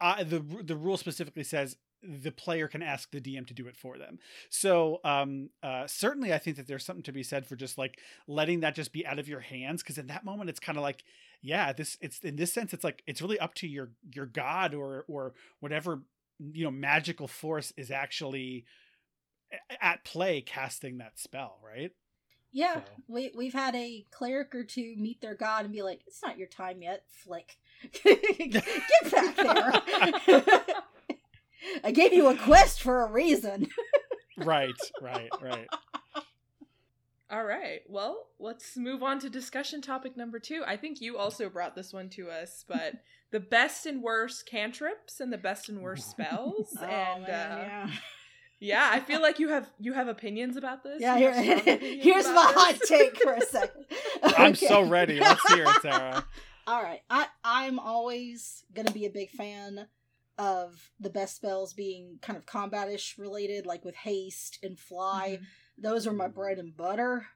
I, 0.00 0.22
the 0.24 0.40
the 0.62 0.76
rule 0.76 0.96
specifically 0.96 1.44
says 1.44 1.76
the 2.02 2.30
player 2.30 2.68
can 2.68 2.82
ask 2.82 3.10
the 3.10 3.20
DM 3.20 3.46
to 3.46 3.54
do 3.54 3.66
it 3.66 3.76
for 3.76 3.96
them. 3.96 4.18
So 4.50 5.00
um, 5.04 5.50
uh, 5.62 5.86
certainly, 5.86 6.32
I 6.34 6.38
think 6.38 6.56
that 6.58 6.66
there's 6.66 6.84
something 6.84 7.02
to 7.04 7.12
be 7.12 7.22
said 7.22 7.46
for 7.46 7.56
just 7.56 7.78
like 7.78 7.98
letting 8.26 8.60
that 8.60 8.74
just 8.74 8.92
be 8.92 9.06
out 9.06 9.18
of 9.18 9.28
your 9.28 9.40
hands, 9.40 9.82
because 9.82 9.98
in 9.98 10.08
that 10.08 10.24
moment, 10.24 10.50
it's 10.50 10.60
kind 10.60 10.76
of 10.76 10.82
like, 10.82 11.04
yeah, 11.40 11.72
this 11.72 11.96
it's 12.00 12.20
in 12.20 12.36
this 12.36 12.52
sense, 12.52 12.72
it's 12.72 12.84
like 12.84 13.02
it's 13.06 13.22
really 13.22 13.38
up 13.38 13.54
to 13.54 13.66
your 13.66 13.90
your 14.14 14.26
god 14.26 14.74
or 14.74 15.04
or 15.08 15.34
whatever 15.60 16.02
you 16.52 16.64
know 16.64 16.70
magical 16.70 17.28
force 17.28 17.72
is 17.76 17.90
actually 17.90 18.64
at 19.80 20.04
play 20.04 20.40
casting 20.40 20.98
that 20.98 21.18
spell, 21.18 21.58
right? 21.64 21.92
Yeah, 22.54 22.74
So. 22.76 22.82
we 23.08 23.32
we've 23.36 23.52
had 23.52 23.74
a 23.74 24.06
cleric 24.12 24.54
or 24.54 24.62
two 24.62 24.94
meet 24.96 25.20
their 25.20 25.34
god 25.34 25.64
and 25.64 25.74
be 25.74 25.82
like, 25.82 26.02
"It's 26.06 26.22
not 26.22 26.38
your 26.38 26.46
time 26.46 26.80
yet, 26.82 27.02
flick. 27.08 27.56
Get 28.04 28.64
back 29.10 29.36
there. 29.36 30.42
I 31.84 31.90
gave 31.90 32.12
you 32.12 32.28
a 32.28 32.36
quest 32.36 32.80
for 32.80 33.02
a 33.04 33.10
reason." 33.10 33.68
Right, 34.38 34.74
right, 35.02 35.30
right. 35.42 35.66
All 37.30 37.44
right. 37.44 37.80
Well, 37.88 38.26
let's 38.38 38.76
move 38.76 39.02
on 39.02 39.18
to 39.20 39.30
discussion 39.30 39.80
topic 39.82 40.16
number 40.16 40.38
two. 40.38 40.62
I 40.66 40.76
think 40.76 41.00
you 41.00 41.18
also 41.18 41.48
brought 41.48 41.74
this 41.74 41.92
one 41.92 42.08
to 42.10 42.30
us, 42.30 42.64
but 42.68 42.94
the 43.32 43.40
best 43.40 43.86
and 43.86 44.02
worst 44.02 44.46
cantrips 44.46 45.18
and 45.20 45.32
the 45.32 45.38
best 45.38 45.68
and 45.68 45.80
worst 45.82 46.08
spells. 46.10 46.76
Oh, 46.80 46.84
and 46.84 47.22
man, 47.26 47.52
uh, 47.52 47.62
yeah. 47.62 47.90
Yeah, 48.64 48.88
I 48.92 49.00
feel 49.00 49.20
like 49.22 49.38
you 49.38 49.48
have 49.48 49.68
you 49.78 49.92
have 49.92 50.08
opinions 50.08 50.56
about 50.56 50.82
this. 50.82 51.00
Yeah, 51.00 51.16
here, 51.16 51.32
here's 51.78 52.26
about 52.26 52.54
my 52.54 52.72
this. 52.72 52.88
hot 52.88 52.88
take 52.88 53.22
for 53.22 53.32
a 53.34 53.40
second. 53.46 53.84
I'm 54.22 54.54
so 54.54 54.82
ready. 54.82 55.18
Let's 55.20 55.52
hear 55.52 55.64
it, 55.64 55.82
Sarah. 55.82 56.24
All 56.66 56.82
right, 56.82 57.00
I 57.10 57.26
I'm 57.44 57.78
always 57.78 58.64
gonna 58.74 58.90
be 58.92 59.04
a 59.06 59.10
big 59.10 59.30
fan 59.30 59.86
of 60.38 60.90
the 60.98 61.10
best 61.10 61.36
spells 61.36 61.74
being 61.74 62.18
kind 62.22 62.36
of 62.36 62.46
combatish 62.46 63.18
related, 63.18 63.66
like 63.66 63.84
with 63.84 63.94
haste 63.96 64.58
and 64.62 64.78
fly. 64.78 65.38
Mhm. 65.40 65.46
Those 65.78 66.06
are 66.06 66.12
my 66.12 66.28
bread 66.28 66.58
and 66.58 66.76
butter. 66.76 67.26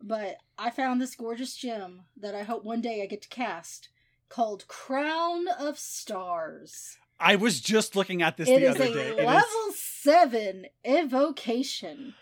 But 0.00 0.36
I 0.58 0.70
found 0.70 1.00
this 1.00 1.14
gorgeous 1.14 1.56
gem 1.56 2.02
that 2.18 2.34
I 2.34 2.42
hope 2.42 2.64
one 2.64 2.80
day 2.82 3.02
I 3.02 3.06
get 3.06 3.22
to 3.22 3.28
cast 3.28 3.88
called 4.28 4.68
Crown 4.68 5.46
of 5.58 5.78
Stars. 5.78 6.96
I 7.18 7.36
was 7.36 7.60
just 7.60 7.96
looking 7.96 8.20
at 8.22 8.36
this 8.36 8.48
It 8.48 8.60
the 8.60 8.66
is 8.66 8.74
other 8.76 8.84
a 8.84 8.92
day. 8.92 9.08
It 9.08 9.18
is- 9.20 9.24
level 9.24 9.72
seven 10.06 10.66
evocation 10.84 12.14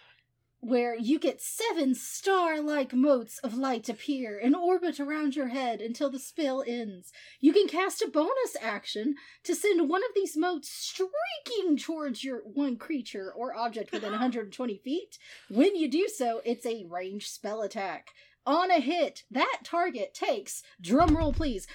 where 0.61 0.97
you 0.97 1.19
get 1.19 1.43
seven 1.43 1.95
star 1.95 2.59
like 2.59 2.95
motes 2.95 3.37
of 3.41 3.59
light 3.59 3.91
appear 3.91 4.41
and 4.43 4.57
orbit 4.57 4.99
around 4.99 5.37
your 5.37 5.49
head 5.49 5.83
until 5.83 6.09
the 6.09 6.19
spell 6.19 6.65
ends. 6.67 7.13
You 7.43 7.53
can 7.53 7.69
cast 7.69 8.01
a 8.01 8.09
bonus 8.09 8.57
action 8.59 9.17
to 9.43 9.55
send 9.55 9.87
one 9.87 10.03
of 10.03 10.15
these 10.15 10.35
motes 10.35 10.71
streaking 10.71 11.77
towards 11.77 12.25
your 12.25 12.39
one 12.39 12.79
creature 12.79 13.31
or 13.31 13.55
object 13.55 13.93
within 13.93 14.13
120 14.13 14.79
feet. 14.79 15.19
When 15.51 15.77
you 15.77 15.87
do 15.87 16.09
so, 16.09 16.41
it's 16.47 16.65
a 16.65 16.87
ranged 16.89 17.29
spell 17.29 17.61
attack. 17.61 18.13
On 18.47 18.71
a 18.71 18.79
hit, 18.79 19.25
that 19.31 19.61
target 19.65 20.13
takes, 20.13 20.63
drumroll 20.83 21.35
please, 21.35 21.67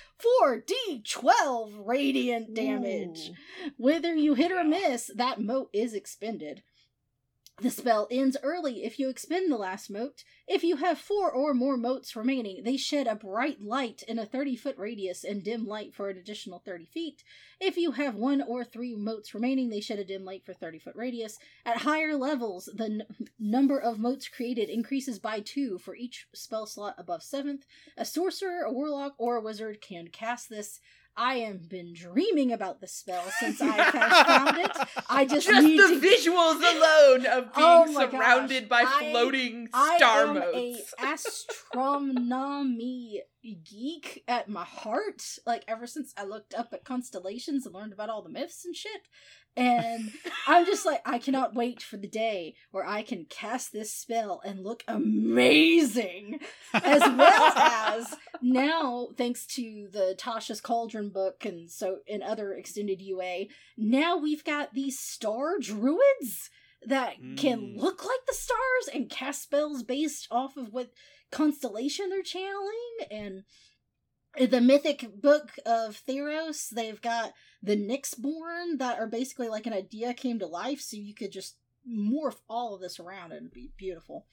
4d12 0.44 1.88
radiant 1.88 2.54
damage. 2.54 3.32
Ooh. 3.32 3.72
Whether 3.78 4.14
you 4.14 4.36
hit 4.36 4.52
or 4.52 4.64
miss, 4.64 5.10
that 5.16 5.42
mote 5.42 5.70
is 5.74 5.96
expended. 5.96 6.62
The 7.62 7.70
spell 7.70 8.08
ends 8.10 8.38
early 8.42 8.86
if 8.86 9.00
you 9.00 9.10
expend 9.10 9.52
the 9.52 9.58
last 9.58 9.90
mote. 9.90 10.24
If 10.48 10.64
you 10.64 10.78
have 10.78 10.98
four 10.98 11.30
or 11.30 11.54
more 11.54 11.76
motes 11.76 12.16
remaining, 12.16 12.64
they 12.64 12.78
shed 12.78 13.06
a 13.06 13.16
bright 13.16 13.62
light 13.62 14.02
in 14.08 14.18
a 14.18 14.26
30 14.26 14.56
foot 14.56 14.78
radius 14.78 15.26
and 15.26 15.44
dim 15.44 15.68
light 15.68 15.94
for 15.94 16.10
an 16.10 16.18
additional 16.18 16.60
30 16.60 16.86
feet. 16.86 17.24
If 17.60 17.76
you 17.76 17.92
have 17.92 18.16
one 18.16 18.42
or 18.42 18.64
three 18.64 18.96
motes 18.96 19.34
remaining, 19.34 19.70
they 19.70 19.82
shed 19.82 20.00
a 20.00 20.06
dim 20.06 20.24
light 20.24 20.46
for 20.46 20.54
30 20.54 20.80
foot 20.80 20.96
radius. 20.96 21.38
At 21.66 21.80
higher 21.80 22.16
levels, 22.16 22.70
the 22.74 22.86
n- 22.86 23.04
number 23.38 23.78
of 23.78 24.00
motes 24.00 24.30
created 24.30 24.70
increases 24.70 25.20
by 25.20 25.42
two 25.42 25.80
for 25.80 25.96
each 25.96 26.28
spell 26.34 26.66
slot 26.66 26.96
above 26.98 27.22
7th. 27.22 27.64
A 27.98 28.06
sorcerer, 28.06 28.62
a 28.62 28.72
warlock, 28.72 29.16
or 29.18 29.36
a 29.36 29.42
wizard 29.42 29.82
can 29.82 30.08
cast 30.08 30.50
this. 30.50 30.80
I 31.22 31.40
have 31.40 31.68
been 31.68 31.94
dreaming 31.94 32.54
about 32.54 32.80
the 32.80 32.88
spell 32.88 33.26
since 33.42 33.62
I 33.62 33.68
first 33.92 34.26
found 34.26 34.58
it. 34.58 34.72
I 35.10 35.26
just, 35.26 35.48
Just 35.48 35.68
need 35.68 35.78
the 35.78 35.88
to 35.88 36.00
visuals 36.00 36.62
alone 36.62 37.26
of 37.26 37.54
being 37.54 37.68
Oh 37.68 37.94
surrounded 38.10 38.70
gosh. 38.70 38.86
by 38.86 38.90
I- 38.90 39.12
floating 39.12 39.68
I 39.74 39.98
star 39.98 40.28
am 40.28 40.36
motes. 40.36 40.94
a 40.98 41.06
astronomy 41.14 43.22
geek 43.44 44.24
at 44.28 44.50
my 44.50 44.64
heart. 44.66 45.22
Like 45.46 45.64
ever 45.68 45.88
since 45.88 46.14
I 46.18 46.24
looked 46.24 46.54
up 46.54 46.70
at 46.74 46.84
constellations 46.86 47.66
and 47.66 47.74
learned 47.76 47.94
about 47.94 48.10
all 48.10 48.22
the 48.22 48.30
myths 48.30 48.66
and 48.66 48.76
shit. 48.76 49.02
And 49.58 50.12
I'm 50.48 50.66
just 50.66 50.86
like, 50.86 51.02
I 51.06 51.18
cannot 51.20 51.56
wait 51.56 51.82
for 51.82 51.98
the 51.98 52.08
day 52.08 52.56
where 52.72 52.86
I 52.86 53.02
can 53.02 53.26
cast 53.30 53.72
this 53.74 53.94
spell 53.94 54.42
and 54.46 54.64
look 54.64 54.84
amazing. 54.88 56.40
As 56.74 57.02
well 57.02 57.54
as 57.56 58.16
now, 58.42 59.10
thanks 59.18 59.46
to 59.56 59.88
the 59.92 60.16
Tasha's 60.18 60.62
Cauldron 60.62 61.10
book 61.10 61.46
and 61.46 61.70
so 61.70 61.98
in 62.08 62.22
other 62.24 62.54
extended 62.54 63.02
UA, 63.02 63.46
now 63.78 64.18
we've 64.18 64.44
got 64.44 64.74
these 64.74 65.00
star 65.00 65.58
druids 65.60 66.50
that 66.86 67.16
can 67.36 67.60
Mm. 67.60 67.78
look 67.78 68.06
like 68.06 68.26
the 68.26 68.34
stars 68.34 68.88
and 68.94 69.10
cast 69.10 69.44
spells 69.44 69.84
based 69.84 70.28
off 70.32 70.56
of 70.56 70.72
what 70.72 70.92
constellation 71.32 72.10
they're 72.10 72.24
channeling 72.24 72.98
and 73.12 73.44
the 74.38 74.62
mythic 74.62 75.22
book 75.22 75.52
of 75.66 76.02
Theros, 76.08 76.70
they've 76.70 77.02
got 77.02 77.34
the 77.64 77.76
Nyxborn 77.76 78.78
that 78.78 79.00
are 79.00 79.08
basically 79.08 79.50
like 79.50 79.66
an 79.66 79.74
idea 79.74 80.14
came 80.14 80.40
to 80.40 80.48
life, 80.48 80.82
so 80.82 80.98
you 80.98 81.14
could 81.14 81.32
just 81.32 81.56
morph 81.90 82.38
all 82.50 82.76
of 82.76 82.82
this 82.82 83.00
around 83.00 83.32
and 83.32 83.42
it'd 83.42 83.54
be 83.54 83.72
beautiful. 83.76 84.26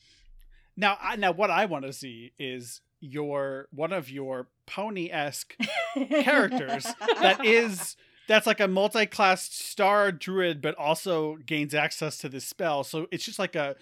Now, 0.76 0.98
I, 1.00 1.16
now 1.16 1.32
what 1.32 1.50
I 1.50 1.64
want 1.64 1.86
to 1.86 1.92
see 1.92 2.32
is 2.38 2.82
your 3.00 3.68
one 3.70 3.92
of 3.92 4.10
your 4.10 4.48
pony 4.66 5.10
esque 5.10 5.54
characters 5.94 6.86
that 7.20 7.44
is 7.44 7.96
that's 8.28 8.46
like 8.46 8.60
a 8.60 8.68
multi-class 8.68 9.42
star 9.42 10.12
druid, 10.12 10.60
but 10.60 10.74
also 10.74 11.36
gains 11.46 11.74
access 11.74 12.18
to 12.18 12.28
this 12.28 12.44
spell. 12.44 12.84
So 12.84 13.06
it's 13.10 13.24
just 13.24 13.38
like 13.38 13.54
a 13.54 13.76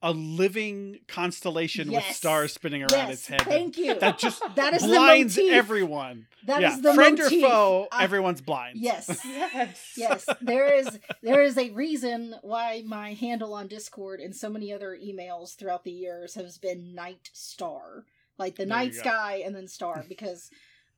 a 0.00 0.12
living 0.12 1.00
constellation 1.08 1.90
with 1.90 2.04
stars 2.04 2.52
spinning 2.52 2.82
around 2.82 3.08
yes, 3.08 3.12
its 3.12 3.26
head. 3.26 3.42
thank 3.42 3.76
you. 3.76 3.98
That 3.98 4.18
just 4.18 4.42
that 4.56 4.74
is 4.74 4.84
blinds 4.84 5.34
the 5.34 5.42
motif. 5.42 5.56
everyone. 5.56 6.26
That 6.46 6.60
yeah, 6.60 6.72
is 6.72 6.82
the 6.82 6.94
friend 6.94 7.18
motif. 7.18 7.44
or 7.44 7.48
foe, 7.48 7.88
I- 7.90 8.04
everyone's 8.04 8.40
blind. 8.40 8.78
Yes. 8.78 9.20
yes. 9.26 9.94
yes 9.96 10.26
there 10.40 10.72
is 10.72 10.98
there 11.22 11.42
is 11.42 11.58
a 11.58 11.70
reason 11.70 12.34
why 12.42 12.82
my 12.86 13.14
handle 13.14 13.54
on 13.54 13.66
discord 13.66 14.20
and 14.20 14.34
so 14.34 14.48
many 14.48 14.72
other 14.72 14.96
emails 14.96 15.56
throughout 15.56 15.84
the 15.84 15.90
years 15.90 16.34
has 16.34 16.58
been 16.58 16.94
night 16.94 17.30
star 17.32 18.04
like 18.38 18.54
the 18.54 18.64
There 18.64 18.76
night 18.76 18.94
sky 18.94 19.42
and 19.44 19.54
then 19.54 19.66
star 19.68 20.04
because 20.08 20.50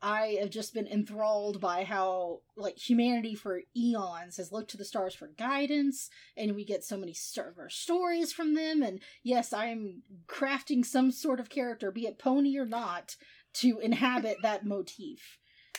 i 0.02 0.36
have 0.40 0.50
just 0.50 0.72
been 0.74 0.86
enthralled 0.86 1.60
by 1.60 1.84
how 1.84 2.40
like 2.56 2.78
humanity 2.78 3.34
for 3.34 3.60
eons 3.76 4.36
has 4.36 4.50
looked 4.52 4.70
to 4.70 4.76
the 4.76 4.84
stars 4.84 5.14
for 5.14 5.28
guidance 5.38 6.08
and 6.36 6.54
we 6.54 6.64
get 6.64 6.82
so 6.84 6.96
many 6.96 7.12
star- 7.12 7.54
stories 7.68 8.32
from 8.32 8.54
them 8.54 8.82
and 8.82 9.00
yes 9.22 9.52
i'm 9.52 10.02
crafting 10.26 10.84
some 10.84 11.10
sort 11.10 11.40
of 11.40 11.48
character 11.50 11.90
be 11.90 12.06
it 12.06 12.18
pony 12.18 12.56
or 12.56 12.66
not 12.66 13.16
to 13.52 13.78
inhabit 13.80 14.36
that 14.42 14.64
motif 14.64 15.38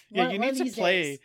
Yeah, 0.09 0.25
One- 0.25 0.33
you 0.33 0.39
need 0.39 0.55
to 0.57 0.71
play. 0.71 1.01
days. 1.03 1.19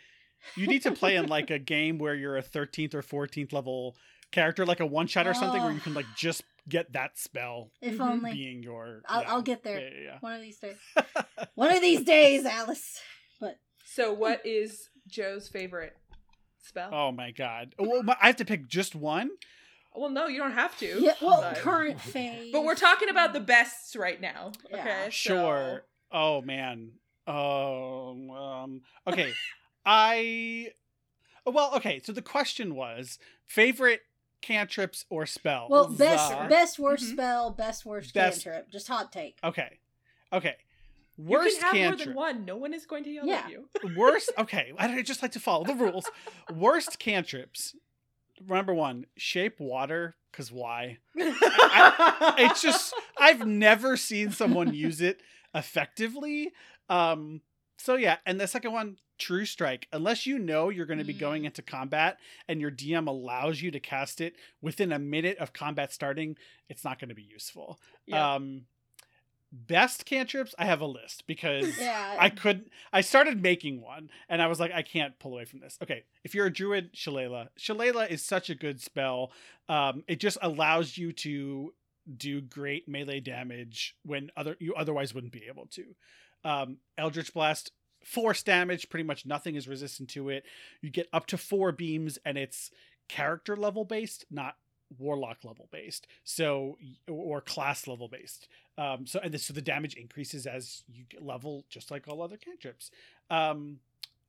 You 0.55 0.67
need 0.67 0.83
to 0.83 0.91
play 0.91 1.15
in 1.15 1.27
like 1.27 1.49
a 1.51 1.59
game 1.59 1.97
where 1.97 2.15
you're 2.15 2.37
a 2.37 2.43
13th 2.43 2.93
or 2.93 3.01
14th 3.01 3.53
level 3.53 3.95
character, 4.31 4.65
like 4.65 4.79
a 4.79 4.85
one 4.85 5.07
shot 5.07 5.27
or 5.27 5.33
something, 5.33 5.61
where 5.61 5.71
you 5.71 5.79
can 5.79 5.93
like 5.93 6.05
just 6.15 6.43
get 6.69 6.91
that 6.93 7.17
spell 7.17 7.71
if 7.81 7.97
Mhm. 7.97 8.01
only 8.09 8.31
being 8.33 8.61
your. 8.63 9.01
I'll, 9.07 9.21
yeah. 9.21 9.31
I'll 9.31 9.41
get 9.41 9.63
there 9.63 9.79
Yeah, 9.79 9.99
yeah, 10.03 10.17
One 10.19 10.33
of 10.33 10.41
these 10.41 10.57
days. 10.59 10.75
One 11.55 11.73
of 11.75 11.81
these 11.81 12.03
days, 12.03 12.45
Alice. 12.45 12.99
But 13.39 13.57
So, 13.85 14.11
what 14.13 14.45
is 14.45 14.89
Joe's 15.07 15.47
favorite 15.47 15.95
spell? 16.61 16.89
Oh 16.93 17.11
my 17.11 17.31
god! 17.31 17.73
Well, 17.79 18.03
I 18.21 18.27
have 18.27 18.35
to 18.37 18.45
pick 18.45 18.67
just 18.67 18.95
one. 18.95 19.29
Well, 19.95 20.09
no, 20.09 20.27
you 20.27 20.37
don't 20.39 20.51
have 20.51 20.77
to. 20.79 20.99
yeah, 21.01 21.13
well, 21.21 21.41
but, 21.41 21.55
current 21.57 21.99
phase. 22.13 22.51
but 22.51 22.63
we're 22.63 22.75
talking 22.75 23.09
about 23.09 23.33
the 23.33 23.39
bests 23.39 23.95
right 23.95 24.19
now. 24.21 24.51
Yeah. 24.69 24.77
Okay. 24.79 25.03
so- 25.05 25.09
Sure. 25.11 25.83
Oh 26.11 26.41
man. 26.41 26.91
Oh. 27.25 28.09
Um. 28.63 28.81
Okay. 29.07 29.31
I. 29.87 30.71
Well, 31.45 31.71
okay. 31.77 32.01
So 32.03 32.11
the 32.11 32.21
question 32.21 32.75
was 32.75 33.17
favorite 33.45 34.01
cantrips 34.41 35.05
or 35.09 35.25
spells. 35.25 35.71
Well, 35.71 35.87
best 35.87 36.31
Uh, 36.33 36.47
best 36.47 36.77
worst 36.77 37.05
Mhm. 37.05 37.13
spell, 37.13 37.51
best 37.51 37.85
worst 37.85 38.13
Best- 38.13 38.43
cantrip. 38.43 38.69
Just 38.69 38.87
hot 38.89 39.11
take. 39.11 39.39
Okay. 39.43 39.79
Okay. 40.33 40.57
You 41.17 41.23
Worst 41.25 41.59
can 41.61 41.75
have 41.75 41.89
more 41.97 42.05
than 42.05 42.13
one. 42.13 42.45
No 42.45 42.57
one 42.57 42.73
is 42.73 42.85
going 42.85 43.03
to 43.05 43.09
yell 43.09 43.25
Yeah. 43.25 43.39
at 43.45 43.49
you. 43.49 43.69
Worst. 43.95 44.29
Okay. 44.37 44.71
I 44.77 44.87
don't- 44.87 45.03
just 45.05 45.23
like 45.23 45.31
to 45.31 45.39
follow 45.39 45.63
the 45.63 45.73
rules. 45.73 46.05
Worst 46.53 46.99
cantrips. 46.99 47.75
Number 48.45 48.73
one, 48.73 49.07
shape 49.15 49.59
water. 49.59 50.15
Cause 50.31 50.51
why? 50.51 50.99
It's 51.15 52.61
just 52.61 52.93
I've 53.17 53.47
never 53.47 53.97
seen 53.97 54.31
someone 54.31 54.73
use 54.73 55.01
it 55.01 55.21
effectively. 55.55 56.51
Um. 56.89 57.41
So 57.77 57.95
yeah, 57.95 58.17
and 58.25 58.39
the 58.39 58.47
second 58.47 58.71
one, 58.73 58.97
True 59.17 59.45
Strike. 59.45 59.87
Unless 59.91 60.25
you 60.25 60.37
know 60.39 60.69
you're 60.69 60.85
going 60.85 60.99
to 60.99 61.03
be 61.03 61.13
going 61.13 61.43
Mm. 61.43 61.47
into 61.47 61.61
combat 61.61 62.19
and 62.47 62.61
your 62.61 62.71
DM 62.71 63.07
allows 63.07 63.61
you 63.61 63.71
to 63.71 63.79
cast 63.79 64.21
it 64.21 64.35
within 64.61 64.91
a 64.91 64.99
minute 64.99 65.37
of 65.39 65.53
combat 65.53 65.91
starting, 65.91 66.37
it's 66.69 66.83
not 66.83 66.99
going 66.99 67.09
to 67.09 67.15
be 67.15 67.23
useful. 67.23 67.79
Yeah. 68.05 68.35
Um. 68.35 68.65
Best 69.49 70.05
cantrips, 70.05 70.53
I 70.59 70.65
have 70.65 70.81
a 70.81 70.85
list 70.85 71.25
because 71.25 71.77
Yeah. 71.79 72.17
I 72.19 72.29
couldn't. 72.29 72.69
I 72.91 72.99
started 72.99 73.41
making 73.41 73.81
one 73.81 74.09
and 74.27 74.41
I 74.41 74.47
was 74.47 74.59
like 74.59 74.73
I 74.73 74.81
can't 74.81 75.17
pull 75.19 75.31
away 75.33 75.45
from 75.45 75.61
this. 75.61 75.77
Okay, 75.81 76.03
if 76.25 76.35
you're 76.35 76.47
a 76.47 76.53
druid, 76.53 76.89
Shillelagh. 76.93 77.47
Shillelagh 77.55 78.07
is 78.09 78.21
such 78.21 78.49
a 78.49 78.55
good 78.55 78.81
spell. 78.81 79.31
Um 79.69 80.03
it 80.05 80.19
just 80.19 80.37
allows 80.41 80.97
you 80.97 81.13
to 81.13 81.73
do 82.17 82.41
great 82.41 82.89
melee 82.89 83.21
damage 83.21 83.95
when 84.03 84.31
other 84.35 84.57
you 84.59 84.75
otherwise 84.75 85.13
wouldn't 85.13 85.31
be 85.33 85.45
able 85.47 85.67
to. 85.67 85.95
Um, 86.43 86.77
Eldritch 86.97 87.33
Blast 87.33 87.71
force 88.07 88.41
damage, 88.41 88.89
pretty 88.89 89.03
much 89.03 89.25
nothing 89.25 89.55
is 89.55 89.67
resistant 89.67 90.09
to 90.09 90.29
it. 90.29 90.45
You 90.81 90.89
get 90.89 91.07
up 91.11 91.25
to 91.27 91.37
four 91.37 91.71
beams, 91.71 92.17
and 92.25 92.37
it's 92.37 92.71
character 93.09 93.55
level 93.55 93.83
based, 93.85 94.25
not 94.31 94.55
warlock 94.97 95.43
level 95.43 95.67
based. 95.71 96.07
So 96.23 96.77
or 97.09 97.41
class 97.41 97.87
level 97.87 98.07
based. 98.07 98.47
Um, 98.77 99.05
so 99.05 99.19
and 99.21 99.33
the, 99.33 99.37
so 99.39 99.53
the 99.53 99.61
damage 99.61 99.95
increases 99.95 100.45
as 100.47 100.83
you 100.87 101.03
level, 101.19 101.65
just 101.69 101.91
like 101.91 102.07
all 102.07 102.21
other 102.21 102.37
cantrips. 102.37 102.91
Um, 103.29 103.79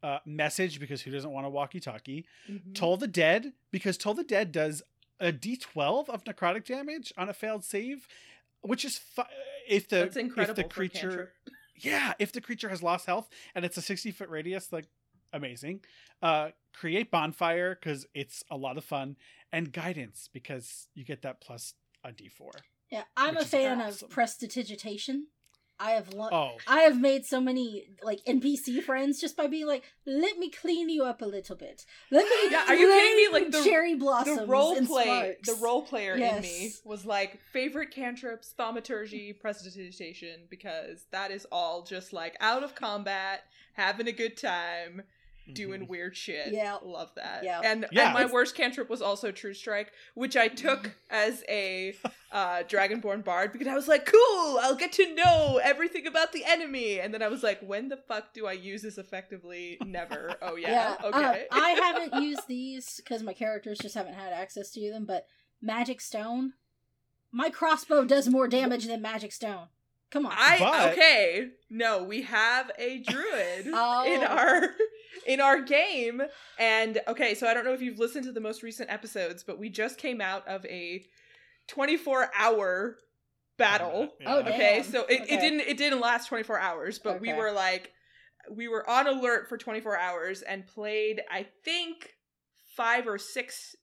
uh, 0.03 0.18
message 0.24 0.79
because 0.81 1.03
who 1.03 1.11
doesn't 1.11 1.31
want 1.33 1.45
a 1.47 1.51
walkie-talkie? 1.51 2.24
Mhm. 2.49 2.74
Toll 2.74 2.97
the 2.97 3.09
Dead 3.09 3.53
because 3.72 3.97
Toll 3.99 4.14
the 4.14 4.22
Dead 4.24 4.53
does 4.53 4.83
a 5.20 5.33
D12 5.33 6.09
of 6.09 6.22
necrotic 6.24 6.64
damage 6.64 7.12
on 7.16 7.29
a 7.29 7.35
failed 7.35 7.64
save, 7.64 8.07
which 8.61 8.85
is 8.85 8.97
fi- 8.99 9.29
if 9.68 9.89
the 9.89 10.03
if 10.51 10.55
the 10.55 10.62
creature. 10.64 11.33
Yeah 11.81 12.12
if 12.18 12.33
the 12.33 12.41
creature 12.41 12.68
has 12.68 12.83
lost 12.83 13.07
health 13.07 13.29
and 13.55 13.64
it's 13.64 13.76
a 13.76 13.83
60 13.83 14.11
foot 14.12 14.29
radius 14.29 14.72
like 14.72 14.87
amazing 15.33 15.81
uh 16.22 16.49
create 16.74 17.11
bonfire 17.11 17.74
because 17.81 18.07
it's 18.14 18.43
a 18.51 18.57
lot 18.57 18.79
of 18.79 18.85
fun 18.85 19.16
and 19.53 19.72
guidance 19.72 20.29
because 20.33 20.89
you 20.95 21.05
get 21.05 21.22
that 21.22 21.41
plus 21.41 21.74
a 22.05 22.11
d4 22.11 22.51
Yeah, 22.91 23.03
I'm 23.16 23.37
a 23.37 23.45
fan 23.45 23.81
awesome. 23.81 24.07
of 24.07 24.11
prestidigitation. 24.11 25.26
I 25.81 25.93
have 25.93 26.12
lo- 26.12 26.29
oh 26.33 26.57
I 26.66 26.81
have 26.81 27.01
made 27.01 27.24
so 27.24 27.41
many 27.41 27.89
like 28.03 28.20
NPC 28.26 28.83
friends 28.83 29.20
just 29.20 29.37
by 29.37 29.47
being 29.47 29.66
like, 29.66 29.85
"Let 30.07 30.37
me 30.39 30.51
clean 30.51 30.89
you 30.89 31.05
up 31.05 31.22
a 31.22 31.26
little 31.26 31.55
bit. 31.57 31.85
Let 32.11 32.24
me." 32.24 32.51
Yeah, 32.51 32.64
are 32.66 32.74
you 32.74 32.89
kidding 32.89 33.16
me? 33.16 33.29
Like, 33.41 33.53
the- 33.53 33.62
cherry 33.62 33.95
blossoms 33.95 34.41
the 34.41 34.47
role 34.47 34.76
and 34.76 34.87
play 34.87 35.05
sparks. 35.05 35.49
the 35.49 35.64
role 35.64 35.83
player 35.83 36.14
in 36.14 36.41
me 36.43 36.72
was 36.85 37.05
like 37.07 37.39
favorite 37.53 37.91
cantrips 37.93 38.53
thaumaturgy 38.57 39.33
prestidigitation 39.41 40.41
because 40.51 41.07
that 41.12 41.31
is 41.31 41.47
all 41.53 41.83
just 41.83 42.12
like 42.12 42.37
out 42.41 42.64
of 42.64 42.74
combat 42.74 43.43
having 43.74 44.09
a 44.09 44.12
good 44.12 44.37
time 44.37 45.03
doing 45.53 45.82
Mhm. 45.82 45.88
weird 45.88 46.16
shit 46.16 46.53
Yeah. 46.53 46.76
love 46.82 47.11
that 47.16 47.42
Yeah. 47.44 47.61
and, 47.64 47.86
Yeah. 47.90 48.05
and 48.07 48.12
my 48.14 48.20
It's- 48.20 48.32
worst 48.32 48.55
cantrip 48.55 48.88
was 48.90 49.01
also 49.03 49.30
true 49.32 49.55
strike 49.55 49.92
which 50.14 50.36
i 50.36 50.49
took 50.49 50.80
Mm-hmm. 50.82 50.90
as 51.11 51.44
a 51.49 51.96
uh 52.32 52.62
dragonborn 52.64 53.24
bard 53.24 53.53
because 53.53 53.66
i 53.66 53.74
was 53.74 53.88
like 53.88 54.05
cool 54.07 54.59
i'll 54.62 54.74
get 54.74 54.92
to 54.92 55.14
know 55.14 55.59
everything 55.62 56.07
about 56.07 56.32
the 56.32 56.44
enemy 56.44 57.01
and 57.01 57.14
then 57.14 57.22
i 57.22 57.28
was 57.28 57.42
like 57.42 57.61
when 57.61 57.88
the 57.88 57.96
fuck 57.96 58.34
do 58.34 58.46
i 58.46 58.53
use 58.53 58.82
this 58.82 58.99
effectively 58.99 59.78
never 59.84 60.34
oh 60.42 60.57
yeah, 60.57 60.96
uh, 61.03 61.07
okay 61.09 61.46
I 61.51 61.70
haven't 61.70 62.22
used 62.22 62.46
these 62.49 62.96
because 62.96 63.22
my 63.22 63.32
characters 63.32 63.78
just 63.78 63.94
haven't 63.94 64.14
had 64.14 64.32
access 64.32 64.70
to 64.72 64.90
them. 64.90 65.05
But 65.07 65.26
magic 65.62 66.01
stone, 66.01 66.53
my 67.32 67.51
crossbow 67.51 68.05
does 68.05 68.28
more 68.28 68.49
damage 68.49 68.86
than 68.86 69.01
magic 69.03 69.32
stone. 69.32 69.68
Come 70.11 70.24
on. 70.26 70.32
I 70.34 70.59
But- 70.59 70.92
okay. 70.92 71.51
No, 71.70 72.03
we 72.03 72.22
have 72.22 72.70
a 72.78 72.99
druid 72.99 73.68
Oh. 73.72 74.05
in 74.07 74.22
our 74.24 74.74
in 75.29 75.41
our 75.41 75.61
game, 75.61 76.22
and 76.59 77.01
okay. 77.07 77.35
So 77.35 77.47
I 77.47 77.55
don't 77.55 77.64
know 77.64 77.74
if 77.74 77.83
you've 77.83 77.99
listened 78.01 78.24
to 78.24 78.33
the 78.33 78.41
most 78.41 78.64
recent 78.64 78.91
episodes, 78.91 79.45
but 79.45 79.59
we 79.59 79.68
just 79.68 79.99
came 79.99 80.20
out 80.20 80.49
of 80.49 80.64
a 80.66 81.05
24 81.68 82.31
hour 82.37 82.97
battle. 83.59 84.09
Oh, 84.26 84.37
oh 84.37 84.39
Okay, 84.41 84.76
Damn. 84.83 84.85
so 84.85 85.05
it, 85.05 85.20
Okay. 85.22 85.35
it 85.35 85.41
didn't 85.41 85.61
it 85.61 85.76
didn't 85.76 86.01
last 86.01 86.29
24 86.29 86.59
hours, 86.59 86.99
but 86.99 87.20
we 87.20 87.33
were 87.33 87.53
like 87.53 87.93
we 88.51 88.66
were 88.66 88.89
on 88.89 89.07
alert 89.07 89.49
for 89.49 89.59
24 89.59 89.99
hours 89.99 90.43
and 90.43 90.66
played 90.66 91.20
I 91.31 91.47
think 91.64 92.14
five 92.76 93.07
or 93.07 93.18
six 93.18 93.76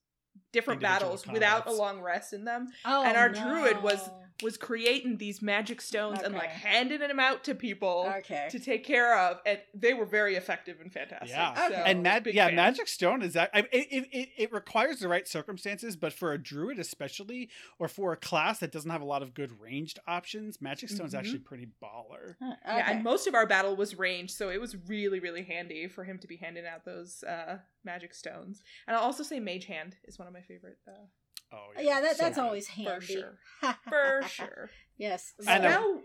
different 0.52 0.82
Individual 0.82 1.12
battles 1.12 1.28
without 1.28 1.68
a 1.68 1.72
long 1.72 2.02
rest 2.02 2.34
in 2.34 2.46
them 2.46 2.70
oh, 2.86 3.04
and 3.04 3.16
our 3.16 3.30
druid 3.30 3.84
was- 3.84 4.08
no. 4.08 4.25
Was 4.44 4.58
creating 4.58 5.18
these 5.18 5.42
magic 5.42 5.80
stones 5.82 6.20
and 6.22 6.34
like 6.34 6.50
handing 6.50 7.00
them 7.00 7.20
out 7.20 7.44
to 7.46 7.56
people 7.56 8.12
okay. 8.18 8.48
to 8.52 8.60
take 8.60 8.84
care 8.84 9.18
of 9.18 9.40
and 9.46 9.60
they 9.74 9.94
were 9.94 10.06
very 10.06 10.36
effective 10.36 10.82
and 10.82 10.92
fantastic 10.92 11.30
Yeah. 11.30 11.56
So, 11.70 11.74
and 11.74 12.04
mag- 12.04 12.24
big 12.26 12.36
yeah, 12.36 12.48
fan. 12.48 12.56
magic 12.56 12.88
stone 12.88 13.22
is 13.22 13.34
that 13.34 13.50
I, 13.54 13.60
it, 13.60 13.68
it, 13.72 14.08
it, 14.12 14.30
it 14.38 14.52
requires 14.54 15.00
the 15.00 15.08
right 15.08 15.28
circumstances, 15.28 15.96
but 15.96 16.12
for 16.14 16.34
a 16.34 16.38
druid 16.38 16.80
especially, 16.80 17.50
or 17.80 17.88
for 17.88 18.12
a 18.12 18.18
class 18.18 18.60
that 18.60 18.72
doesn't 18.72 18.92
have 18.92 19.02
a 19.02 19.06
lot 19.06 19.22
of 19.22 19.34
good 19.34 19.60
ranged 19.60 20.00
options, 20.08 20.62
magic 20.62 20.90
stone's 20.90 21.14
Mhm. 21.14 21.20
actually 21.20 21.40
pretty 21.40 21.68
baller. 21.82 22.36
Huh, 22.42 22.56
yeah 22.66 22.92
and 22.92 23.04
most 23.04 23.28
of 23.28 23.36
our 23.36 23.46
battle 23.46 23.76
was 23.76 23.98
ranged 23.98 24.36
so 24.36 24.50
it 24.50 24.60
was 24.60 24.76
really 24.88 25.20
really 25.20 25.44
handy 25.44 25.88
for 25.88 26.04
him 26.04 26.18
to 26.20 26.28
be 26.28 26.36
handing 26.38 26.66
out 26.66 26.84
those 26.86 27.24
uh 27.24 27.58
magic 27.84 28.14
stones 28.14 28.62
and 28.88 28.96
i'll 28.96 29.04
also 29.04 29.24
say 29.24 29.40
mage 29.40 29.66
hand 29.66 29.96
is 30.06 30.18
one 30.20 30.28
of 30.28 30.34
my 30.34 30.42
favorite 30.42 30.78
uh 30.88 31.06
Oh 31.52 31.70
yeah, 31.80 32.02
that, 32.02 32.18
that's 32.18 32.36
good. 32.38 32.44
always 32.44 32.68
for 32.68 32.74
handy. 32.74 33.06
sure 33.06 33.38
for 33.90 34.22
sure 34.28 34.70
yes. 34.98 35.34
Anna. 35.48 35.70
Spell- 35.72 36.02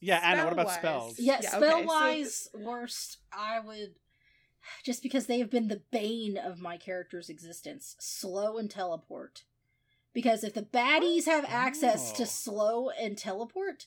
Yeah, 0.00 0.20
Anna, 0.22 0.44
what 0.44 0.52
about 0.52 0.70
spell-wise- 0.70 1.14
spells? 1.16 1.18
Yeah, 1.18 1.38
Yeah, 1.42 1.48
okay, 1.56 1.66
spell 1.66 1.80
so- 1.80 1.86
wise, 1.86 2.48
worst, 2.54 3.18
I 3.32 3.60
would. 3.60 3.94
Just 4.84 5.02
because 5.02 5.26
they 5.26 5.38
have 5.38 5.50
been 5.50 5.68
the 5.68 5.82
bane 5.92 6.36
of 6.36 6.58
my 6.58 6.76
character's 6.76 7.28
existence 7.28 7.94
slow 8.00 8.58
and 8.58 8.68
teleport. 8.70 9.44
Because 10.12 10.42
if 10.42 10.54
the 10.54 10.62
baddies 10.62 11.26
have 11.26 11.44
access 11.46 12.10
Oh. 12.12 12.16
to 12.16 12.26
slow 12.26 12.90
and 12.90 13.16
teleport, 13.16 13.86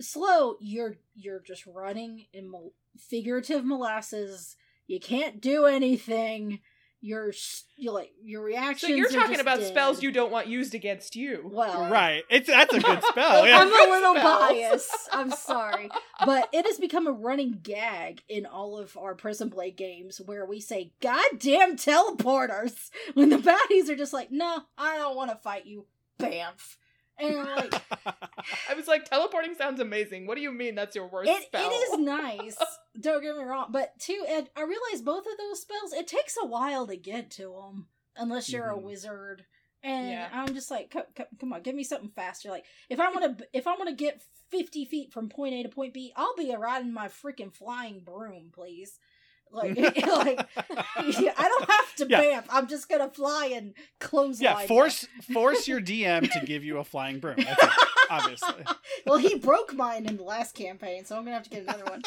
slow, 0.00 0.56
you're 0.60 0.96
you're 1.14 1.40
just 1.40 1.66
running 1.66 2.26
in 2.32 2.48
mol- 2.50 2.74
figurative 2.98 3.64
molasses. 3.64 4.56
You 4.86 4.98
can't 4.98 5.40
do 5.40 5.66
anything. 5.66 6.60
Your 7.04 7.30
s- 7.30 7.64
you 7.76 7.90
like 7.90 8.12
your 8.22 8.42
so 8.42 8.46
reactions. 8.46 8.96
you're 8.96 9.10
talking 9.10 9.40
about 9.40 9.58
dead. 9.58 9.66
spells 9.66 10.04
you 10.04 10.12
don't 10.12 10.30
want 10.30 10.46
used 10.46 10.72
against 10.72 11.16
you 11.16 11.50
Well, 11.52 11.90
Right. 11.90 12.22
It's 12.30 12.46
that's 12.46 12.72
a 12.72 12.78
good 12.80 13.02
spell. 13.08 13.42
I'm 13.44 13.66
a 13.68 13.90
little 13.92 14.14
biased. 14.14 15.08
I'm 15.10 15.30
sorry. 15.50 15.90
But 16.24 16.48
it 16.52 16.64
has 16.64 16.78
become 16.78 17.08
a 17.08 17.12
running 17.12 17.58
gag 17.60 18.22
in 18.28 18.46
all 18.46 18.78
of 18.78 18.96
our 18.96 19.16
Prison 19.16 19.48
Blade 19.48 19.76
games 19.76 20.20
where 20.24 20.46
we 20.46 20.60
say, 20.60 20.92
goddamn 21.00 21.76
teleporters, 21.76 22.90
when 23.14 23.30
the 23.30 23.36
baddies 23.38 23.88
are 23.88 23.96
just 23.96 24.12
like, 24.12 24.30
no, 24.30 24.60
I 24.78 24.96
don't 24.98 25.16
want 25.16 25.30
to 25.32 25.36
fight 25.36 25.66
you. 25.66 25.86
Bamf. 26.20 26.76
And 27.18 27.36
I'm 27.36 27.56
like, 27.56 27.74
i 28.68 28.74
was 28.74 28.88
like 28.88 29.04
teleporting 29.04 29.54
sounds 29.54 29.80
amazing 29.80 30.26
what 30.26 30.34
do 30.36 30.40
you 30.42 30.50
mean 30.50 30.74
that's 30.74 30.96
your 30.96 31.06
worst 31.06 31.30
it, 31.30 31.44
spell 31.44 31.64
it 31.70 31.72
is 31.74 31.98
nice. 31.98 32.56
Don't 32.98 33.22
get 33.22 33.36
me 33.36 33.44
wrong. 33.44 33.68
But 33.70 33.98
too, 33.98 34.24
and 34.28 34.48
I 34.56 34.62
realize 34.62 35.02
both 35.02 35.24
of 35.26 35.38
those 35.38 35.60
spells, 35.62 35.92
it 35.92 36.06
takes 36.06 36.36
a 36.42 36.46
while 36.46 36.86
to 36.86 36.96
get 36.96 37.30
to 37.32 37.52
them 37.52 37.86
unless 38.16 38.52
you're 38.52 38.68
a 38.70 38.76
Mhm. 38.76 38.82
wizard. 38.82 39.44
And 39.84 40.10
Yeah. 40.10 40.28
I'm 40.32 40.54
just 40.54 40.70
like, 40.70 40.90
come, 40.90 41.04
come 41.40 41.52
on, 41.52 41.62
give 41.62 41.74
me 41.74 41.84
something 41.84 42.10
faster. 42.10 42.50
Like, 42.50 42.66
if 42.88 43.00
I 43.00 43.10
want 43.10 43.38
to, 43.38 43.46
if 43.52 43.66
I 43.66 43.74
want 43.76 43.88
to 43.88 43.94
get 43.96 44.22
50 44.50 44.84
feet 44.84 45.12
from 45.12 45.28
point 45.28 45.54
A 45.54 45.62
to 45.62 45.68
point 45.68 45.92
B, 45.94 46.12
I'll 46.14 46.36
be 46.36 46.54
riding 46.54 46.92
my 46.92 47.08
freaking 47.08 47.52
flying 47.52 48.00
broom, 48.00 48.50
please. 48.54 48.98
Like, 49.52 49.76
like 49.76 50.46
I 50.56 51.48
don't 51.48 51.70
have 51.70 51.94
to 51.96 52.06
Yeah. 52.08 52.22
bamf. 52.22 52.44
I'm 52.50 52.66
just 52.66 52.88
gonna 52.88 53.10
fly 53.10 53.52
and 53.54 53.74
close. 54.00 54.40
yeah, 54.40 54.58
force 54.66 55.06
force 55.32 55.68
your 55.68 55.80
DM 55.80 56.30
to 56.32 56.46
give 56.46 56.64
you 56.64 56.78
a 56.78 56.84
flying 56.84 57.18
broom. 57.20 57.36
That's 57.36 57.62
it, 57.62 57.70
obviously. 58.10 58.64
well, 59.06 59.18
he 59.18 59.36
broke 59.36 59.74
mine 59.74 60.06
in 60.06 60.16
the 60.16 60.22
last 60.24 60.54
campaign, 60.54 61.04
so 61.04 61.16
I'm 61.16 61.24
gonna 61.24 61.34
have 61.36 61.44
to 61.44 61.50
get 61.50 61.62
another 61.62 61.84
one. 61.84 62.02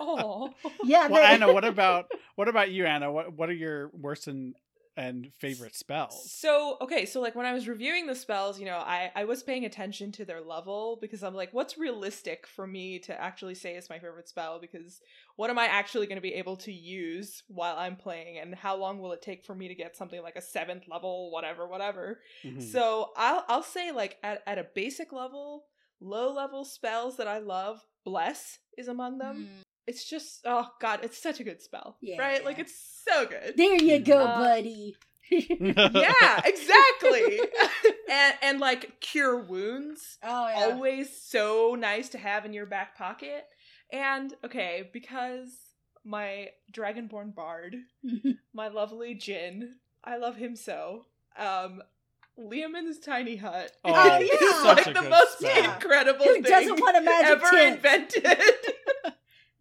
oh 0.00 0.52
yeah, 0.84 1.06
Well, 1.08 1.22
they- 1.22 1.34
Anna, 1.34 1.52
what 1.52 1.64
about 1.64 2.10
what 2.34 2.48
about 2.48 2.70
you, 2.70 2.84
Anna? 2.86 3.10
What 3.12 3.32
what 3.32 3.48
are 3.48 3.54
your 3.54 3.88
worst 3.92 4.26
and 4.26 4.54
and 4.96 5.30
favorite 5.38 5.74
spells? 5.74 6.32
So 6.32 6.76
okay, 6.80 7.06
so 7.06 7.20
like 7.20 7.34
when 7.34 7.46
I 7.46 7.52
was 7.52 7.68
reviewing 7.68 8.06
the 8.06 8.14
spells, 8.14 8.58
you 8.58 8.66
know, 8.66 8.78
I 8.78 9.10
I 9.14 9.24
was 9.24 9.42
paying 9.42 9.64
attention 9.64 10.12
to 10.12 10.24
their 10.24 10.40
level 10.40 10.98
because 11.00 11.22
I'm 11.22 11.34
like, 11.34 11.52
what's 11.52 11.78
realistic 11.78 12.46
for 12.46 12.66
me 12.66 12.98
to 13.00 13.20
actually 13.20 13.54
say 13.54 13.74
is 13.76 13.90
my 13.90 13.98
favorite 13.98 14.28
spell? 14.28 14.58
Because 14.60 15.00
what 15.36 15.50
am 15.50 15.58
I 15.58 15.66
actually 15.66 16.06
going 16.06 16.16
to 16.16 16.22
be 16.22 16.34
able 16.34 16.56
to 16.58 16.72
use 16.72 17.42
while 17.48 17.76
I'm 17.76 17.96
playing, 17.96 18.38
and 18.38 18.54
how 18.54 18.76
long 18.76 19.00
will 19.00 19.12
it 19.12 19.22
take 19.22 19.44
for 19.44 19.54
me 19.54 19.68
to 19.68 19.74
get 19.74 19.96
something 19.96 20.22
like 20.22 20.36
a 20.36 20.42
seventh 20.42 20.88
level, 20.88 21.30
whatever, 21.30 21.66
whatever? 21.66 22.20
Mhm. 22.44 22.62
So 22.62 23.12
I'll 23.16 23.44
I'll 23.48 23.62
say 23.62 23.92
like 23.92 24.18
at 24.22 24.42
at 24.46 24.58
a 24.58 24.64
basic 24.74 25.12
level, 25.12 25.64
low 26.00 26.32
level 26.32 26.64
spells 26.64 27.16
that 27.18 27.28
I 27.28 27.38
love, 27.38 27.84
bless 28.04 28.58
is 28.78 28.88
among 28.88 29.18
them. 29.18 29.48
Mm. 29.48 29.62
It's 29.86 30.04
just 30.08 30.40
oh 30.44 30.68
god, 30.80 31.00
it's 31.02 31.18
such 31.22 31.40
a 31.40 31.44
good 31.44 31.62
spell, 31.62 31.96
Yeah. 32.00 32.18
right? 32.18 32.44
Like 32.44 32.58
it's 32.58 32.74
so 33.08 33.26
good 33.26 33.54
There 33.56 33.76
you 33.82 33.98
go, 34.00 34.24
Uh, 34.24 34.38
buddy. 34.38 34.96
yeah, 35.30 36.40
exactly. 36.44 37.40
and 38.10 38.34
and 38.42 38.60
like 38.60 39.00
cure 39.00 39.36
wounds, 39.38 40.18
Oh 40.22 40.48
yeah. 40.48 40.64
always 40.66 41.20
so 41.20 41.76
nice 41.78 42.08
to 42.10 42.18
have 42.18 42.44
in 42.44 42.52
your 42.52 42.66
back 42.66 42.96
pocket. 42.96 43.44
And 43.92 44.34
okay, 44.44 44.88
because 44.92 45.50
my 46.04 46.48
dragonborn 46.72 47.34
bard, 47.34 47.76
my 48.52 48.68
lovely 48.68 49.14
Jin, 49.14 49.74
I 50.04 50.16
love 50.16 50.36
him 50.36 50.54
so. 50.56 51.06
Um 51.36 51.82
Leomund's 52.38 52.98
tiny 52.98 53.36
hut 53.36 53.72
Oh, 53.84 54.18
is 54.20 54.28
yeah. 54.30 54.62
like 54.68 54.78
such 54.84 54.88
a 54.88 54.92
the 54.94 55.00
good 55.00 55.10
most 55.10 55.38
spell. 55.38 55.72
incredible 55.74 56.24
Who 56.26 56.32
thing 56.34 56.42
doesn't 56.42 56.80
want 56.80 56.96
a 56.98 57.00
magic 57.00 57.30
ever 57.30 57.50
tent? 57.50 57.76
invented. 57.76 58.42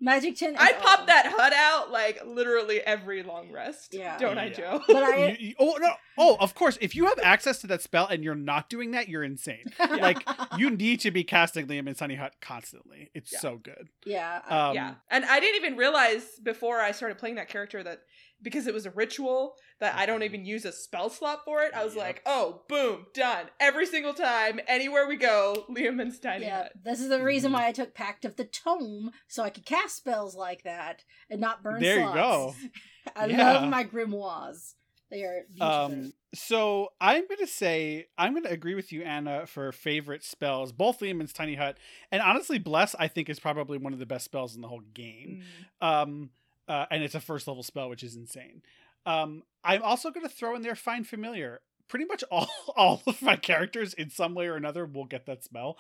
Magic 0.02 0.36
10 0.36 0.52
is 0.56 0.58
I 0.60 0.74
pop 0.74 0.86
awesome. 1.00 1.06
that 1.08 1.34
HUD 1.36 1.54
out 1.54 1.92
like 1.92 2.20
literally 2.26 2.82
every 2.82 3.24
long 3.24 3.52
rest. 3.52 3.94
Yeah. 3.94 4.18
Don't 4.18 4.38
I, 4.38 4.50
Joe? 4.50 4.82
But 4.88 4.98
I 5.04 5.28
You- 5.40 5.48
you- 5.50 5.56
oh 5.60 5.78
no! 5.80 5.92
Oh, 6.18 6.38
of 6.40 6.54
course. 6.56 6.78
If 6.82 6.96
you 6.96 7.06
have 7.06 7.20
access 7.24 7.60
to 7.62 7.68
that 7.68 7.82
spell 7.82 8.06
and 8.08 8.24
you're 8.24 8.36
not 8.36 8.70
doing 8.70 8.92
that, 8.92 9.08
you're 9.10 9.24
insane. 9.24 9.64
Like 9.80 10.28
you 10.58 10.70
need 10.70 11.00
to 11.02 11.12
be 11.12 11.24
casting 11.24 11.68
Leomund's 11.68 12.00
Tiny 12.00 12.16
Hut 12.16 12.34
constantly. 12.42 13.10
It's 13.14 13.32
Yeah. 13.32 13.40
so 13.40 13.58
good. 13.58 13.90
yeah. 14.06 14.42
Um, 14.50 14.76
yeah. 14.76 14.96
And 15.10 15.24
I 15.26 15.40
didn't 15.40 15.64
even 15.64 15.78
realize 15.78 16.26
before 16.44 16.80
I 16.82 16.92
started 16.92 17.18
playing 17.18 17.36
that 17.36 17.48
character 17.50 17.82
that 17.84 18.02
because 18.42 18.68
it 18.68 18.74
was 18.74 18.86
a 18.86 18.92
ritual 18.92 19.56
that 19.80 19.96
I 19.96 20.06
don't 20.06 20.24
even 20.24 20.46
use 20.46 20.66
a 20.66 20.72
spell 20.72 21.10
slot 21.10 21.40
for 21.46 21.62
it. 21.64 21.74
I 21.74 21.84
was 21.84 21.96
Yep. 21.96 22.04
like, 22.04 22.22
oh, 22.26 22.64
boom, 22.70 23.08
done. 23.14 23.46
Every 23.60 23.86
single 23.86 24.14
time, 24.14 24.60
anywhere 24.68 25.08
we 25.08 25.16
go, 25.18 25.66
Leomund's 25.70 26.20
Tiny 26.20 26.46
yeah, 26.46 26.64
Hut. 26.64 26.72
this 26.84 27.00
is 27.02 27.10
the 27.10 27.24
reason 27.24 27.52
Mhm. 27.52 27.56
why 27.56 27.68
I 27.68 27.72
took 27.72 27.94
Pact 27.94 28.26
of 28.26 28.36
the 28.36 28.46
Tome, 28.46 29.12
so 29.28 29.44
I 29.44 29.50
could 29.50 29.66
cast 29.66 29.96
spells 29.98 30.36
like 30.36 30.64
that 30.64 31.04
and 31.30 31.42
not 31.42 31.64
burn 31.64 31.82
There 31.82 32.00
you 32.00 32.14
go. 32.14 32.56
I 33.16 33.26
Yeah. 33.28 33.54
love 33.54 33.70
my 33.70 33.84
grimoires. 33.84 34.74
They 35.12 35.22
are 35.24 35.44
beautiful. 35.54 35.72
Um, 35.72 36.14
so 36.34 36.90
I'm 37.00 37.26
gonna 37.28 37.46
say 37.48 38.08
I'm 38.18 38.34
gonna 38.34 38.50
agree 38.50 38.74
with 38.76 38.92
you, 38.92 39.04
Anna, 39.04 39.46
for 39.46 39.72
favorite 39.72 40.24
spells. 40.24 40.72
Both 40.72 41.00
Liam's 41.00 41.32
Tiny 41.32 41.56
Hut 41.56 41.78
and 42.12 42.22
honestly, 42.24 42.58
Bless 42.58 42.96
I 42.96 43.08
think 43.08 43.30
is 43.30 43.40
probably 43.40 43.78
one 43.78 43.94
of 43.94 44.00
the 44.00 44.06
best 44.08 44.26
spells 44.26 44.56
in 44.56 44.62
the 44.62 44.68
whole 44.68 44.82
game. 44.94 45.44
Mm. 45.82 45.88
Um, 45.88 46.30
uh, 46.68 46.86
and 46.92 47.04
it's 47.04 47.16
a 47.16 47.20
first 47.20 47.48
level 47.48 47.64
spell, 47.64 47.90
which 47.90 48.04
is 48.04 48.16
insane. 48.16 48.62
Um, 49.06 49.44
I'm 49.64 49.84
also 49.84 50.12
gonna 50.12 50.30
throw 50.30 50.56
in 50.56 50.62
there 50.62 50.76
Find 50.76 51.08
Familiar. 51.08 51.62
Pretty 51.88 52.06
much 52.06 52.24
all 52.32 52.50
all 52.76 53.02
of 53.06 53.22
my 53.22 53.36
characters 53.36 53.94
in 53.94 54.10
some 54.10 54.34
way 54.36 54.48
or 54.48 54.56
another 54.56 54.86
will 54.86 55.06
get 55.06 55.26
that 55.28 55.44
spell. 55.44 55.78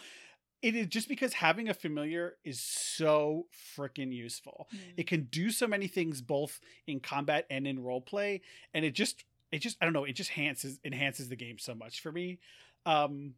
It 0.61 0.75
is 0.75 0.87
just 0.87 1.07
because 1.09 1.33
having 1.33 1.69
a 1.69 1.73
familiar 1.75 2.37
is 2.43 2.59
so 2.59 3.45
freaking 3.77 4.11
useful 4.11 4.67
Mm. 4.73 4.79
it 4.97 5.05
can 5.07 5.23
do 5.31 5.51
so 5.51 5.67
many 5.67 5.87
things 5.87 6.21
both 6.21 6.59
in 6.87 6.99
combat 6.99 7.45
and 7.51 7.67
in 7.67 7.77
roleplay 7.79 8.41
and 8.73 8.83
it 8.83 8.91
just 8.95 9.25
it 9.51 9.59
just 9.59 9.77
i 9.79 9.85
don't 9.85 9.93
know 9.93 10.05
it 10.05 10.13
just 10.13 10.31
enhances 10.31 10.79
enhances 10.83 11.29
the 11.29 11.35
game 11.35 11.59
so 11.59 11.75
much 11.75 11.99
for 12.01 12.11
me 12.11 12.39
um 12.87 13.35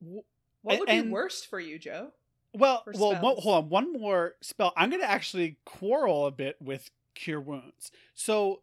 What 0.00 0.24
and- 0.64 0.80
would 0.80 0.88
be 0.88 1.10
worst 1.10 1.48
for 1.48 1.58
you, 1.60 1.78
Joe? 1.78 2.12
Well 2.54 2.82
well 2.94 3.12
spells. 3.12 3.42
hold 3.42 3.64
on 3.64 3.70
one 3.70 3.92
more 3.92 4.34
spell 4.40 4.72
i'm 4.76 4.90
gonna 4.90 5.04
actually 5.04 5.56
quarrel 5.64 6.26
a 6.26 6.30
bit 6.30 6.56
with 6.60 6.90
cure 7.14 7.40
wounds 7.40 7.90
so 8.14 8.60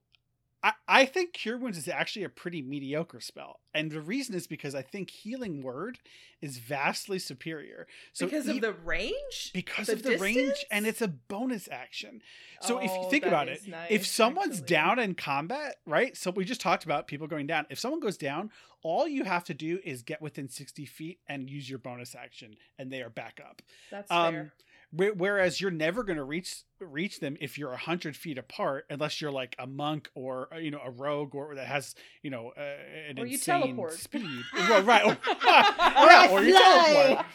I, 0.61 0.73
I 0.89 1.05
think 1.05 1.31
Cure 1.33 1.57
Wounds 1.57 1.77
is 1.77 1.87
actually 1.87 2.23
a 2.25 2.29
pretty 2.29 2.61
mediocre 2.61 3.21
spell. 3.21 3.59
And 3.73 3.91
the 3.91 4.01
reason 4.01 4.35
is 4.35 4.45
because 4.45 4.75
I 4.75 4.81
think 4.81 5.09
Healing 5.09 5.61
Word 5.61 5.99
is 6.41 6.57
vastly 6.57 7.17
superior. 7.19 7.87
So 8.11 8.25
because 8.25 8.47
e- 8.47 8.55
of 8.57 8.61
the 8.61 8.73
range? 8.73 9.51
because 9.53 9.87
the 9.87 9.93
of 9.93 10.03
the 10.03 10.17
range 10.17 10.65
and 10.69 10.85
it's 10.85 11.01
a 11.01 11.07
bonus 11.07 11.69
action. 11.71 12.21
So 12.61 12.79
if 12.79 12.91
you 12.91 12.97
Oh, 13.03 13.09
think 13.09 13.25
about 13.25 13.47
it, 13.47 13.65
nice, 13.67 13.87
if 13.89 14.05
someone's 14.05 14.55
actually. 14.59 14.67
down 14.67 14.99
in 14.99 15.15
combat, 15.15 15.77
right? 15.85 16.17
So 16.17 16.29
we 16.31 16.43
just 16.43 16.59
talked 16.61 16.83
about 16.83 17.07
people 17.07 17.27
going 17.27 17.47
down. 17.47 17.65
If 17.69 17.79
someone 17.79 18.01
goes 18.01 18.17
down, 18.17 18.51
all 18.83 19.07
you 19.07 19.23
have 19.23 19.45
to 19.45 19.53
do 19.53 19.79
is 19.85 20.01
get 20.03 20.21
within 20.21 20.49
60 20.49 20.85
feet 20.85 21.19
and 21.29 21.49
use 21.49 21.69
your 21.69 21.79
bonus 21.79 22.15
action, 22.15 22.55
and 22.77 22.91
they 22.91 23.01
are 23.01 23.09
back 23.09 23.39
up. 23.45 23.61
That's 23.91 24.09
Um, 24.11 24.33
fair. 24.33 24.53
Whe- 24.91 25.15
Whereas 25.15 25.61
you're 25.61 25.71
never 25.71 26.03
going 26.03 26.17
to 26.17 26.23
reach 26.23 26.63
reach 26.79 27.19
them 27.19 27.35
if 27.41 27.57
you're 27.57 27.69
a 27.69 27.73
100 27.73 28.15
feet 28.15 28.37
apart, 28.37 28.85
unless 28.89 29.19
you're 29.21 29.31
like 29.31 29.55
a 29.59 29.67
monk 29.67 30.09
or 30.15 30.47
uh, 30.53 30.57
you 30.57 30.71
know 30.71 30.81
a 30.83 30.89
rogue 30.89 31.35
or 31.35 31.53
that 31.55 31.67
has 31.67 31.93
you 32.23 32.29
know 32.29 32.53
uh, 32.57 32.61
an 33.09 33.19
Or 33.19 33.25
you 33.25 33.33
insane 33.33 33.61
teleport. 33.61 33.93
speed. 33.93 34.41
well, 34.53 34.83
right. 34.83 35.05
Or, 35.05 35.17
yeah, 35.45 36.27
or 36.31 36.41
you 36.43 36.53
teleport. 36.53 37.25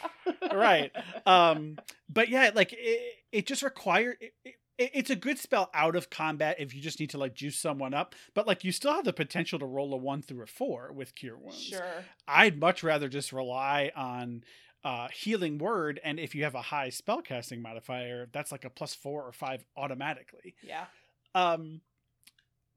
right 0.55 0.91
um 1.25 1.77
but 2.09 2.29
yeah 2.29 2.49
like 2.55 2.73
it, 2.73 2.99
it 3.31 3.45
just 3.45 3.61
require 3.61 4.17
it, 4.19 4.33
it, 4.43 4.55
it's 4.77 5.09
a 5.09 5.15
good 5.15 5.37
spell 5.37 5.69
out 5.73 5.95
of 5.95 6.09
combat 6.09 6.55
if 6.59 6.73
you 6.73 6.81
just 6.81 6.99
need 6.99 7.09
to 7.11 7.17
like 7.17 7.33
juice 7.35 7.57
someone 7.57 7.93
up 7.93 8.15
but 8.33 8.47
like 8.47 8.63
you 8.63 8.71
still 8.71 8.93
have 8.93 9.05
the 9.05 9.13
potential 9.13 9.59
to 9.59 9.65
roll 9.65 9.93
a 9.93 9.97
one 9.97 10.21
through 10.21 10.41
a 10.43 10.47
four 10.47 10.91
with 10.91 11.13
cure 11.15 11.37
wounds 11.37 11.61
Sure. 11.61 12.03
i'd 12.27 12.59
much 12.59 12.83
rather 12.83 13.07
just 13.07 13.31
rely 13.31 13.91
on 13.95 14.43
uh 14.85 15.07
healing 15.11 15.57
word 15.57 15.99
and 16.03 16.19
if 16.19 16.33
you 16.35 16.43
have 16.43 16.55
a 16.55 16.61
high 16.61 16.89
spellcasting 16.89 17.61
modifier 17.61 18.27
that's 18.31 18.51
like 18.51 18.63
a 18.63 18.69
plus 18.69 18.93
four 18.95 19.23
or 19.23 19.31
five 19.33 19.65
automatically 19.75 20.55
Yeah. 20.61 20.85
um 21.33 21.81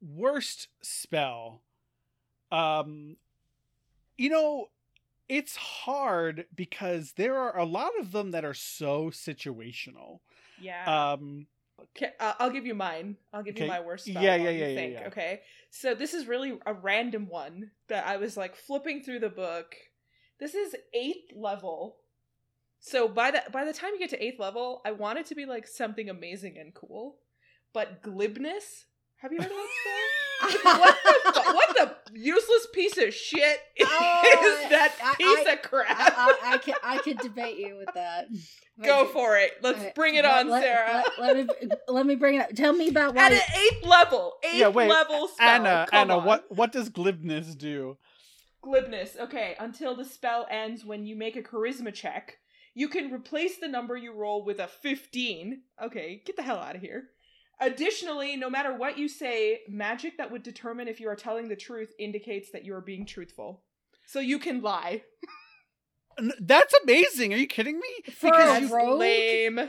worst 0.01 0.67
spell 0.81 1.61
um 2.51 3.15
you 4.17 4.29
know 4.29 4.69
it's 5.27 5.55
hard 5.55 6.45
because 6.55 7.13
there 7.15 7.37
are 7.37 7.57
a 7.57 7.65
lot 7.65 7.91
of 7.99 8.11
them 8.11 8.31
that 8.31 8.43
are 8.43 8.55
so 8.55 9.11
situational 9.11 10.19
Yeah. 10.61 11.11
um 11.13 11.45
Okay, 11.95 12.11
uh, 12.19 12.33
I'll 12.39 12.49
give 12.49 12.65
you 12.65 12.75
mine. 12.75 13.15
I'll 13.31 13.41
give 13.41 13.55
Okay. 13.55 13.63
you 13.63 13.69
my 13.71 13.79
worst 13.79 14.05
spell. 14.05 14.21
Yeah, 14.21 14.35
yeah, 14.35 14.49
yeah, 14.49 14.67
yeah, 14.67 14.75
think, 14.75 14.93
yeah. 14.95 15.07
Okay. 15.07 15.41
So 15.69 15.95
this 15.95 16.13
is 16.13 16.27
really 16.27 16.59
a 16.65 16.73
random 16.73 17.29
one 17.29 17.71
that 17.87 18.05
I 18.05 18.17
was 18.17 18.35
like 18.35 18.57
flipping 18.57 19.01
through 19.01 19.19
the 19.19 19.29
book. 19.29 19.75
This 20.41 20.55
is 20.55 20.75
eighth 20.93 21.31
level. 21.33 21.98
So 22.79 23.07
by 23.07 23.31
the 23.31 23.43
by 23.51 23.65
the 23.65 23.73
time 23.73 23.91
you 23.93 23.99
get 23.99 24.09
to 24.11 24.23
eighth 24.23 24.39
level, 24.39 24.81
I 24.85 24.91
want 24.91 25.19
it 25.19 25.25
to 25.27 25.35
be 25.35 25.45
like 25.45 25.67
something 25.67 26.09
amazing 26.09 26.57
and 26.57 26.73
cool. 26.73 27.17
But 27.73 28.01
glibness. 28.01 28.85
Have 29.17 29.33
you 29.33 29.39
heard 29.41 29.51
of 29.51 29.57
that 29.57 30.49
spell? 30.51 30.79
what, 30.79 30.97
the, 31.03 31.41
what 31.51 31.75
the 31.75 32.17
useless 32.17 32.67
piece 32.73 32.97
of 32.97 33.13
shit 33.13 33.59
oh, 33.81 33.83
is 33.83 33.85
Oh, 33.85 34.67
that 34.69 34.93
I- 35.03 35.15
piece 35.17 35.45
I- 35.47 35.51
of 35.51 35.61
crap? 35.61 35.87
I, 35.89 36.35
I, 36.41 36.53
I 36.53 36.57
could 36.57 36.73
I 36.81 36.97
could 36.99 37.17
debate 37.17 37.57
you 37.57 37.75
with 37.75 37.89
that. 37.95 38.27
Go 38.81 39.07
for 39.07 39.35
it. 39.37 39.51
Let's 39.61 39.77
Okay, 39.79 39.91
bring 39.93 40.15
it 40.15 40.23
let- 40.23 40.39
on, 40.45 40.49
let, 40.49 40.63
Sarah. 40.63 41.03
Let, 41.19 41.35
let 41.35 41.47
me 41.61 41.69
let 41.89 42.05
me 42.05 42.15
bring 42.15 42.35
it 42.35 42.43
up. 42.43 42.49
Tell 42.55 42.71
me 42.71 42.87
about 42.87 43.17
At 43.17 43.33
an 43.33 43.39
eighth 43.57 43.85
level, 43.85 44.35
eighth 44.41 44.55
Yeah, 44.55 44.69
wait, 44.69 44.89
level 44.89 45.27
spell. 45.27 45.49
anna 45.49 45.85
Come 45.89 45.99
anna 45.99 46.17
on. 46.19 46.25
what 46.25 46.45
what 46.55 46.71
does 46.71 46.89
glibness 46.89 47.57
do 47.57 47.97
glibness? 48.63 49.17
Okay, 49.19 49.55
until 49.59 49.95
the 49.97 50.05
spell 50.05 50.47
ends, 50.49 50.85
when 50.85 51.05
you 51.05 51.17
make 51.17 51.35
a 51.35 51.41
charisma 51.41 51.93
check, 51.93 52.37
you 52.79 52.87
can 52.87 53.11
replace 53.11 53.57
the 53.57 53.67
number 53.67 53.97
you 53.97 54.13
roll 54.13 54.45
with 54.45 54.59
a 54.59 54.67
fifteen. 54.67 55.63
Okay, 55.83 56.21
get 56.25 56.37
the 56.37 56.41
hell 56.43 56.59
out 56.59 56.77
of 56.77 56.81
here. 56.81 57.09
Additionally, 57.59 58.37
no 58.37 58.49
matter 58.49 58.73
what 58.73 58.97
you 58.97 59.09
say, 59.09 59.59
magic 59.67 60.17
that 60.17 60.31
would 60.31 60.43
determine 60.43 60.87
if 60.87 61.01
you 61.01 61.09
are 61.09 61.15
telling 61.17 61.49
the 61.49 61.57
truth 61.57 61.91
indicates 61.99 62.51
that 62.51 62.63
you 62.63 62.73
are 62.73 62.79
being 62.81 63.05
truthful. 63.05 63.63
So 64.07 64.21
you 64.21 64.39
can 64.39 64.61
lie. 64.61 65.03
That's 66.39 66.73
amazing 66.83 67.33
are 67.33 67.37
you 67.37 67.47
kidding 67.47 67.79
me 67.79 68.11
For 68.13 68.31
because 68.31 68.57
a 68.57 68.61
you- 68.61 68.67
That's 68.67 68.71
rogue? 68.73 68.99
lame. 68.99 69.59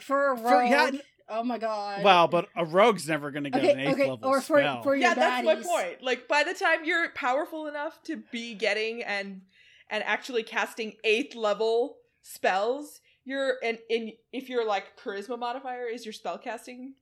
for 0.00 0.26
a 0.28 0.34
rogue. 0.34 0.42
For- 0.42 0.64
yeah, 0.64 0.90
oh 1.28 1.42
my 1.44 1.58
god. 1.58 2.02
well 2.04 2.28
but 2.28 2.48
a 2.56 2.64
rogue's 2.64 3.08
never 3.08 3.30
gonna 3.32 3.50
get 3.50 3.64
an 3.64 3.70
okay, 3.70 3.86
eighth 3.86 3.94
okay, 3.94 4.10
level 4.10 4.28
or 4.28 4.40
for 4.40 4.58
spell 4.58 4.82
for 4.82 4.94
your 4.94 5.08
yeah, 5.08 5.14
that's 5.14 5.44
my 5.44 5.54
point. 5.56 6.02
Like 6.02 6.28
by 6.28 6.42
the 6.44 6.54
time 6.54 6.84
you're 6.84 7.10
powerful 7.10 7.66
enough 7.66 8.00
to 8.04 8.22
be 8.32 8.54
getting 8.54 9.02
and 9.02 9.42
and 9.90 10.02
actually 10.04 10.42
casting 10.44 10.94
eighth 11.04 11.34
level 11.34 11.96
spells, 12.26 13.00
you're 13.24 13.56
and 13.62 13.78
in 13.88 14.12
if 14.32 14.48
your 14.48 14.66
like 14.66 14.96
charisma 15.02 15.38
modifier 15.38 15.86
is 15.86 16.04
your 16.04 16.12
spell 16.12 16.38
casting 16.38 16.94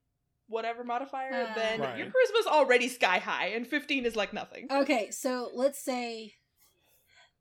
whatever 0.47 0.85
modifier, 0.85 1.31
Ah. 1.33 1.55
then 1.55 1.81
Right. 1.81 1.99
your 1.99 2.07
charisma's 2.09 2.47
already 2.47 2.89
sky 2.89 3.19
high, 3.19 3.47
and 3.49 3.67
fifteen 3.67 4.05
is 4.05 4.15
like 4.17 4.33
nothing. 4.33 4.67
Okay, 4.71 5.11
so 5.11 5.51
let's 5.55 5.79
say 5.79 6.35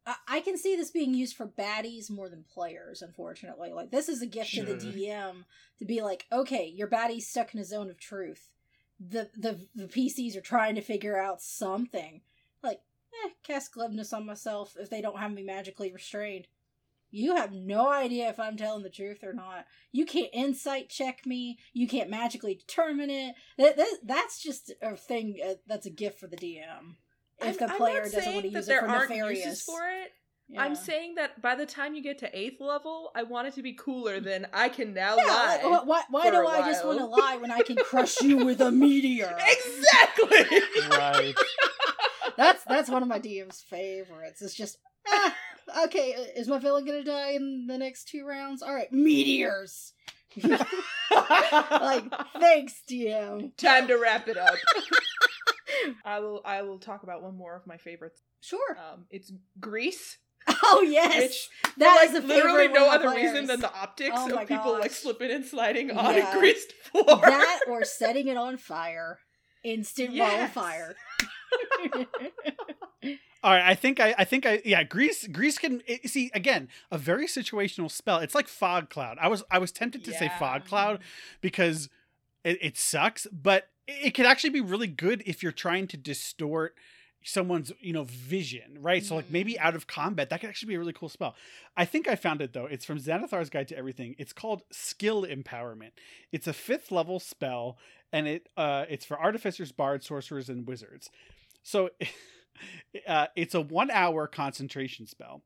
I, 0.06 0.16
I 0.28 0.40
can 0.42 0.58
see 0.58 0.76
this 0.76 0.92
being 0.92 1.14
used 1.14 1.36
for 1.36 1.48
baddies 1.48 2.10
more 2.10 2.30
than 2.30 2.44
players. 2.44 3.02
Unfortunately, 3.02 3.72
like 3.74 3.92
this 3.92 4.08
is 4.10 4.22
a 4.22 4.26
gift 4.28 4.54
to 4.54 4.64
the 4.64 4.76
DM 4.76 5.44
to 5.80 5.86
be 5.86 6.02
like, 6.02 6.26
okay, 6.32 6.66
your 6.66 6.88
baddie's 6.88 7.28
stuck 7.28 7.54
in 7.54 7.60
a 7.60 7.66
zone 7.66 7.90
of 7.90 8.00
truth. 8.00 8.50
The 9.00 9.30
the 9.38 9.68
the 9.76 9.88
PCs 9.88 10.36
are 10.38 10.42
trying 10.42 10.76
to 10.76 10.82
figure 10.82 11.18
out 11.22 11.42
something. 11.42 12.22
Like, 12.62 12.80
eh, 13.26 13.30
cast 13.44 13.74
glibness 13.74 14.14
on 14.14 14.26
myself 14.26 14.76
if 14.80 14.90
they 14.90 15.02
don't 15.02 15.20
have 15.20 15.32
me 15.34 15.44
magically 15.44 15.92
restrained. 15.92 16.48
You 17.16 17.36
have 17.36 17.51
no 17.51 17.91
idea 17.91 18.28
if 18.30 18.39
I'm 18.39 18.57
telling 18.57 18.82
the 18.82 18.89
truth 18.89 19.24
or 19.24 19.34
not. 19.34 19.66
You 19.91 20.03
can't 20.05 20.30
insight 20.34 20.89
check 20.89 21.28
me. 21.28 21.59
You 21.72 21.88
can't 21.88 22.09
magically 22.09 22.55
determine 22.55 23.11
it. 23.11 23.36
That, 23.59 23.78
that 23.78 23.99
that's 24.03 24.41
just 24.41 24.74
a 24.82 24.95
thing. 24.95 25.38
Uh, 25.47 25.53
that's 25.68 25.86
a 25.86 25.91
gift 25.91 26.20
for 26.20 26.26
the 26.26 26.38
DM. 26.38 26.95
If 27.39 27.45
I'm- 27.45 27.55
the 27.59 27.70
I'm 27.72 27.78
player 27.78 28.01
not 28.01 28.11
doesn't 28.11 28.34
want 28.34 28.45
to 28.45 28.51
that 28.51 28.57
use 28.57 28.66
there 28.66 28.80
it 28.80 28.82
for 28.82 28.88
aren't 28.89 29.09
nefarious. 29.11 29.45
uses 29.45 29.61
for 29.61 29.80
it. 30.03 30.11
Yeah. 30.49 30.64
I'm 30.64 30.76
saying 30.76 31.16
that 31.16 31.39
by 31.41 31.55
the 31.55 31.66
time 31.68 31.93
you 31.95 32.01
get 32.01 32.18
to 32.20 32.38
eighth 32.38 32.59
level, 32.59 33.11
I 33.16 33.24
want 33.24 33.47
it 33.47 33.53
to 33.55 33.61
be 33.61 33.74
cooler 33.74 34.20
than 34.20 34.47
I 34.51 34.70
can 34.70 34.93
now 34.93 35.16
yeah, 35.16 35.24
lie. 35.26 35.59
like, 35.64 35.86
why, 35.86 36.01
why 36.09 36.26
for 36.26 36.32
do 36.32 36.47
I 36.47 36.61
just 36.70 36.84
want 36.86 36.97
to 36.99 37.05
lie 37.05 37.38
when 37.38 37.51
I 37.51 37.61
can 37.61 37.76
crush 37.78 38.20
you 38.22 38.38
with 38.43 38.59
a 38.59 38.72
meteor? 38.86 39.38
exactly. 39.39 40.59
right 40.97 41.34
That's 42.38 42.64
that's 42.64 42.89
one 42.89 43.03
of 43.03 43.07
my 43.09 43.20
DM's 43.20 43.61
favorites. 43.61 44.41
It's 44.41 44.55
just 44.55 44.78
ah, 45.07 45.36
okay. 45.86 46.11
Is 46.36 46.47
my 46.47 46.59
villain 46.59 46.86
gonna 46.86 47.03
die 47.03 47.32
in 47.32 47.67
the 47.67 47.78
next 47.78 48.07
two 48.07 48.26
rounds? 48.26 48.61
All 48.61 48.74
right, 48.74 48.91
meteors. 48.91 49.93
like 51.11 52.05
thanks, 52.39 52.82
DM. 52.89 53.55
Time 53.57 53.88
to 53.88 53.95
wrap 53.95 54.28
it 54.28 54.38
up. 54.38 54.55
I 56.05 56.19
will. 56.19 56.41
I 56.45 56.61
will 56.63 56.80
talk 56.80 57.03
about 57.03 57.21
one 57.24 57.36
more 57.38 57.55
of 57.55 57.67
my 57.67 57.78
favorites. 57.78 58.21
Sure. 58.41 58.78
Um, 58.78 59.05
it's 59.09 59.32
Grease. 59.59 60.17
Oh 60.63 60.82
yes, 60.86 61.21
Which 61.21 61.49
that 61.78 61.97
for, 61.99 62.05
is 62.05 62.13
like 62.15 62.24
a 62.24 62.28
literally 62.28 62.67
no 62.67 62.89
other 62.89 63.05
my 63.05 63.15
reason 63.15 63.47
than 63.47 63.61
the 63.61 63.74
optics 63.74 64.15
Oh 64.17 64.39
of 64.39 64.47
people 64.47 64.74
like 64.74 64.91
slipping 64.91 65.32
and 65.32 65.45
sliding 65.45 65.91
on 65.91 66.15
Yeah. 66.15 66.36
a 66.36 66.38
greased 66.38 66.74
floor. 66.74 67.21
that 67.21 67.59
or 67.69 67.86
setting 67.86 68.28
it 68.28 68.36
on 68.36 68.57
fire, 68.57 69.19
instant 69.63 70.11
Yes. 70.11 70.51
fire. 70.53 70.95
All 73.44 73.52
right, 73.52 73.62
I 73.62 73.76
think 73.76 74.00
I, 74.00 74.16
I 74.18 74.24
think 74.24 74.46
I, 74.46 74.62
yeah, 74.64 74.84
grease, 74.84 75.28
grease 75.28 75.58
can 75.58 75.82
it, 75.86 76.10
see 76.10 76.32
again 76.34 76.70
a 76.89 76.98
very 76.98 77.28
situational 77.28 77.91
spell. 77.91 78.20
It's 78.20 78.34
like 78.34 78.48
fog 78.48 78.89
cloud. 78.89 79.18
I 79.20 79.28
was, 79.28 79.44
I 79.52 79.60
was 79.60 79.72
tempted 79.74 80.06
to 80.06 80.14
say 80.14 80.32
fog 80.39 80.64
cloud 80.66 81.00
because 81.41 81.89
it, 82.46 82.58
it 82.62 82.78
sucks, 82.78 83.28
but 83.32 83.68
it, 83.86 84.08
it 84.08 84.14
can 84.14 84.26
actually 84.26 84.52
be 84.52 84.62
really 84.62 84.88
good 84.88 85.24
if 85.26 85.44
you're 85.44 85.52
trying 85.52 85.88
to 85.88 85.98
distort 85.98 86.76
someone's 87.26 87.72
you 87.80 87.94
know 87.94 88.04
vision 88.04 88.78
right? 88.82 89.04
So 89.04 89.16
like 89.16 89.32
maybe 89.32 89.58
out 89.60 89.76
of 89.76 89.88
combat 89.88 90.30
that 90.30 90.41
could 90.41 90.50
actually 90.50 90.68
be 90.70 90.76
a 90.76 90.80
really 90.80 90.94
cool 90.94 91.10
spell. 91.10 91.36
I 91.76 91.86
think 91.86 92.08
i 92.08 92.16
found 92.16 92.41
it 92.41 92.54
though. 92.54 92.66
It's 92.66 92.86
from 92.86 93.00
xanathar's 93.00 93.50
guide 93.50 93.68
to 93.70 93.78
everything. 93.78 94.16
It's 94.18 94.34
called 94.34 94.64
skill 94.72 95.24
empowerment. 95.24 95.91
It's 96.32 96.48
a 96.48 96.54
fifth 96.54 96.91
level 96.91 97.20
spell 97.20 97.78
and 98.12 98.28
it 98.28 98.50
uh 98.58 98.86
it's 98.89 99.06
for 99.06 99.20
artificers 99.20 99.72
bards 99.72 100.06
sorcerers 100.06 100.50
and 100.50 100.68
wizards. 100.68 101.10
So 101.64 101.89
uh, 103.08 103.28
it's 103.36 103.56
a 103.56 103.62
one 103.62 103.89
hour 103.91 104.28
concentration 104.28 105.06
spell 105.08 105.41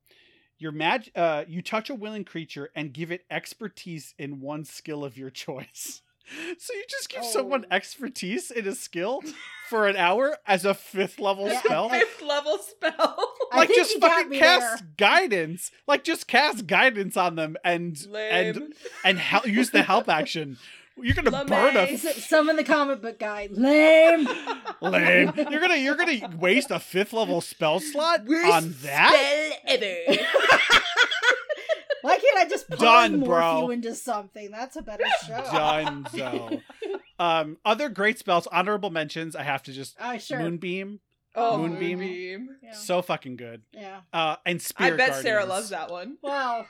your 0.59 0.71
mag 0.71 1.11
uh 1.15 1.43
you 1.47 1.61
touch 1.61 1.89
a 1.89 1.95
willing 1.95 2.23
creature 2.25 2.69
and 2.75 2.93
give 2.93 3.11
it 3.11 3.21
expertise 3.29 4.13
in 4.17 4.39
one 4.41 4.63
skill 4.65 5.03
of 5.03 5.17
your 5.17 5.29
choice 5.45 6.01
so 6.57 6.73
you 6.73 6.83
just 6.89 7.07
give 7.09 7.23
someone 7.23 7.63
Oh. 7.71 7.75
expertise 7.75 8.51
in 8.51 8.67
a 8.67 8.75
skill 8.75 9.21
for 9.69 9.87
an 9.87 9.95
hour 9.95 10.35
as 10.45 10.65
a 10.65 10.73
fifth 10.73 11.19
level 11.19 11.47
Yeah, 11.47 11.61
spell 11.61 11.89
Fifth 11.89 12.21
level 12.21 12.57
spell. 12.57 13.33
Like 13.53 13.69
just 13.69 13.97
fucking 14.01 14.37
cast 14.37 14.79
there. 14.83 14.89
guidance 14.97 15.71
like 15.87 16.03
just 16.03 16.27
cast 16.27 16.67
guidance 16.67 17.15
on 17.15 17.35
them 17.35 17.55
and 17.63 17.95
and 18.05 18.11
Lame. 18.57 18.73
and 19.05 19.17
hel- 19.19 19.47
use 19.47 19.69
the 19.71 19.83
help 19.83 20.09
action 20.09 20.57
you're 21.01 21.15
gonna 21.15 21.31
burn 21.45 21.75
a 21.75 21.85
Lame. 21.85 21.93
S- 21.95 22.25
Summon 22.25 22.55
the 22.55 22.63
comic 22.63 23.01
book 23.01 23.19
guy. 23.19 23.47
Lame. 23.51 24.27
lame 24.81 25.31
you're 25.51 25.59
gonna 25.61 25.75
you're 25.77 25.95
gonna 25.95 26.35
waste 26.37 26.71
a 26.71 26.79
fifth 26.79 27.13
level 27.13 27.41
spell 27.41 27.79
slot 27.79 28.25
Worst 28.25 28.51
on 28.51 28.75
that 28.83 29.11
spell 29.13 29.75
ever. 30.15 30.21
Why 32.01 32.17
can't 32.19 32.37
I 32.37 32.45
just 32.47 32.69
Done, 32.69 33.21
polymorph 33.21 33.25
bro. 33.25 33.61
you 33.65 33.71
into 33.71 33.93
something? 33.95 34.51
That's 34.51 34.75
a 34.75 34.81
better 34.81 35.03
show. 35.25 35.33
Dunzo. 35.41 36.61
um 37.19 37.57
other 37.65 37.89
great 37.89 38.19
spells 38.19 38.45
honorable 38.47 38.91
mentions 38.91 39.35
i 39.35 39.41
have 39.41 39.63
to 39.63 39.73
just 39.73 39.95
Oh, 39.99 40.17
sure. 40.19 40.39
moonbeam 40.39 40.99
oh, 41.35 41.57
Moonbeam. 41.57 41.99
Moonbeam. 41.99 42.49
Yeah. 42.63 42.73
so 42.73 43.01
fucking 43.01 43.35
good 43.37 43.63
yeah. 43.73 44.01
uh 44.13 44.35
and 44.45 44.61
spirit. 44.61 44.93
I 44.93 44.95
spirit 44.95 45.11
bet 45.13 45.21
Sarah 45.23 45.45
loves 45.45 45.69
that 45.69 45.89
one. 45.91 46.17
Well, 46.21 46.67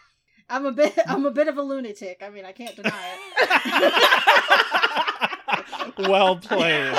I'm 0.49 0.65
a 0.65 0.71
bit. 0.71 0.97
I'm 1.07 1.25
a 1.25 1.31
bit 1.31 1.47
of 1.47 1.57
a 1.57 1.61
lunatic. 1.61 2.21
I 2.23 2.29
mean, 2.29 2.45
I 2.45 2.51
can't 2.53 2.75
deny 2.75 3.15
it. 3.41 3.93
well 6.07 6.37
played 6.37 6.93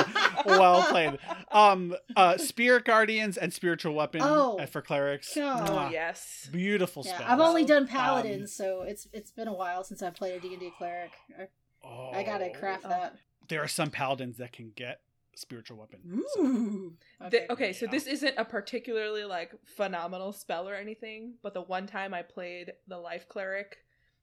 well 0.44 0.82
played 0.84 1.18
um 1.53 1.94
uh 2.16 2.36
spirit 2.36 2.84
guardians 2.84 3.36
and 3.36 3.53
spiritual 3.53 3.94
weapon 3.94 4.20
Oh. 4.24 4.59
uh, 4.59 4.66
for 4.66 4.82
clerics 4.82 5.36
Oh, 5.36 5.40
Oh 5.42 5.70
Mwah. 5.70 5.92
yes. 5.92 6.49
beautiful 6.51 7.05
Yeah, 7.07 7.14
spells 7.16 7.30
I've 7.30 7.40
only 7.40 7.64
done 7.64 7.82
Um, 7.82 7.88
paladins, 7.88 8.53
so 8.53 8.82
it's 8.82 9.07
it's 9.12 9.30
been 9.30 9.46
a 9.49 9.53
while 9.53 9.84
since 9.84 10.03
I've 10.03 10.14
played 10.14 10.34
a 10.34 10.40
D 10.40 10.49
and 10.53 10.61
D 10.61 10.72
cleric. 10.76 11.12
I, 11.38 12.18
I 12.18 12.22
gotta 12.24 12.51
Oh. 12.55 12.59
craft 12.59 12.82
Oh. 12.86 12.88
that. 12.90 13.16
there 13.49 13.62
are 13.62 13.68
some 13.68 13.90
paladins 13.90 14.38
that 14.38 14.53
can 14.53 14.72
get 14.74 15.01
spiritual 15.39 15.76
weapon 15.78 16.22
So- 16.34 16.41
Ooh. 16.43 16.97
The- 17.30 17.51
okay, 17.53 17.72
so 17.72 17.86
Yeah. 17.86 17.93
this 17.93 18.07
isn't 18.07 18.34
a 18.36 18.45
particularly 18.45 19.24
like 19.24 19.53
phenomenal 19.64 20.32
spell 20.32 20.68
or 20.68 20.74
anything, 20.74 21.34
but 21.43 21.55
the 21.55 21.62
one 21.62 21.86
time 21.86 22.12
I 22.12 22.22
played 22.22 22.72
the 22.86 22.99
life 22.99 23.28
cleric 23.28 23.78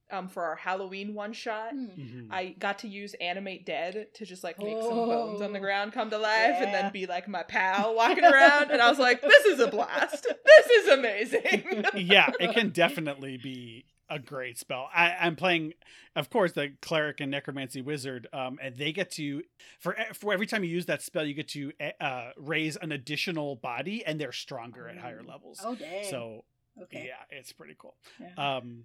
um 0.08 0.28
for 0.28 0.44
our 0.44 0.54
Halloween 0.54 1.14
one 1.14 1.32
shot, 1.32 1.72
Hmm. 1.72 1.86
Mhm. 1.86 2.28
I 2.30 2.50
got 2.58 2.78
to 2.80 2.88
use 2.88 3.14
animate 3.14 3.66
dead 3.66 4.14
to 4.14 4.24
just 4.24 4.44
like 4.44 4.56
make 4.58 4.80
some 4.80 4.90
bones 4.94 5.40
on 5.42 5.52
the 5.52 5.58
Oh. 5.58 5.62
ground 5.62 5.92
come 5.92 6.10
to 6.10 6.18
life 6.18 6.56
and 6.60 6.72
then 6.72 6.92
be 6.92 7.06
like 7.06 7.26
my 7.26 7.42
pal 7.42 7.94
walking 7.96 8.22
around 8.24 8.70
and 8.70 8.80
I 8.80 8.88
was 8.88 9.00
like, 9.00 9.20
this 9.20 9.44
is 9.46 9.58
a 9.58 9.66
blast. 9.66 10.22
This 10.44 10.66
is 10.78 10.88
amazing. 10.88 11.84
yeah 11.96 12.30
it 12.38 12.52
can 12.52 12.68
definitely 12.84 13.36
be 13.36 13.84
a 14.08 14.18
great 14.18 14.56
spell 14.58 14.88
I, 14.94 15.16
i'm 15.20 15.34
playing 15.36 15.72
of 16.14 16.30
course 16.30 16.52
the 16.52 16.72
cleric 16.80 17.20
and 17.20 17.30
necromancy 17.30 17.82
wizard 17.82 18.28
um 18.32 18.58
and 18.62 18.76
they 18.76 18.92
get 18.92 19.10
to 19.12 19.42
for 19.80 19.94
e, 19.94 20.04
for 20.14 20.32
every 20.32 20.46
time 20.46 20.62
you 20.64 20.70
use 20.70 20.86
that 20.86 21.02
spell 21.02 21.24
you 21.24 21.34
get 21.34 21.48
to 21.48 21.72
uh 22.00 22.30
raise 22.36 22.76
an 22.76 22.92
additional 22.92 23.56
body 23.56 24.04
and 24.06 24.20
they're 24.20 24.32
stronger 24.32 24.88
at 24.88 24.96
higher 24.98 25.22
levels 25.26 25.60
Oh 25.64 25.74
dang. 25.74 26.04
so 26.04 26.44
okay. 26.82 27.06
yeah 27.08 27.36
it's 27.36 27.52
pretty 27.52 27.74
cool 27.78 27.96
Yeah. 28.20 28.56
um 28.58 28.84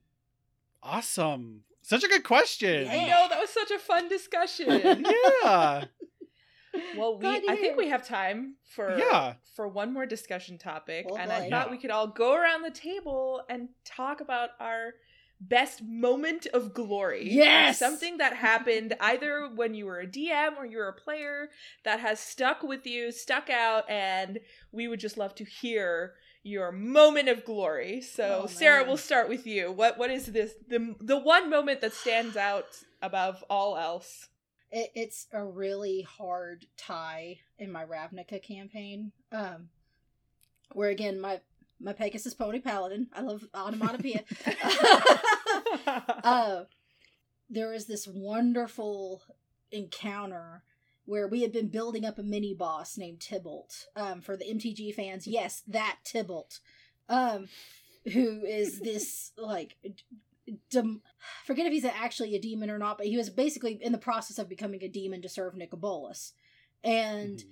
awesome 0.84 1.62
such 1.84 2.04
a 2.04 2.08
good 2.08 2.24
question 2.24 2.88
I 2.88 3.06
know 3.08 3.28
that 3.30 3.40
was 3.40 3.50
such 3.50 3.72
a 3.72 3.80
fun 3.80 4.08
discussion. 4.10 5.06
yeah 5.44 5.86
Well, 6.96 7.20
we 7.20 7.28
I 7.28 7.58
think 7.58 7.76
we 7.78 7.90
have 7.90 8.08
time 8.08 8.56
for 8.64 8.98
Yeah. 8.98 9.34
for 9.58 9.68
one 9.68 9.92
more 9.92 10.06
discussion 10.06 10.58
topic, 10.58 11.06
Oh, 11.10 11.18
and 11.18 11.30
I 11.30 11.42
boy. 11.42 11.50
thought 11.50 11.66
Yeah. 11.68 11.72
we 11.72 11.78
could 11.78 11.92
all 11.92 12.08
go 12.08 12.34
around 12.34 12.62
the 12.62 12.72
table 12.72 13.42
and 13.50 13.68
talk 13.84 14.22
about 14.22 14.52
our 14.62 14.94
best 15.42 15.82
moment 15.84 16.46
of 16.54 16.74
glory. 16.74 17.28
Yes! 17.30 17.80
something 17.80 18.18
that 18.20 18.36
happened 18.36 18.96
either 19.02 19.50
when 19.54 19.74
you 19.74 19.86
were 19.88 20.00
a 20.00 20.08
DM 20.08 20.56
or 20.58 20.66
you 20.66 20.78
were 20.78 20.88
a 20.88 20.94
player 20.94 21.50
that 21.84 22.00
has 22.00 22.20
stuck 22.20 22.62
with 22.64 22.86
you, 22.86 23.12
stuck 23.12 23.50
out, 23.50 23.90
and 23.90 24.40
we 24.72 24.88
would 24.88 25.00
just 25.00 25.18
love 25.18 25.34
to 25.36 25.44
hear 25.44 26.14
your 26.44 26.72
moment 26.72 27.28
of 27.30 27.44
glory. 27.46 28.02
So, 28.02 28.42
Oh, 28.44 28.48
Sarah, 28.48 28.84
we'll 28.86 28.98
start 28.98 29.28
with 29.30 29.46
you. 29.46 29.72
What 29.72 29.98
what 29.98 30.10
is 30.12 30.28
this 30.28 30.54
the 30.68 30.96
the 31.00 31.18
one 31.18 31.50
moment 31.50 31.82
that 31.82 31.94
stands 31.94 32.38
out 32.38 32.66
above 33.02 33.44
all 33.50 33.78
else? 33.78 34.28
it, 34.72 34.90
it's 34.96 35.28
a 35.34 35.44
really 35.44 36.02
hard 36.04 36.66
tie 36.78 37.40
in 37.60 37.72
my 37.72 37.84
Ravnica 37.84 38.42
campaign. 38.42 39.12
Um, 39.32 39.70
where 40.74 40.90
again 40.90 41.20
my 41.20 41.42
my 41.82 41.94
Pegasus 41.94 42.34
pony 42.34 42.60
paladin. 42.60 43.08
I 43.14 43.22
love 43.22 43.48
onomatopoeia. 43.54 44.24
uh, 46.24 46.64
there 47.50 47.70
was 47.70 47.86
this 47.86 48.08
wonderful 48.08 49.22
encounter 49.72 50.64
where 51.06 51.28
we 51.28 51.42
had 51.42 51.52
been 51.52 51.68
building 51.68 52.06
up 52.06 52.20
a 52.20 52.24
mini 52.24 52.54
boss 52.54 52.98
named 52.98 53.20
Tybalt. 53.20 53.88
Um, 53.96 54.22
for 54.22 54.38
the 54.38 54.46
MTG 54.46 54.94
fans, 54.94 55.28
yes, 55.28 55.64
that 55.68 55.98
Tybalt. 56.06 56.60
Um, 57.10 57.48
who 58.14 58.46
is 58.46 58.80
this 58.84 59.32
like 59.38 59.76
dem- 60.70 61.02
forget 61.46 61.66
if 61.66 61.74
he's 61.74 61.86
actually 61.86 62.36
a 62.36 62.40
demon 62.40 62.70
or 62.70 62.78
not, 62.78 62.98
but 62.98 63.08
he 63.08 63.18
was 63.18 63.30
basically 63.30 63.80
in 63.82 63.92
the 63.92 63.98
process 63.98 64.38
of 64.38 64.50
becoming 64.50 64.84
a 64.84 64.88
demon 64.88 65.22
to 65.22 65.30
serve 65.30 65.56
Nicol 65.56 65.80
Bolas. 65.80 66.34
And 66.84 67.40
Mhm. 67.40 67.46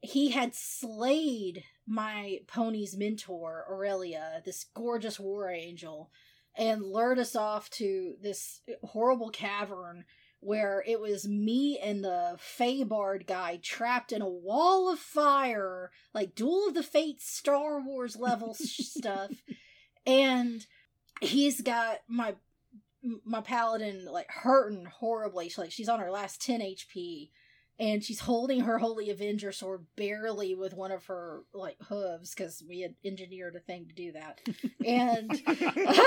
he 0.00 0.30
had 0.30 0.54
slayed 0.54 1.64
my 1.86 2.40
pony's 2.46 2.96
mentor, 2.96 3.64
Aurelia, 3.70 4.42
this 4.44 4.66
gorgeous 4.74 5.18
war 5.18 5.50
angel, 5.50 6.10
and 6.56 6.82
lured 6.82 7.18
us 7.18 7.34
off 7.34 7.70
to 7.70 8.14
this 8.22 8.60
horrible 8.82 9.30
cavern 9.30 10.04
where 10.40 10.82
it 10.86 11.00
was 11.00 11.26
me 11.26 11.78
and 11.78 12.02
the 12.02 12.36
Feybard 12.36 13.28
guy 13.28 13.60
trapped 13.62 14.10
in 14.10 14.20
a 14.20 14.28
wall 14.28 14.92
of 14.92 14.98
fire, 14.98 15.92
like 16.12 16.34
Duel 16.34 16.66
of 16.68 16.74
the 16.74 16.82
Fates 16.82 17.30
Star 17.30 17.80
Wars 17.80 18.16
level 18.16 18.54
stuff. 18.58 19.30
And 20.04 20.66
he's 21.20 21.60
got 21.60 22.00
my 22.08 22.34
my 23.24 23.40
paladin 23.40 24.04
like 24.04 24.30
hurting 24.30 24.84
horribly. 24.84 25.48
She's 25.48 25.58
like 25.58 25.70
she's 25.70 25.88
on 25.88 26.00
her 26.00 26.10
last 26.10 26.42
10 26.42 26.60
HP 26.60 27.30
and 27.82 28.04
she's 28.04 28.20
holding 28.20 28.60
her 28.60 28.78
holy 28.78 29.10
avenger 29.10 29.50
sword 29.50 29.84
barely 29.96 30.54
with 30.54 30.72
one 30.72 30.92
of 30.92 31.06
her 31.06 31.42
like 31.52 31.76
hooves 31.88 32.32
because 32.32 32.62
we 32.68 32.80
had 32.80 32.94
engineered 33.04 33.56
a 33.56 33.58
thing 33.58 33.88
to 33.88 33.94
do 33.94 34.12
that. 34.12 34.40
And 34.86 35.30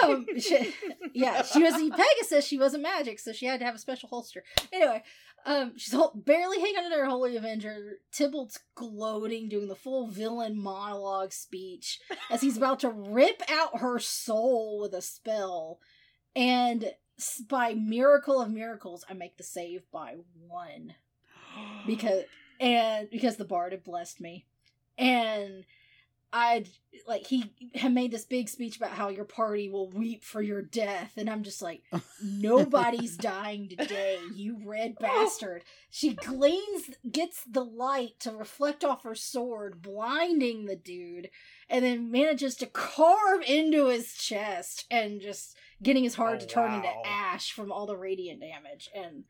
um 0.02 0.26
she, 0.40 0.74
yeah 1.14 1.42
she 1.44 1.62
was 1.62 1.74
a 1.76 1.90
pegasus 1.90 2.46
she 2.46 2.58
wasn't 2.58 2.84
magic 2.84 3.20
so 3.20 3.34
she 3.34 3.46
had 3.46 3.60
to 3.60 3.66
have 3.66 3.76
a 3.76 3.80
special 3.80 4.08
holster. 4.08 4.44
Anyway 4.72 5.04
um 5.46 5.74
she's 5.76 5.94
hol- 5.94 6.14
barely 6.16 6.62
hanging 6.62 6.78
on 6.78 6.92
to 6.92 6.98
her 6.98 7.08
holy 7.08 7.36
avenger 7.36 7.98
tybalt's 8.14 8.60
gloating 8.76 9.50
doing 9.50 9.68
the 9.68 9.76
full 9.76 10.08
villain 10.08 10.58
monologue 10.58 11.34
speech 11.34 12.00
as 12.32 12.40
he's 12.40 12.56
about 12.56 12.80
to 12.80 12.90
rip 12.90 13.42
out 13.52 13.82
her 13.82 14.00
soul 14.00 14.80
with 14.80 14.94
a 14.94 15.02
spell. 15.02 15.80
And 16.38 16.94
by 17.50 17.74
miracle 17.74 18.42
of 18.42 18.52
miracles 18.52 19.06
i 19.10 19.14
make 19.14 19.38
the 19.38 19.44
save 19.44 19.84
by 19.90 20.16
one 20.48 20.96
because 21.86 22.24
and 22.60 23.10
because 23.10 23.38
the 23.38 23.46
bard 23.46 23.72
had 23.72 23.84
blessed 23.84 24.22
me. 24.22 24.46
And 24.98 25.66
I'd 26.32 26.68
like 27.08 27.28
he 27.28 27.54
had 27.76 27.94
made 27.94 28.12
this 28.12 28.26
big 28.26 28.50
speech 28.50 28.76
about 28.76 28.92
how 28.92 29.08
your 29.08 29.24
party 29.24 29.70
will 29.70 29.90
weep 29.90 30.24
for 30.24 30.42
your 30.42 30.62
death, 30.62 31.14
and 31.16 31.30
I'm 31.30 31.44
just 31.44 31.62
like, 31.62 31.84
nobody's 32.22 33.16
dying 33.18 33.70
today, 33.70 34.20
you 34.34 34.58
red 34.66 34.96
oh. 34.98 35.02
bastard. 35.02 35.64
She 35.90 36.14
gleans, 36.14 36.92
gets 37.10 37.44
the 37.50 37.64
light 37.64 38.20
to 38.20 38.32
reflect 38.32 38.84
off 38.84 39.04
her 39.04 39.16
sword, 39.16 39.82
blinding 39.82 40.66
the 40.66 40.76
dude, 40.76 41.30
and 41.70 41.86
then 41.86 42.12
manages 42.12 42.56
to 42.56 42.66
carve 42.66 43.42
into 43.48 43.88
his 43.88 44.14
chest 44.14 44.86
and 44.92 45.22
just 45.22 45.56
getting 45.82 46.04
his 46.04 46.16
heart 46.16 46.36
Oh, 46.36 46.40
to 46.40 46.48
turn 46.48 46.74
into 46.74 46.90
oh, 46.90 47.04
ash 47.06 47.54
from 47.54 47.72
all 47.72 47.86
the 47.86 47.98
radiant 47.98 48.42
damage. 48.42 48.90
And 48.94 49.24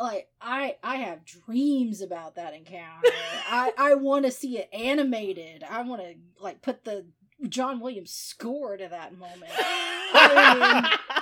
like 0.00 0.28
I 0.40 0.76
I 0.82 0.96
have 0.96 1.24
dreams 1.24 2.00
about 2.02 2.36
that 2.36 2.54
encounter. 2.54 3.08
I 3.48 3.72
I 3.78 3.94
want 3.94 4.24
to 4.24 4.30
see 4.30 4.58
it 4.58 4.68
animated. 4.72 5.62
I 5.68 5.82
want 5.82 6.02
to 6.02 6.14
like 6.42 6.62
put 6.62 6.84
the 6.84 7.06
John 7.48 7.80
Williams 7.80 8.10
score 8.10 8.76
to 8.76 8.88
that 8.88 9.16
moment. 9.16 9.52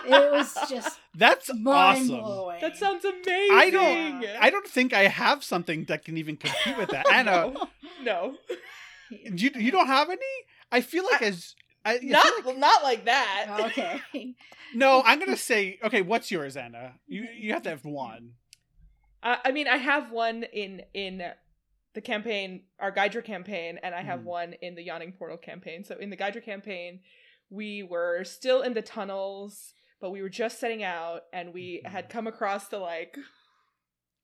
It 0.09 0.33
was 0.33 0.57
just 0.71 0.99
That's 1.15 1.53
mind 1.53 2.11
awesome. 2.11 2.21
blowing. 2.21 2.61
that 2.61 2.77
sounds 2.77 3.05
amazing. 3.05 3.57
I 3.57 3.71
don't. 3.71 4.25
I 4.41 4.51
don't 4.51 4.67
think 4.67 4.93
I 4.93 5.09
have 5.09 5.43
something 5.45 5.85
that 5.87 6.05
can 6.05 6.17
even 6.17 6.37
compete 6.37 6.77
with 6.79 6.91
that. 6.91 7.07
Anna, 7.13 7.53
no, 7.53 7.69
no. 8.03 8.35
you 9.11 9.51
you 9.57 9.71
don't 9.71 9.89
have 9.89 10.09
any? 10.09 10.21
I 10.71 10.81
feel 10.81 11.05
like 11.11 11.23
as 11.23 11.55
I, 11.85 11.95
I 11.95 11.99
not 12.03 12.27
like- 12.47 12.59
not 12.59 12.83
like 12.83 13.05
that. 13.07 13.47
Okay. 13.67 14.35
no. 14.75 15.03
I'm 15.05 15.19
gonna 15.19 15.37
say 15.37 15.79
okay. 15.85 16.03
What's 16.03 16.31
yours, 16.31 16.57
Anna? 16.57 16.95
You 17.07 17.27
you 17.37 17.53
have 17.53 17.63
to 17.65 17.71
have 17.71 17.85
one. 17.85 18.33
I, 19.27 19.39
I 19.47 19.53
mean, 19.53 19.67
I 19.69 19.77
have 19.77 20.11
one 20.13 20.45
in 20.45 20.83
in 20.95 21.23
the 21.95 22.01
campaign, 22.01 22.63
our 22.79 22.91
Gydra 22.91 23.23
campaign, 23.23 23.79
and 23.83 23.95
I 23.95 24.03
have 24.03 24.21
Mhm. 24.21 24.25
one 24.25 24.53
in 24.55 24.75
the 24.75 24.83
Yawning 24.83 25.13
Portal 25.13 25.37
campaign. 25.39 25.83
So 25.83 25.97
in 25.97 26.11
the 26.11 26.17
Gydra 26.17 26.43
campaign, 26.43 27.01
we 27.51 27.83
were 27.83 28.23
still 28.25 28.63
in 28.63 28.75
the 28.75 28.83
tunnels, 28.83 29.75
but 30.01 30.11
we 30.11 30.21
were 30.23 30.29
just 30.29 30.59
setting 30.61 30.83
out, 30.83 31.25
and 31.33 31.53
we 31.53 31.81
Mhm. 31.83 31.89
had 31.89 32.09
come 32.09 32.27
across 32.27 32.69
the 32.69 32.79
like 32.79 33.17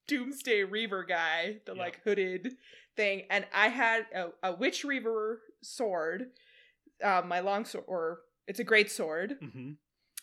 Doomsday 0.07 0.65
Reaver 0.65 1.05
guy, 1.05 1.61
the 1.65 1.75
Yeah. 1.75 1.81
like 1.83 2.01
hooded 2.03 2.57
thing, 2.97 3.27
and 3.31 3.47
I 3.53 3.69
had 3.69 4.07
a, 4.13 4.33
a 4.43 4.55
Witch 4.55 4.85
Reaver 4.85 5.43
sword, 5.63 6.33
uh, 7.03 7.23
my 7.25 7.41
long 7.41 7.65
sword, 7.65 7.85
or 7.87 8.23
it's 8.47 8.61
a 8.61 8.65
great 8.65 8.91
sword 8.91 9.39
hmm 9.41 9.73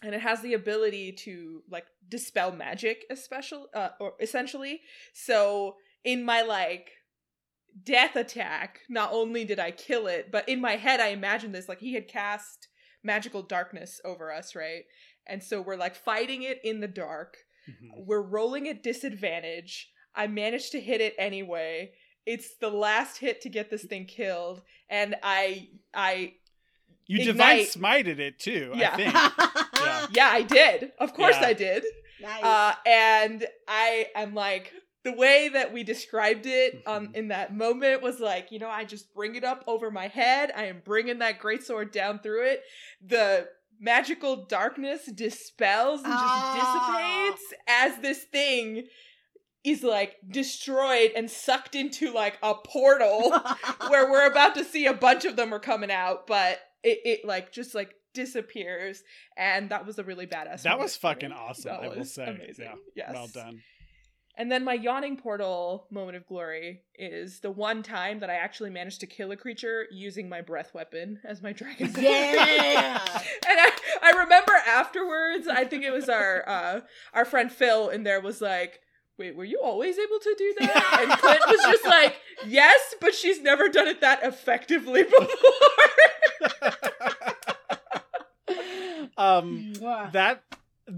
and 0.01 0.15
it 0.15 0.21
has 0.21 0.41
the 0.41 0.53
ability 0.53 1.11
to 1.11 1.61
like 1.69 1.85
dispel 2.07 2.51
magic 2.51 3.05
especially 3.09 3.65
uh, 3.73 3.89
or 3.99 4.13
essentially 4.19 4.81
so 5.13 5.75
in 6.03 6.23
my 6.23 6.41
like 6.41 6.91
death 7.83 8.15
attack 8.15 8.79
not 8.89 9.11
only 9.13 9.45
did 9.45 9.59
i 9.59 9.71
kill 9.71 10.07
it 10.07 10.31
but 10.31 10.47
in 10.49 10.59
my 10.59 10.75
head 10.75 10.99
i 10.99 11.07
imagined 11.07 11.53
this 11.53 11.69
like 11.69 11.79
he 11.79 11.93
had 11.93 12.07
cast 12.07 12.67
magical 13.03 13.41
darkness 13.41 14.01
over 14.03 14.31
us 14.31 14.55
right 14.55 14.83
and 15.27 15.43
so 15.43 15.61
we're 15.61 15.75
like 15.75 15.95
fighting 15.95 16.43
it 16.43 16.59
in 16.63 16.79
the 16.79 16.87
dark 16.87 17.37
hmm 17.65 17.89
we're 18.05 18.21
rolling 18.21 18.67
at 18.67 18.81
disadvantage 18.81 19.91
i 20.15 20.25
managed 20.25 20.71
to 20.71 20.79
hit 20.81 21.01
it 21.01 21.13
anyway 21.19 21.91
it's 22.25 22.57
the 22.57 22.69
last 22.69 23.17
hit 23.17 23.41
to 23.41 23.49
get 23.49 23.69
this 23.69 23.83
thing 23.83 24.05
killed 24.05 24.61
and 24.89 25.15
i 25.23 25.67
i 25.93 26.33
You 27.07 27.23
divine 27.23 27.65
smited 27.65 28.19
it 28.19 28.39
too. 28.39 28.71
Yeah. 28.75 28.91
I 28.93 28.97
think. 28.97 29.67
Yeah. 29.83 30.07
yeah 30.11 30.29
i 30.31 30.41
did 30.41 30.91
of 30.99 31.13
course 31.13 31.35
Yeah. 31.41 31.47
i 31.47 31.53
did 31.53 31.83
nice. 32.21 32.43
uh, 32.43 32.73
and 32.85 33.45
I 33.67 34.07
am 34.15 34.33
like 34.33 34.71
the 35.05 35.13
way 35.13 35.49
that 35.53 35.71
we 35.71 35.83
described 35.83 36.45
it 36.45 36.81
um, 36.85 37.07
Mhm. 37.07 37.15
in 37.15 37.27
that 37.29 37.55
moment 37.55 38.01
was 38.01 38.19
like 38.19 38.51
you 38.51 38.59
know 38.59 38.69
I 38.69 38.83
just 38.83 39.13
bring 39.13 39.35
it 39.35 39.43
up 39.45 39.63
over 39.67 39.89
my 39.89 40.07
head. 40.07 40.51
I 40.55 40.65
am 40.65 40.81
bringing 40.83 41.19
that 41.19 41.39
great 41.39 41.63
sword 41.63 41.91
down 41.91 42.19
through 42.19 42.45
it. 42.47 42.63
The 43.05 43.47
magical 43.79 44.45
darkness 44.47 45.05
dispels 45.05 46.01
and 46.03 46.11
just 46.11 46.25
Ah. 46.25 47.29
dissipates 47.31 47.53
as 47.67 47.97
this 48.01 48.23
thing 48.25 48.87
is 49.63 49.83
like 49.83 50.15
destroyed 50.29 51.11
and 51.15 51.31
sucked 51.31 51.75
into 51.75 52.11
like 52.13 52.37
a 52.43 52.53
portal 52.55 53.31
where 53.87 54.11
we're 54.11 54.27
about 54.29 54.55
to 54.55 54.65
see 54.65 54.85
a 54.85 54.93
bunch 54.93 55.23
of 55.23 55.37
them 55.37 55.53
are 55.53 55.59
coming 55.59 55.91
out, 55.91 56.27
but 56.27 56.59
it, 56.83 56.99
it 57.05 57.25
like 57.25 57.53
just 57.53 57.73
like 57.73 57.93
disappears, 58.23 59.03
and 59.37 59.69
that 59.69 59.85
was 59.85 59.97
a 59.99 60.03
really 60.03 60.27
badass. 60.27 60.63
That 60.63 60.79
was 60.79 60.95
fucking 60.97 61.31
awesome. 61.31 61.71
That 61.71 61.83
I 61.83 61.87
will 61.87 61.99
was 61.99 62.13
say. 62.13 62.25
amazing. 62.27 62.65
Yeah. 62.65 62.75
Yes. 62.95 63.11
Well 63.13 63.27
done. 63.27 63.61
And 64.37 64.49
then 64.49 64.63
my 64.63 64.73
yawning 64.73 65.17
portal 65.17 65.87
moment 65.91 66.15
of 66.15 66.25
glory 66.25 66.83
is 66.95 67.41
the 67.41 67.51
one 67.51 67.83
time 67.83 68.21
that 68.21 68.29
I 68.29 68.35
actually 68.35 68.69
managed 68.69 69.01
to 69.01 69.07
kill 69.07 69.31
a 69.31 69.35
creature 69.35 69.85
using 69.91 70.29
my 70.29 70.39
breath 70.39 70.73
weapon 70.73 71.19
as 71.25 71.41
my 71.41 71.51
dragon. 71.51 71.93
Yeah. 71.97 73.01
and 73.49 73.59
I, 73.65 73.69
I 74.01 74.11
remember 74.23 74.53
afterwards, 74.65 75.47
I 75.49 75.65
think 75.65 75.83
it 75.83 75.91
was 75.91 76.07
our 76.07 76.47
uh, 76.55 76.79
our 77.13 77.25
friend 77.25 77.51
Phil 77.51 77.89
in 77.89 78.03
there 78.03 78.21
was 78.21 78.39
like, 78.39 78.79
"Wait, 79.17 79.35
were 79.35 79.43
you 79.43 79.59
always 79.61 79.97
able 79.97 80.19
to 80.19 80.35
do 80.37 80.53
that?" 80.59 80.97
And 81.01 81.11
Clint 81.19 81.41
was 81.47 81.61
just 81.73 81.85
like, 81.85 82.15
"Yes, 82.47 82.79
but 83.01 83.13
she's 83.13 83.41
never 83.41 83.67
done 83.67 83.87
it 83.89 83.99
that 84.01 84.23
effectively 84.23 85.03
before." 85.03 86.88
Um. 89.19 89.73
Mwah. 89.75 90.11
that 90.13 90.43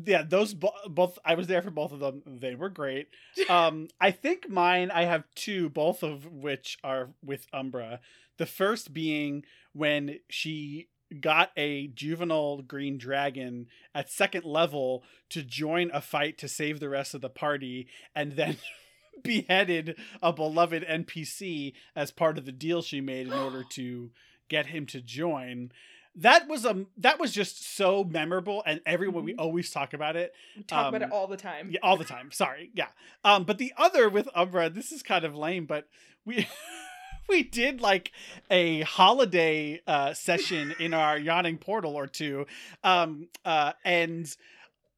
yeah 0.06 0.24
those 0.24 0.54
bo- 0.54 0.72
both 0.88 1.20
i 1.26 1.36
was 1.36 1.48
there 1.48 1.62
for 1.62 1.70
both 1.70 1.92
of 1.92 2.00
them 2.00 2.22
they 2.26 2.56
were 2.56 2.70
great 2.70 3.10
um 3.50 3.90
i 4.00 4.10
think 4.10 4.48
mine 4.50 4.90
i 4.90 5.04
have 5.04 5.26
two 5.36 5.68
both 5.70 6.02
of 6.02 6.26
which 6.26 6.78
are 6.82 7.10
with 7.22 7.46
umbra 7.52 8.00
the 8.38 8.46
first 8.46 8.94
being 8.94 9.44
when 9.74 10.20
she 10.30 10.88
got 11.20 11.52
a 11.58 11.88
juvenile 11.88 12.62
green 12.62 12.98
dragon 12.98 13.68
at 13.94 14.10
second 14.10 14.46
level 14.46 15.04
to 15.30 15.44
join 15.44 15.92
a 15.94 16.00
fight 16.00 16.38
to 16.38 16.48
save 16.48 16.80
the 16.80 16.88
rest 16.88 17.14
of 17.14 17.20
the 17.20 17.30
party 17.30 17.88
and 18.16 18.38
then 18.38 18.56
beheaded 19.24 19.98
a 20.22 20.32
beloved 20.32 20.86
npc 20.88 21.74
as 21.98 22.12
part 22.12 22.38
of 22.38 22.46
the 22.46 22.52
deal 22.54 22.82
she 22.82 23.02
made 23.02 23.28
in 23.28 23.34
order 23.34 23.64
to 23.70 24.10
get 24.48 24.68
him 24.68 24.86
to 24.86 25.02
join 25.02 25.70
that 26.16 26.48
was 26.48 26.66
a 26.66 26.86
that 26.98 27.20
was 27.20 27.32
just 27.32 27.76
so 27.76 28.04
memorable 28.04 28.62
and 28.66 28.82
everyone 28.86 29.24
we 29.24 29.34
always 29.36 29.72
talk 29.72 29.94
about 29.94 30.16
it 30.16 30.34
We 30.58 30.64
talk 30.64 30.90
about 30.90 31.02
Um, 31.04 31.10
it 31.10 31.14
all 31.14 31.28
the 31.28 31.38
time. 31.38 31.70
yeah, 31.72 31.80
all 31.84 31.96
the 31.98 32.04
time 32.06 32.32
sorry 32.32 32.70
yeah 32.74 32.88
um 33.24 33.44
but 33.46 33.58
the 33.58 33.74
other 33.78 34.10
with 34.10 34.28
umbra 34.36 34.70
this 34.70 34.92
is 34.92 35.04
kind 35.04 35.24
of 35.26 35.36
lame 35.36 35.66
but 35.66 35.88
we 36.26 36.48
we 37.30 37.44
did 37.44 37.80
like 37.82 38.12
a 38.50 38.82
holiday 38.82 39.80
uh 39.88 40.14
session 40.14 40.74
in 40.80 40.94
our 40.94 41.18
yawning 41.18 41.58
portal 41.58 41.96
or 41.96 42.08
two 42.08 42.46
um 42.84 43.28
uh 43.46 43.72
and 43.86 44.36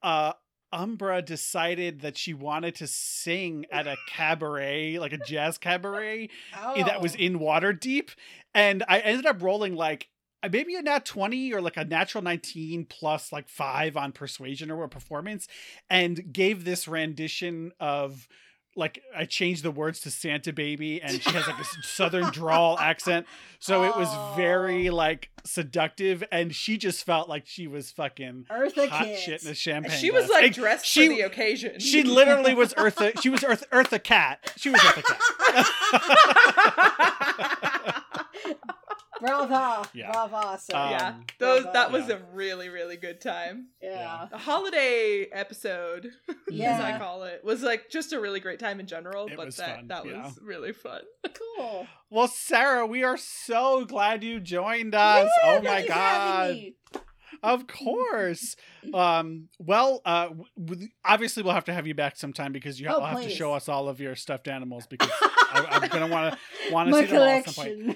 uh 0.02 0.34
Umbra 0.72 1.22
decided 1.22 2.02
that 2.02 2.18
she 2.18 2.34
wanted 2.34 2.74
to 2.74 2.88
sing 2.88 3.68
at 3.72 3.86
a 3.86 3.96
cabaret, 4.10 4.98
like 4.98 5.14
a 5.14 5.20
jazz 5.20 5.60
cabaret, 5.60 6.30
Oh. 6.60 6.84
that 6.84 7.00
was 7.00 7.14
in 7.14 7.38
Waterdeep, 7.38 8.10
and 8.56 8.84
I 8.88 8.98
ended 9.02 9.28
up 9.28 9.44
rolling 9.44 9.76
like 9.76 10.08
Uh, 10.44 10.50
maybe 10.52 10.76
a 10.76 10.82
nat 10.82 11.06
20 11.06 11.54
or 11.54 11.62
like 11.62 11.78
a 11.78 11.86
natural 11.86 12.22
19 12.24 12.86
plus 12.86 13.32
like 13.32 13.48
5 13.48 13.96
on 13.96 14.12
persuasion 14.12 14.70
or 14.70 14.88
performance 14.90 15.48
and 15.90 16.34
gave 16.34 16.66
this 16.66 16.86
rendition 16.88 17.72
of 17.80 18.28
like 18.76 19.00
I 19.16 19.26
changed 19.26 19.62
the 19.64 19.70
words 19.70 20.00
to 20.02 20.10
Santa 20.10 20.52
baby 20.52 21.00
and 21.00 21.22
she 21.22 21.30
has 21.30 21.46
like 21.48 21.60
a 21.60 21.64
southern 21.84 22.32
drawl 22.32 22.78
accent. 22.80 23.28
So 23.60 23.84
it 23.84 23.96
was 23.96 24.10
very 24.36 24.90
like 24.90 25.30
seductive 25.46 26.24
and 26.32 26.54
she 26.56 26.78
just 26.78 27.06
felt 27.06 27.30
like 27.30 27.44
she 27.46 27.68
was 27.68 27.92
fucking 27.92 28.48
Eartha 28.52 28.88
hot 28.90 29.06
Kitt. 29.06 29.20
shit 29.20 29.44
in 29.44 29.52
a 29.52 29.54
champagne 29.54 29.92
she 30.00 30.10
was 30.10 30.28
like 30.28 30.46
And 30.46 30.54
dressed 30.56 30.88
she- 30.88 31.08
for 31.08 31.14
the 31.14 31.22
occasion. 31.22 31.80
she 31.80 32.02
literally 32.04 32.56
was 32.56 32.74
Eartha 32.74 33.22
she 33.22 33.30
was 33.30 33.42
Eartha 33.42 33.68
Eartha 33.70 34.02
Kitt. 34.04 34.54
She 34.58 34.70
was 34.72 34.82
Eartha 34.82 35.04
Kitt 35.06 35.20
Brava. 39.20 39.88
Yeah. 39.94 40.12
Brava. 40.12 40.60
So, 40.60 40.76
Um, 40.78 40.90
yeah, 40.92 41.16
those 41.40 41.62
Bravo. 41.64 41.74
that 41.74 41.92
was 41.92 42.08
Yeah. 42.08 42.16
a 42.16 42.20
really 42.34 42.70
really 42.70 42.98
good 42.98 43.22
time. 43.22 43.68
yeah. 43.82 44.28
The 44.32 44.38
holiday 44.38 45.28
episode, 45.32 46.12
as 46.52 46.80
I 46.80 46.98
call 46.98 47.24
it, 47.24 47.44
was 47.44 47.62
like 47.64 47.90
just 47.90 48.14
a 48.14 48.20
really 48.20 48.40
great 48.40 48.60
time 48.60 48.80
in 48.80 48.88
general. 48.88 49.28
It 49.28 49.38
but 49.38 49.46
was 49.48 49.58
that 49.58 49.76
fun, 49.78 49.88
that 49.88 50.06
yeah. 50.06 50.24
was 50.26 50.40
really 50.42 50.74
fun. 50.74 51.02
Cool. 51.58 51.88
Well, 52.10 52.28
Sarah, 52.28 52.86
we 52.86 53.04
are 53.04 53.18
so 53.18 53.86
glad 53.86 54.24
you 54.24 54.40
joined 54.40 54.96
us. 54.96 55.30
oh 55.44 55.62
my 55.62 55.80
you 55.80 55.88
for 55.88 55.94
having 55.94 56.74
god. 56.94 57.02
Of 57.44 57.68
course. 57.68 58.56
Um 58.94 59.48
well, 59.60 60.02
uh 60.06 60.26
w- 60.28 60.44
w- 60.62 60.88
obviously 61.06 61.42
we'll 61.44 61.54
have 61.54 61.66
to 61.66 61.74
have 61.74 61.88
you 61.88 61.94
back 61.94 62.18
sometime 62.18 62.52
because 62.52 62.80
you 62.82 62.88
Oh, 62.90 63.00
will 63.00 63.06
have 63.06 63.22
to 63.24 63.30
show 63.30 63.54
us 63.54 63.70
all 63.70 63.88
of 63.88 64.02
your 64.02 64.16
stuffed 64.16 64.48
animals 64.50 64.88
because 64.88 65.10
I, 65.54 65.80
am 65.84 65.88
gonna 65.90 66.08
want 66.08 66.34
to 66.68 66.74
want 66.74 66.88
to 66.88 66.92
My 66.92 67.02
see 67.02 67.12
them 67.12 67.22
all 67.22 67.28
at 67.28 67.50
some 67.50 67.66
collection. 67.66 67.96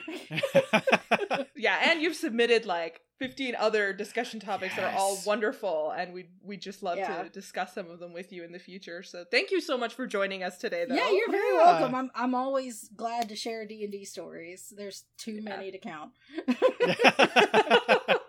point. 1.31 1.47
Yeah, 1.59 1.91
and 1.91 2.01
you've 2.01 2.15
submitted 2.15 2.65
like 2.67 3.01
15 3.19 3.55
other 3.57 3.91
discussion 3.93 4.39
topics 4.39 4.75
that 4.75 4.93
are 4.93 4.97
all 4.97 5.17
wonderful, 5.25 5.91
and 5.97 6.13
we 6.13 6.25
we 6.43 6.55
just 6.55 6.83
love 6.83 6.97
Yeah. 6.99 7.23
to 7.23 7.29
discuss 7.29 7.73
some 7.73 7.89
of 7.89 7.99
them 7.99 8.13
with 8.13 8.31
you 8.31 8.43
in 8.43 8.51
the 8.51 8.59
future. 8.59 9.01
So 9.01 9.25
thank 9.31 9.49
you 9.49 9.59
so 9.59 9.75
much 9.77 9.95
for 9.95 10.05
joining 10.05 10.43
us 10.43 10.59
today. 10.59 10.85
Though. 10.87 10.93
yeah, 10.95 11.09
you're 11.09 11.31
very 11.31 11.55
Yeah. 11.55 11.63
welcome. 11.79 11.95
I'm 11.95 12.11
I'm 12.13 12.35
always 12.35 12.89
glad 12.95 13.29
to 13.29 13.35
share 13.35 13.65
D 13.65 13.83
and 13.83 13.91
D 13.91 14.05
stories. 14.05 14.71
There's 14.75 15.05
too 15.17 15.41
many 15.41 15.71
to 15.71 15.79
count. 15.79 16.11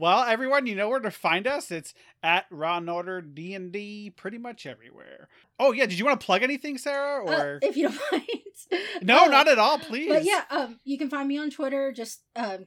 well, 0.00 0.24
everyone, 0.24 0.66
you 0.66 0.74
know 0.74 0.88
where 0.88 0.98
to 0.98 1.10
find 1.10 1.46
us. 1.46 1.70
It's 1.70 1.92
at 2.22 2.46
Raw 2.50 2.78
and 2.78 2.88
Order 2.88 3.20
D 3.20 3.54
and 3.54 3.70
D, 3.70 4.10
pretty 4.10 4.38
much 4.38 4.64
everywhere. 4.64 5.28
Oh 5.58 5.72
yeah, 5.72 5.84
did 5.86 5.98
you 5.98 6.04
want 6.06 6.18
to 6.18 6.24
plug 6.24 6.42
anything, 6.42 6.78
Sarah? 6.78 7.24
Uh, 7.24 7.30
Or 7.30 7.58
if 7.62 7.76
you 7.76 7.90
don't 7.90 8.00
mind. 8.12 8.26
no, 9.02 9.24
Uh, 9.24 9.28
not 9.28 9.46
at 9.48 9.58
all. 9.58 9.78
Please. 9.78 10.08
But 10.08 10.24
yeah, 10.24 10.44
um, 10.50 10.80
you 10.84 10.96
can 10.96 11.10
find 11.10 11.28
me 11.28 11.36
on 11.38 11.50
Twitter. 11.50 11.92
Just 11.92 12.22
um, 12.34 12.66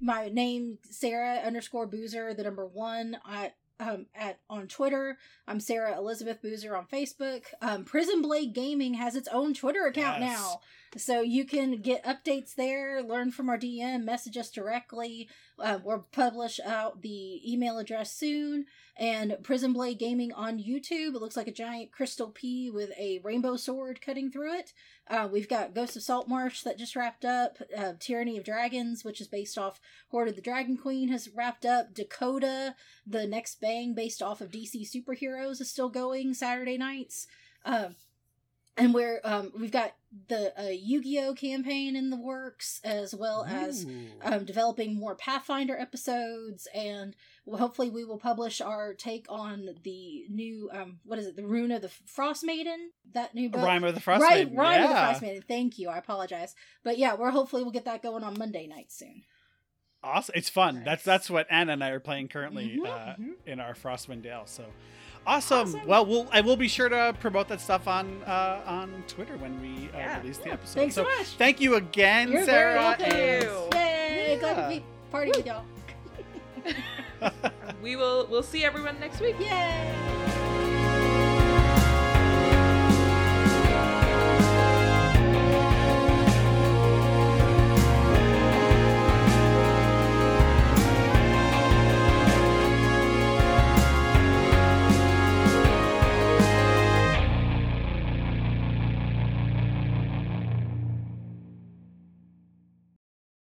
my 0.00 0.28
name 0.28 0.78
Sarah 0.90 1.40
underscore 1.44 1.86
Boozer, 1.86 2.34
the 2.34 2.42
number 2.42 2.66
one. 2.66 3.16
I 3.24 3.52
um 3.78 4.06
at 4.14 4.38
on 4.48 4.66
Twitter. 4.68 5.18
I'm 5.46 5.60
Sarah 5.60 5.96
Elizabeth 5.98 6.40
Boozer 6.42 6.76
on 6.76 6.86
Facebook. 6.86 7.42
Um, 7.60 7.84
Prison 7.84 8.22
Blade 8.22 8.54
Gaming 8.54 8.94
has 8.94 9.16
its 9.16 9.28
own 9.28 9.54
Twitter 9.54 9.86
account 9.86 10.20
Yes. 10.20 10.38
now, 10.38 10.60
so 10.96 11.20
you 11.20 11.44
can 11.44 11.80
get 11.82 12.04
updates 12.04 12.54
there, 12.54 13.02
learn 13.02 13.30
from 13.30 13.48
our 13.48 13.58
DM, 13.58 14.04
message 14.04 14.36
us 14.36 14.50
directly. 14.50 15.28
Uh, 15.58 15.78
we'll 15.84 16.06
publish 16.12 16.58
out 16.64 17.02
the 17.02 17.40
email 17.52 17.78
address 17.78 18.12
soon. 18.12 18.66
And 18.98 19.36
Prison 19.42 19.74
Blade 19.74 19.98
Gaming 19.98 20.32
on 20.32 20.58
YouTube. 20.58 21.14
It 21.14 21.20
looks 21.20 21.36
like 21.36 21.48
a 21.48 21.52
giant 21.52 21.92
crystal 21.92 22.30
P 22.30 22.70
with 22.70 22.90
a 22.98 23.20
rainbow 23.22 23.56
sword 23.56 24.00
cutting 24.00 24.30
through 24.30 24.54
it. 24.54 24.72
Uh, 25.08 25.28
we've 25.30 25.48
got 25.48 25.74
Ghost 25.74 25.96
of 25.96 26.02
Saltmarsh 26.02 26.62
that 26.62 26.78
just 26.78 26.96
wrapped 26.96 27.24
up. 27.24 27.58
Uh, 27.76 27.92
Tyranny 28.00 28.38
of 28.38 28.44
Dragons, 28.44 29.04
which 29.04 29.20
is 29.20 29.28
based 29.28 29.58
off 29.58 29.80
Hoard 30.10 30.28
of 30.28 30.36
the 30.36 30.40
Dragon 30.40 30.78
Queen, 30.78 31.10
has 31.10 31.28
wrapped 31.28 31.66
up. 31.66 31.92
Dakota, 31.92 32.74
the 33.06 33.26
next 33.26 33.60
bang 33.60 33.92
based 33.92 34.22
off 34.22 34.40
of 34.40 34.50
DC 34.50 34.88
superheroes, 34.90 35.60
is 35.60 35.70
still 35.70 35.90
going 35.90 36.32
Saturday 36.32 36.78
nights. 36.78 37.26
Um, 37.66 37.96
and 38.76 38.92
we're 38.94 39.20
um, 39.24 39.52
we've 39.58 39.70
got 39.72 39.94
the 40.28 40.52
uh, 40.58 40.68
Yu-Gi-Oh 40.70 41.34
campaign 41.34 41.94
in 41.96 42.10
the 42.10 42.16
works, 42.16 42.80
as 42.84 43.14
well 43.14 43.44
as 43.44 43.86
um, 44.22 44.44
developing 44.44 44.94
more 44.94 45.14
Pathfinder 45.14 45.76
episodes, 45.78 46.66
and 46.74 47.14
hopefully 47.50 47.90
we 47.90 48.04
will 48.04 48.18
publish 48.18 48.60
our 48.60 48.94
take 48.94 49.26
on 49.28 49.68
the 49.82 50.24
new 50.30 50.70
um, 50.72 50.98
what 51.04 51.18
is 51.18 51.26
it, 51.26 51.36
the 51.36 51.44
Rune 51.46 51.70
of 51.70 51.82
the 51.82 51.90
Frost 52.06 52.44
Maiden, 52.44 52.92
that 53.12 53.34
new 53.34 53.48
book. 53.50 53.62
Rime 53.62 53.84
of 53.84 53.94
the 53.94 54.00
Frost 54.00 54.22
right, 54.22 54.46
Maiden, 54.46 54.56
Rime 54.56 54.82
of 54.84 54.88
the. 54.88 54.94
Frost 54.94 55.22
Maiden. 55.22 55.44
Thank 55.46 55.78
you. 55.78 55.88
I 55.88 55.98
apologize, 55.98 56.54
but 56.82 56.98
yeah, 56.98 57.14
we're 57.14 57.30
hopefully 57.30 57.62
we'll 57.62 57.72
get 57.72 57.84
that 57.84 58.02
going 58.02 58.24
on 58.24 58.38
Monday 58.38 58.66
night 58.66 58.90
soon. 58.92 59.22
Awesome. 60.02 60.34
It's 60.36 60.48
fun. 60.48 60.76
Nice. 60.76 60.84
That's 60.84 61.04
that's 61.04 61.30
what 61.30 61.46
Anna 61.50 61.72
and 61.72 61.82
I 61.82 61.90
are 61.90 62.00
playing 62.00 62.28
currently 62.28 62.78
Mhm, 62.80 62.86
uh, 62.86 63.16
mhm. 63.16 63.32
in 63.44 63.60
our 63.60 63.74
Frostwind 63.74 64.22
Dale. 64.22 64.44
So 64.46 64.64
awesome. 65.26 65.68
Awesome. 65.68 65.86
Well, 65.86 66.06
we'll 66.06 66.28
I 66.32 66.40
will 66.40 66.56
be 66.56 66.68
sure 66.68 66.88
to 66.88 67.14
promote 67.20 67.48
that 67.48 67.60
stuff 67.60 67.86
on 67.88 68.22
uh, 68.26 68.60
on 68.66 69.04
Twitter 69.08 69.36
when 69.38 69.60
we 69.60 69.88
uh, 69.94 69.98
Yeah. 69.98 70.20
release 70.20 70.38
the 70.38 70.52
episode. 70.52 70.80
Thanks 70.80 70.94
so, 70.94 71.04
so 71.04 71.08
much. 71.18 71.26
thank 71.36 71.60
you 71.60 71.74
again, 71.76 72.30
You're 72.32 72.44
Sarah. 72.44 72.96
very 72.98 73.08
welcome. 73.46 73.72
and- 73.72 73.74
and- 73.74 73.74
Yay! 73.74 74.38
Glad 74.40 74.62
to 74.62 74.68
be 74.76 74.84
party 75.10 75.32
with 75.36 75.46
y'all. 75.46 75.64
We 77.82 77.94
will 77.96 78.26
we'll 78.30 78.42
see 78.42 78.64
everyone 78.64 78.98
next 79.00 79.20
week. 79.20 79.36
Yay! 79.38 80.32